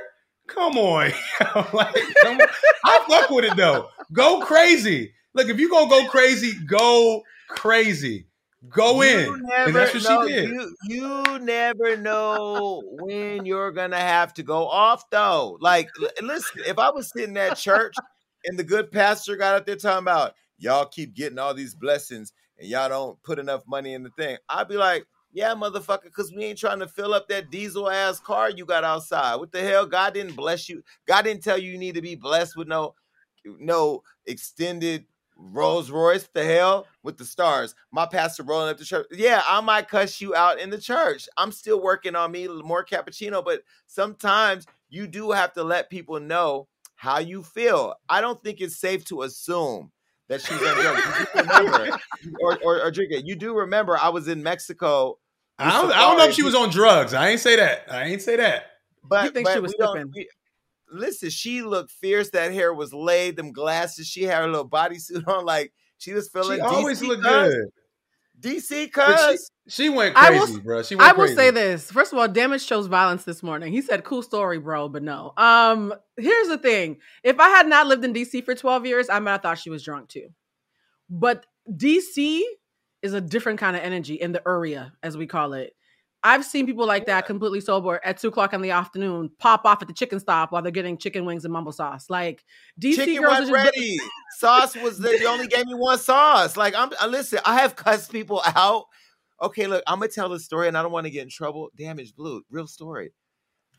Come 0.47 0.77
on, 0.77 1.11
like, 1.73 1.95
come 2.21 2.39
on. 2.39 2.47
I 2.85 3.05
fuck 3.09 3.29
with 3.29 3.45
it 3.45 3.57
though. 3.57 3.89
Go 4.13 4.39
crazy. 4.41 5.13
Look, 5.33 5.49
if 5.49 5.59
you 5.59 5.69
gonna 5.69 5.89
go 5.89 6.07
crazy, 6.07 6.53
go 6.65 7.23
crazy. 7.49 8.27
Go 8.69 9.01
You 9.01 9.33
in, 9.33 9.43
never 9.43 9.65
and 9.67 9.75
that's 9.75 9.93
what 9.93 10.03
know. 10.03 10.27
she 10.27 10.33
did. 10.33 10.49
You, 10.49 10.75
you 10.87 11.39
never 11.39 11.97
know 11.97 12.81
when 13.01 13.45
you're 13.45 13.71
gonna 13.73 13.99
have 13.99 14.33
to 14.35 14.43
go 14.43 14.67
off, 14.67 15.09
though. 15.09 15.57
Like, 15.59 15.89
listen, 16.21 16.61
if 16.65 16.79
I 16.79 16.89
was 16.91 17.11
sitting 17.11 17.35
at 17.35 17.57
church 17.57 17.95
and 18.45 18.57
the 18.57 18.63
good 18.63 18.89
pastor 18.91 19.35
got 19.35 19.55
up 19.55 19.65
there 19.65 19.75
talking 19.75 20.03
about 20.03 20.33
y'all 20.57 20.85
keep 20.85 21.13
getting 21.13 21.39
all 21.39 21.53
these 21.53 21.75
blessings 21.75 22.31
and 22.57 22.67
y'all 22.69 22.87
don't 22.87 23.21
put 23.23 23.37
enough 23.37 23.63
money 23.67 23.93
in 23.93 24.03
the 24.03 24.11
thing, 24.17 24.37
I'd 24.47 24.69
be 24.69 24.77
like, 24.77 25.05
yeah, 25.33 25.53
motherfucker, 25.55 26.03
because 26.03 26.31
we 26.31 26.45
ain't 26.45 26.59
trying 26.59 26.79
to 26.79 26.87
fill 26.87 27.13
up 27.13 27.27
that 27.27 27.49
diesel 27.49 27.89
ass 27.89 28.19
car 28.19 28.51
you 28.51 28.65
got 28.65 28.83
outside. 28.83 29.35
What 29.35 29.51
the 29.51 29.61
hell? 29.61 29.85
God 29.85 30.13
didn't 30.13 30.35
bless 30.35 30.69
you. 30.69 30.83
God 31.07 31.23
didn't 31.23 31.43
tell 31.43 31.57
you 31.57 31.71
you 31.71 31.77
need 31.77 31.95
to 31.95 32.01
be 32.01 32.15
blessed 32.15 32.55
with 32.55 32.67
no, 32.67 32.93
no 33.59 34.03
extended 34.27 35.05
Rolls 35.35 35.89
Royce. 35.89 36.29
The 36.33 36.45
hell 36.45 36.85
with 37.01 37.17
the 37.17 37.25
stars. 37.25 37.73
My 37.91 38.05
pastor 38.05 38.43
rolling 38.43 38.69
up 38.69 38.77
the 38.77 38.85
church. 38.85 39.07
Yeah, 39.11 39.41
I 39.47 39.59
might 39.61 39.89
cuss 39.89 40.21
you 40.21 40.35
out 40.35 40.59
in 40.59 40.69
the 40.69 40.77
church. 40.77 41.27
I'm 41.35 41.51
still 41.51 41.81
working 41.81 42.15
on 42.15 42.31
me 42.31 42.47
more 42.47 42.85
cappuccino, 42.85 43.43
but 43.43 43.63
sometimes 43.87 44.67
you 44.89 45.07
do 45.07 45.31
have 45.31 45.53
to 45.53 45.63
let 45.63 45.89
people 45.89 46.19
know 46.19 46.67
how 46.95 47.19
you 47.19 47.41
feel. 47.43 47.95
I 48.07 48.21
don't 48.21 48.41
think 48.43 48.61
it's 48.61 48.77
safe 48.77 49.03
to 49.05 49.23
assume 49.23 49.91
that 50.29 50.41
she's 50.41 50.61
on 50.61 50.75
drugs. 50.75 51.27
Remember, 51.35 51.99
or, 52.41 52.57
or, 52.63 52.81
or 52.83 52.91
drink 52.91 53.11
it. 53.11 53.25
You 53.25 53.35
do 53.35 53.55
remember 53.55 53.97
I 53.97 54.09
was 54.09 54.27
in 54.27 54.41
Mexico. 54.41 55.17
I 55.59 55.81
don't, 55.81 55.91
I 55.91 56.01
don't 56.01 56.17
know 56.17 56.25
if 56.25 56.33
she 56.33 56.43
was 56.43 56.55
on 56.55 56.69
drugs. 56.69 57.13
I 57.13 57.29
ain't 57.29 57.39
say 57.39 57.55
that. 57.55 57.85
I 57.91 58.05
ain't 58.05 58.21
say 58.21 58.35
that. 58.37 58.65
But 59.03 59.25
You 59.25 59.31
think 59.31 59.47
but 59.47 59.53
she 59.53 59.59
was 59.59 59.71
we 59.73 59.77
don't- 59.77 59.93
slipping? 59.93 60.11
we- 60.15 60.29
listen, 60.91 61.29
she 61.29 61.61
looked 61.61 61.91
fierce. 61.91 62.29
That 62.31 62.51
hair 62.53 62.73
was 62.73 62.93
laid. 62.93 63.35
Them 63.35 63.51
glasses. 63.51 64.07
She 64.07 64.23
had 64.23 64.41
her 64.41 64.47
little 64.47 64.67
bodysuit 64.67 65.27
on. 65.27 65.45
Like 65.45 65.73
she 65.97 66.13
was 66.13 66.29
feeling. 66.29 66.57
She 66.57 66.61
always 66.61 67.01
DC 67.01 67.07
looked 67.07 67.23
cuz. 67.23 67.53
good. 67.53 67.67
DC 68.39 68.91
But 68.95 69.17
she, 69.19 69.25
cuz. 69.37 69.51
she 69.69 69.89
went 69.89 70.15
I 70.17 70.31
will 70.31 70.39
crazy, 70.39 70.53
s- 70.53 70.59
bro. 70.59 70.83
She 70.83 70.95
went 70.95 71.09
I 71.09 71.13
will 71.13 71.19
crazy. 71.25 71.35
say 71.35 71.51
this. 71.51 71.89
First 71.91 72.11
of 72.13 72.19
all, 72.19 72.27
Damage 72.27 72.65
chose 72.67 72.87
violence 72.87 73.23
this 73.23 73.41
morning. 73.43 73.71
He 73.71 73.81
said, 73.81 74.03
cool 74.03 74.21
story, 74.21 74.57
bro, 74.59 74.89
but 74.89 75.01
no. 75.03 75.33
Um, 75.37 75.93
here's 76.17 76.47
the 76.49 76.57
thing. 76.57 76.97
If 77.23 77.39
I 77.39 77.47
had 77.49 77.67
not 77.67 77.87
lived 77.87 78.03
in 78.03 78.11
DC 78.13 78.43
for 78.43 78.53
12 78.55 78.85
years, 78.85 79.09
I 79.09 79.19
might 79.19 79.31
have 79.33 79.41
thought 79.43 79.59
she 79.59 79.69
was 79.69 79.83
drunk 79.83 80.09
too. 80.09 80.27
But 81.09 81.45
DC 81.71 82.41
is 83.03 83.13
a 83.13 83.21
different 83.21 83.59
kind 83.59 83.75
of 83.75 83.83
energy 83.83 84.15
in 84.15 84.31
the 84.31 84.41
area, 84.47 84.93
as 85.03 85.15
we 85.15 85.27
call 85.27 85.53
it. 85.53 85.75
I've 86.25 86.45
seen 86.45 86.65
people 86.65 86.87
like 86.87 87.05
that 87.07 87.25
completely 87.25 87.59
sober 87.59 87.99
at 88.05 88.17
two 88.17 88.29
o'clock 88.29 88.53
in 88.53 88.61
the 88.61 88.71
afternoon 88.71 89.29
pop 89.39 89.65
off 89.65 89.81
at 89.81 89.89
the 89.89 89.93
chicken 89.93 90.21
stop 90.21 90.53
while 90.53 90.61
they're 90.61 90.71
getting 90.71 90.97
chicken 90.97 91.25
wings 91.25 91.43
and 91.43 91.51
mumbo 91.51 91.71
sauce. 91.71 92.09
Like 92.09 92.45
DC 92.81 92.95
Chicken 92.95 93.21
girls 93.21 93.39
just 93.39 93.51
ready. 93.51 93.97
sauce 94.37 94.73
was 94.77 94.97
the, 94.97 95.09
they 95.09 95.25
only 95.25 95.47
gave 95.47 95.65
me 95.65 95.73
one 95.73 95.99
sauce. 95.99 96.55
Like 96.55 96.75
I'm 96.75 96.91
uh, 97.01 97.07
listen, 97.07 97.39
I 97.45 97.59
have 97.59 97.75
cussed 97.75 98.11
people 98.11 98.41
out. 98.55 98.85
Okay, 99.41 99.67
look, 99.67 99.83
I'm 99.85 99.99
gonna 99.99 100.09
tell 100.09 100.29
the 100.29 100.39
story, 100.39 100.69
and 100.69 100.77
I 100.77 100.81
don't 100.81 100.93
want 100.93 101.05
to 101.05 101.11
get 101.11 101.23
in 101.23 101.29
trouble. 101.29 101.69
Damage 101.77 102.15
blue, 102.15 102.41
real 102.49 102.67
story. 102.67 103.11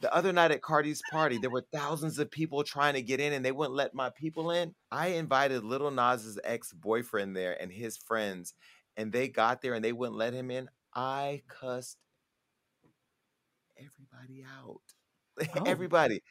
The 0.03 0.15
other 0.15 0.33
night 0.33 0.51
at 0.51 0.61
Cardi's 0.61 1.01
party, 1.11 1.39
there 1.39 1.49
were 1.49 1.65
thousands 1.73 2.19
of 2.19 2.31
people 2.31 2.63
trying 2.63 2.93
to 2.93 3.01
get 3.01 3.21
in, 3.21 3.33
and 3.33 3.43
they 3.43 3.53
wouldn't 3.53 3.75
let 3.75 3.95
my 3.95 4.11
people 4.11 4.51
in. 4.51 4.75
I 4.93 5.09
invited 5.09 5.65
Lil 5.65 5.91
Nas's 5.91 6.39
ex 6.45 6.75
boyfriend 6.75 7.35
there 7.35 7.57
and 7.59 7.73
his 7.73 7.97
friends, 7.97 8.53
and 8.97 9.13
they 9.13 9.29
got 9.29 9.61
there 9.63 9.75
and 9.75 9.85
they 9.85 9.93
wouldn't 9.93 10.17
let 10.19 10.33
him 10.35 10.51
in. 10.51 10.69
I 10.95 11.43
cussed 11.49 11.99
everybody 13.77 14.45
out. 14.61 14.81
Oh. 15.61 15.65
everybody. 15.67 16.23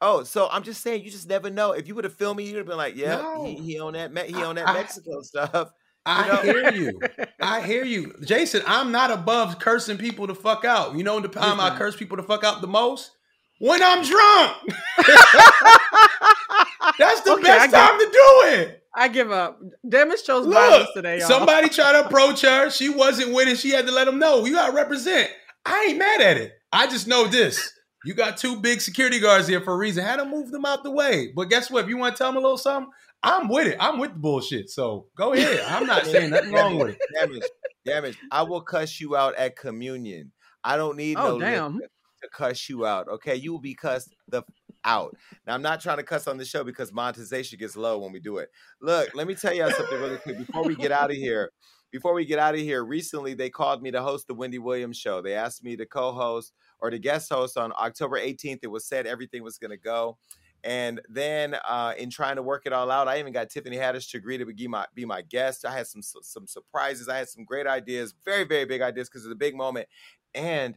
Oh, 0.00 0.22
so 0.24 0.48
I'm 0.50 0.62
just 0.62 0.82
saying, 0.82 1.04
you 1.04 1.10
just 1.10 1.28
never 1.28 1.50
know. 1.50 1.72
If 1.72 1.86
you 1.88 1.94
would 1.94 2.04
have 2.04 2.14
filmed 2.14 2.38
me, 2.38 2.44
you'd 2.46 2.56
have 2.56 2.66
been 2.66 2.76
like, 2.78 2.96
"Yeah, 2.96 3.16
No. 3.16 3.44
he, 3.44 3.54
he 3.56 3.78
on 3.80 3.92
that, 3.94 4.10
he 4.26 4.34
I- 4.34 4.44
on 4.44 4.54
that 4.56 4.68
I- 4.68 4.72
Mexico 4.74 5.20
stuff." 5.22 5.70
I 6.08 6.28
know? 6.28 6.36
hear 6.36 6.72
you. 6.72 7.00
I 7.40 7.60
hear 7.60 7.84
you, 7.94 8.14
Jason. 8.24 8.62
I'm 8.66 8.92
not 8.92 9.10
above 9.10 9.58
cursing 9.58 9.98
people 9.98 10.26
to 10.28 10.34
fuck 10.34 10.64
out. 10.64 10.94
You 10.96 11.02
know 11.04 11.18
the 11.20 11.26
time 11.28 11.58
I 11.60 11.76
curse 11.76 11.96
people 11.96 12.16
the 12.16 12.22
fuck 12.22 12.44
out 12.44 12.60
the 12.60 12.66
most 12.68 13.10
when 13.58 13.82
I'm 13.82 14.04
drunk. 14.04 14.56
That's 16.98 17.20
the 17.22 17.32
Okay, 17.32 17.42
best 17.42 17.74
time 17.74 17.98
to 17.98 18.04
do 18.06 18.42
it. 18.60 18.82
I 18.96 19.08
give 19.08 19.30
up. 19.30 19.60
Damage 19.86 20.24
chose 20.24 20.46
violence 20.46 20.88
today, 20.94 21.18
y'all. 21.18 21.28
somebody 21.28 21.68
tried 21.68 21.92
to 22.00 22.04
approach 22.06 22.40
her. 22.42 22.70
She 22.70 22.88
wasn't 22.88 23.34
winning. 23.34 23.56
She 23.56 23.70
had 23.70 23.86
to 23.86 23.92
let 23.92 24.06
them 24.06 24.18
know. 24.18 24.44
You 24.46 24.54
got 24.54 24.68
to 24.70 24.72
represent. 24.72 25.30
I 25.66 25.88
ain't 25.90 25.98
mad 25.98 26.20
at 26.22 26.36
it. 26.38 26.52
I 26.72 26.86
just 26.86 27.06
know 27.06 27.26
this. 27.26 27.72
You 28.04 28.14
got 28.14 28.36
two 28.38 28.60
big 28.60 28.80
security 28.80 29.18
guards 29.20 29.48
here 29.48 29.60
for 29.60 29.74
a 29.74 29.76
reason. 29.76 30.04
Had 30.04 30.16
to 30.16 30.24
move 30.24 30.50
them 30.50 30.64
out 30.64 30.82
the 30.82 30.90
way. 30.90 31.32
But 31.34 31.50
guess 31.50 31.70
what? 31.70 31.84
If 31.84 31.90
you 31.90 31.98
want 31.98 32.14
to 32.14 32.18
tell 32.18 32.28
them 32.28 32.36
a 32.38 32.40
little 32.40 32.56
something, 32.56 32.90
I'm 33.22 33.48
with 33.48 33.66
it. 33.66 33.76
I'm 33.80 33.98
with 33.98 34.12
the 34.14 34.18
bullshit. 34.18 34.70
So 34.70 35.08
go 35.16 35.32
ahead. 35.34 35.60
I'm 35.68 35.86
not 35.86 36.06
saying 36.06 36.30
nothing 36.30 36.52
wrong 36.52 36.78
with 36.78 36.90
it. 36.90 36.98
Damage, 37.18 37.42
damage. 37.84 38.18
I 38.30 38.42
will 38.44 38.60
cuss 38.62 39.00
you 39.00 39.16
out 39.16 39.34
at 39.36 39.56
communion. 39.56 40.32
I 40.64 40.76
don't 40.76 40.96
need 40.96 41.16
Oh, 41.18 41.32
no 41.32 41.40
damn. 41.40 41.78
to 41.78 42.28
cuss 42.32 42.68
you 42.68 42.86
out. 42.86 43.08
Okay, 43.08 43.34
you 43.36 43.52
will 43.52 43.60
be 43.60 43.74
cussed 43.74 44.14
the 44.28 44.38
f- 44.38 44.44
out. 44.86 45.14
Now 45.46 45.54
I'm 45.54 45.62
not 45.62 45.80
trying 45.80 45.98
to 45.98 46.02
cuss 46.02 46.26
on 46.26 46.38
the 46.38 46.44
show 46.44 46.64
because 46.64 46.92
monetization 46.92 47.58
gets 47.58 47.76
low 47.76 47.98
when 47.98 48.12
we 48.12 48.20
do 48.20 48.38
it. 48.38 48.50
Look, 48.80 49.14
let 49.14 49.26
me 49.26 49.34
tell 49.34 49.52
y'all 49.52 49.70
something 49.70 50.00
really 50.00 50.16
quick 50.16 50.38
before 50.38 50.64
we 50.64 50.74
get 50.74 50.92
out 50.92 51.10
of 51.10 51.16
here. 51.16 51.52
Before 51.92 52.14
we 52.14 52.24
get 52.24 52.38
out 52.38 52.54
of 52.54 52.60
here, 52.60 52.84
recently 52.84 53.34
they 53.34 53.48
called 53.48 53.82
me 53.82 53.90
to 53.90 54.02
host 54.02 54.26
the 54.26 54.34
Wendy 54.34 54.58
Williams 54.58 54.96
show. 54.96 55.22
They 55.22 55.34
asked 55.34 55.62
me 55.62 55.76
to 55.76 55.86
co-host 55.86 56.52
or 56.80 56.90
to 56.90 56.98
guest 56.98 57.30
host 57.30 57.56
on 57.56 57.72
October 57.78 58.18
18th. 58.18 58.58
It 58.62 58.70
was 58.70 58.86
said 58.86 59.06
everything 59.06 59.42
was 59.42 59.58
going 59.58 59.70
to 59.70 59.76
go. 59.76 60.18
And 60.64 61.00
then 61.08 61.56
uh, 61.66 61.94
in 61.96 62.10
trying 62.10 62.36
to 62.36 62.42
work 62.42 62.62
it 62.66 62.72
all 62.72 62.90
out, 62.90 63.06
I 63.06 63.20
even 63.20 63.32
got 63.32 63.50
Tiffany 63.50 63.76
Haddish 63.76 64.10
to 64.10 64.18
agree 64.18 64.36
to 64.36 64.44
be 64.44 64.66
my 64.66 64.84
be 64.94 65.04
my 65.04 65.22
guest. 65.22 65.64
I 65.64 65.72
had 65.72 65.86
some 65.86 66.02
some 66.02 66.46
surprises. 66.46 67.08
I 67.08 67.18
had 67.18 67.28
some 67.28 67.44
great 67.44 67.68
ideas, 67.68 68.14
very 68.24 68.44
very 68.44 68.64
big 68.64 68.82
ideas 68.82 69.08
because 69.08 69.24
of 69.24 69.28
the 69.28 69.36
big 69.36 69.54
moment. 69.54 69.86
And 70.34 70.76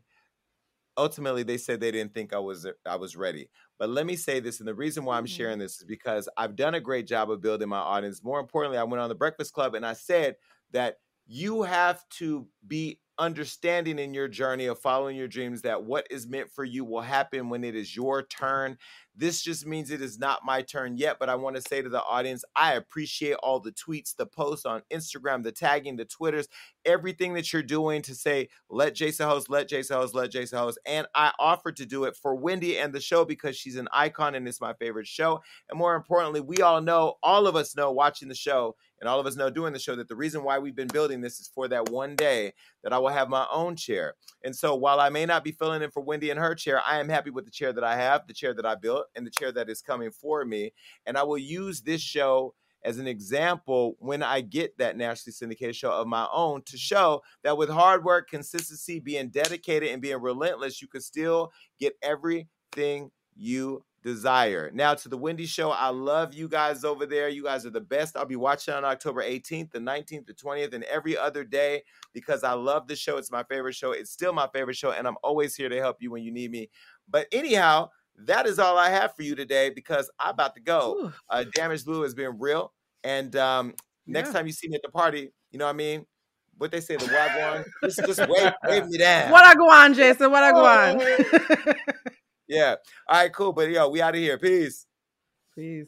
ultimately 1.00 1.44
they 1.44 1.58
said 1.58 1.80
they 1.80 1.92
didn't 1.92 2.14
think 2.14 2.34
I 2.34 2.40
was 2.40 2.68
I 2.86 2.98
was 2.98 3.16
ready. 3.16 3.50
But 3.80 3.90
let 3.90 4.06
me 4.06 4.16
say 4.16 4.40
this, 4.40 4.60
and 4.60 4.68
the 4.68 4.76
reason 4.76 5.06
why 5.06 5.18
I'm 5.18 5.26
Mhm. 5.26 5.28
sharing 5.28 5.60
this 5.60 5.78
is 5.80 5.86
because 5.86 6.30
I've 6.38 6.56
done 6.56 6.76
a 6.76 6.82
great 6.82 7.08
job 7.08 7.32
of 7.32 7.42
building 7.42 7.70
my 7.70 7.80
audience. 7.80 8.24
More 8.24 8.40
importantly, 8.40 8.78
I 8.78 8.84
went 8.84 9.02
on 9.02 9.10
the 9.10 9.16
Breakfast 9.16 9.54
Club 9.54 9.76
and 9.76 9.86
I 9.86 9.94
said 9.94 10.36
that 10.72 10.98
you 11.26 11.64
have 11.64 12.08
to 12.10 12.50
be 12.68 13.02
understanding 13.20 14.00
in 14.00 14.14
your 14.14 14.28
journey 14.28 14.66
of 14.66 14.80
following 14.80 15.16
your 15.16 15.28
dreams 15.28 15.62
that 15.62 15.84
what 15.84 16.08
is 16.10 16.28
meant 16.28 16.50
for 16.52 16.64
you 16.64 16.86
will 16.86 17.02
happen 17.02 17.50
when 17.50 17.64
it 17.64 17.76
is 17.76 17.96
your 17.96 18.24
turn. 18.24 18.78
This 19.16 19.42
just 19.44 19.68
means 19.68 19.92
it 19.92 20.02
is 20.02 20.18
not 20.18 20.46
my 20.46 20.62
turn 20.62 20.96
yet, 20.96 21.18
but 21.20 21.28
I 21.28 21.36
want 21.36 21.58
to 21.58 21.62
say 21.62 21.82
to 21.82 21.90
the 21.90 22.02
audience, 22.02 22.46
I 22.56 22.76
appreciate 22.76 23.36
all 23.44 23.60
the 23.60 23.74
tweets, 23.74 24.16
the 24.16 24.26
posts 24.26 24.66
on 24.66 24.82
Instagram, 24.92 25.44
the 25.44 25.52
tagging, 25.52 25.98
the 25.98 26.06
Twitters, 26.06 26.48
everything 26.86 27.34
that 27.34 27.52
you're 27.52 27.62
doing 27.62 28.02
to 28.04 28.16
say, 28.16 28.48
let 28.70 28.96
Jason 28.96 29.28
host, 29.28 29.50
let 29.50 29.68
Jason 29.68 29.98
host, 29.98 30.16
let 30.16 30.32
Jason 30.32 30.58
host. 30.58 30.80
And 30.86 31.06
I 31.14 31.34
offered 31.38 31.76
to 31.78 31.86
do 31.86 32.06
it 32.06 32.16
for 32.16 32.34
Wendy 32.34 32.78
and 32.78 32.94
the 32.94 33.02
show 33.02 33.26
because 33.26 33.58
she's 33.58 33.76
an 33.76 33.90
icon 33.92 34.36
and 34.36 34.48
it's 34.48 34.62
my 34.62 34.74
favorite 34.74 35.08
show. 35.08 35.42
And 35.70 35.78
more 35.78 35.96
importantly, 35.96 36.40
we 36.40 36.62
all 36.62 36.82
know, 36.82 37.16
all 37.22 37.46
of 37.46 37.58
us 37.58 37.76
know 37.76 37.92
watching 37.92 38.30
the 38.30 38.36
show, 38.36 38.78
and 39.00 39.10
all 39.10 39.20
of 39.20 39.26
us 39.26 39.36
know 39.36 39.50
doing 39.50 39.74
the 39.74 39.80
show 39.80 39.96
that 39.96 40.08
the 40.08 40.16
reason 40.16 40.44
why 40.44 40.60
we've 40.60 40.76
been 40.76 40.88
building 40.88 41.22
this 41.22 41.40
is 41.40 41.48
for 41.48 41.68
that 41.68 41.90
one 41.90 42.16
day 42.16 42.54
that 42.84 42.94
I 42.94 42.98
will 42.98 43.10
have 43.10 43.30
my 43.30 43.46
own 43.52 43.76
chair. 43.76 44.16
And 44.44 44.56
so 44.56 44.76
while 44.76 45.00
I 45.00 45.10
may 45.10 45.26
not 45.26 45.44
be 45.44 45.52
filling 45.52 45.82
in 45.82 45.92
for 45.92 46.02
Wendy 46.02 46.30
in 46.30 46.38
her 46.38 46.56
chair, 46.56 46.82
I 46.86 47.00
am 47.00 47.10
happy 47.10 47.30
with 47.30 47.46
the 47.46 47.52
chair 47.52 47.74
that 47.74 47.84
I 47.84 47.96
have, 47.96 48.28
the 48.28 48.34
chair 48.34 48.54
that 48.54 48.66
I 48.66 48.76
built, 48.76 49.06
and 49.16 49.26
the 49.26 49.32
chair 49.32 49.52
that 49.52 49.70
is 49.70 49.82
coming 49.82 50.12
for 50.12 50.46
me. 50.46 50.74
And 51.06 51.18
I 51.18 51.24
will 51.24 51.38
use 51.38 51.82
this 51.82 52.02
show 52.02 52.54
as 52.84 52.98
an 52.98 53.08
example 53.08 53.96
when 54.00 54.24
I 54.24 54.42
get 54.42 54.78
that 54.78 54.96
nationally 54.96 55.34
syndicated 55.34 55.76
show 55.76 55.92
of 55.92 56.08
my 56.08 56.28
own 56.32 56.62
to 56.64 56.78
show 56.78 57.22
that 57.44 57.58
with 57.58 57.70
hard 57.70 58.04
work, 58.04 58.30
consistency, 58.30 59.00
being 59.00 59.30
dedicated, 59.30 59.90
and 59.90 60.02
being 60.02 60.22
relentless, 60.22 60.82
you 60.82 60.88
can 60.88 61.02
still 61.02 61.52
get 61.80 61.94
everything 62.02 63.12
you 63.36 63.84
desire. 64.04 64.72
Now 64.74 64.94
to 64.94 65.10
the 65.10 65.18
Wendy 65.18 65.46
Show, 65.46 65.72
I 65.72 65.90
love 65.90 66.34
you 66.34 66.48
guys 66.48 66.84
over 66.84 67.06
there. 67.06 67.30
You 67.30 67.44
guys 67.44 67.66
are 67.66 67.72
the 67.72 67.82
best. 67.82 68.16
I'll 68.16 68.26
be 68.26 68.36
watching 68.36 68.74
on 68.74 68.86
October 68.86 69.22
18th, 69.24 69.72
the 69.72 69.80
19th, 69.80 70.28
the 70.28 70.34
20th, 70.34 70.74
and 70.74 70.84
every 70.86 71.18
other 71.18 71.44
day 71.44 71.84
because 72.14 72.44
I 72.44 72.54
love 72.54 72.88
the 72.88 72.96
show. 72.96 73.18
It's 73.18 73.32
my 73.32 73.44
favorite 73.44 73.76
show. 73.76 73.92
It's 73.92 74.12
still 74.12 74.34
my 74.34 74.48
favorite 74.54 74.78
show, 74.78 74.92
and 74.92 75.08
I'm 75.08 75.18
always 75.24 75.56
here 75.56 75.70
to 75.70 75.78
help 75.78 75.98
you 76.00 76.12
when 76.12 76.24
you 76.24 76.32
need 76.32 76.52
me. 76.52 76.70
But 77.10 77.28
anyhow, 77.32 77.90
that 78.26 78.46
is 78.46 78.60
all 78.60 78.78
I 78.78 78.90
have 78.90 79.16
for 79.16 79.24
you 79.24 79.36
today 79.36 79.70
because 79.70 80.10
I'm 80.20 80.32
about 80.32 80.56
to 80.56 80.62
go. 80.62 81.12
Uh, 81.30 81.46
Damage 81.54 81.86
Blue 81.86 82.02
has 82.02 82.14
been 82.14 82.38
real. 82.40 82.74
And 83.04 83.36
um, 83.36 83.74
next 84.06 84.30
yeah. 84.30 84.34
time 84.34 84.48
you 84.48 84.54
see 84.54 84.68
me 84.68 84.76
at 84.76 84.82
the 84.82 84.90
party, 84.90 85.32
you 85.52 85.60
know 85.60 85.66
what 85.66 85.72
I 85.72 85.78
mean? 85.78 86.06
What 86.58 86.72
they 86.72 86.82
say, 86.82 86.98
the 86.98 87.06
wagwan, 87.06 87.64
just, 87.86 88.00
just 88.00 88.20
wave, 88.28 88.52
wave 88.66 88.86
me 88.88 88.98
down. 88.98 89.32
What 89.32 89.46
I 89.46 89.56
go 89.56 89.70
on, 89.70 89.94
Jason? 89.94 90.30
What 90.30 90.44
I 90.44 90.52
go 90.52 90.66
on? 90.66 91.76
Yeah. 92.50 92.76
All 93.08 93.22
right, 93.22 93.32
cool. 93.32 93.54
But 93.54 93.70
yo, 93.70 93.88
we 93.88 94.02
out 94.02 94.16
of 94.16 94.20
here. 94.20 94.38
Peace. 94.38 94.88
Peace. 95.56 95.88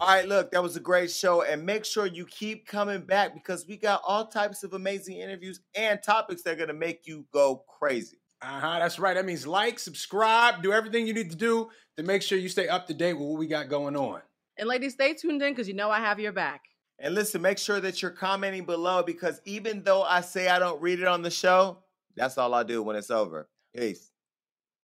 All 0.00 0.08
right, 0.08 0.26
look, 0.26 0.50
that 0.52 0.62
was 0.62 0.76
a 0.76 0.80
great 0.80 1.10
show. 1.10 1.42
And 1.42 1.64
make 1.64 1.84
sure 1.84 2.06
you 2.06 2.24
keep 2.24 2.66
coming 2.66 3.02
back 3.02 3.34
because 3.34 3.66
we 3.68 3.76
got 3.76 4.00
all 4.04 4.26
types 4.26 4.64
of 4.64 4.72
amazing 4.72 5.18
interviews 5.18 5.60
and 5.74 6.02
topics 6.02 6.42
that 6.42 6.52
are 6.52 6.56
going 6.56 6.68
to 6.68 6.74
make 6.74 7.06
you 7.06 7.26
go 7.34 7.64
crazy. 7.68 8.16
Uh 8.40 8.58
huh. 8.58 8.78
That's 8.78 8.98
right. 8.98 9.14
That 9.14 9.26
means 9.26 9.46
like, 9.46 9.78
subscribe, 9.78 10.62
do 10.62 10.72
everything 10.72 11.06
you 11.06 11.12
need 11.12 11.28
to 11.30 11.36
do 11.36 11.68
to 11.98 12.02
make 12.02 12.22
sure 12.22 12.38
you 12.38 12.48
stay 12.48 12.66
up 12.66 12.86
to 12.86 12.94
date 12.94 13.12
with 13.12 13.28
what 13.28 13.38
we 13.38 13.46
got 13.46 13.68
going 13.68 13.94
on. 13.94 14.22
And 14.56 14.66
ladies, 14.66 14.94
stay 14.94 15.12
tuned 15.12 15.42
in 15.42 15.52
because 15.52 15.68
you 15.68 15.74
know 15.74 15.90
I 15.90 15.98
have 15.98 16.18
your 16.18 16.32
back. 16.32 16.62
And 16.98 17.14
listen, 17.14 17.42
make 17.42 17.58
sure 17.58 17.80
that 17.80 18.00
you're 18.00 18.10
commenting 18.10 18.64
below 18.64 19.02
because 19.02 19.42
even 19.44 19.82
though 19.82 20.02
I 20.02 20.22
say 20.22 20.48
I 20.48 20.58
don't 20.58 20.80
read 20.80 21.00
it 21.00 21.06
on 21.06 21.20
the 21.20 21.30
show, 21.30 21.78
that's 22.16 22.38
all 22.38 22.54
I 22.54 22.62
do 22.62 22.82
when 22.82 22.96
it's 22.96 23.10
over. 23.10 23.48
Peace. 23.76 24.09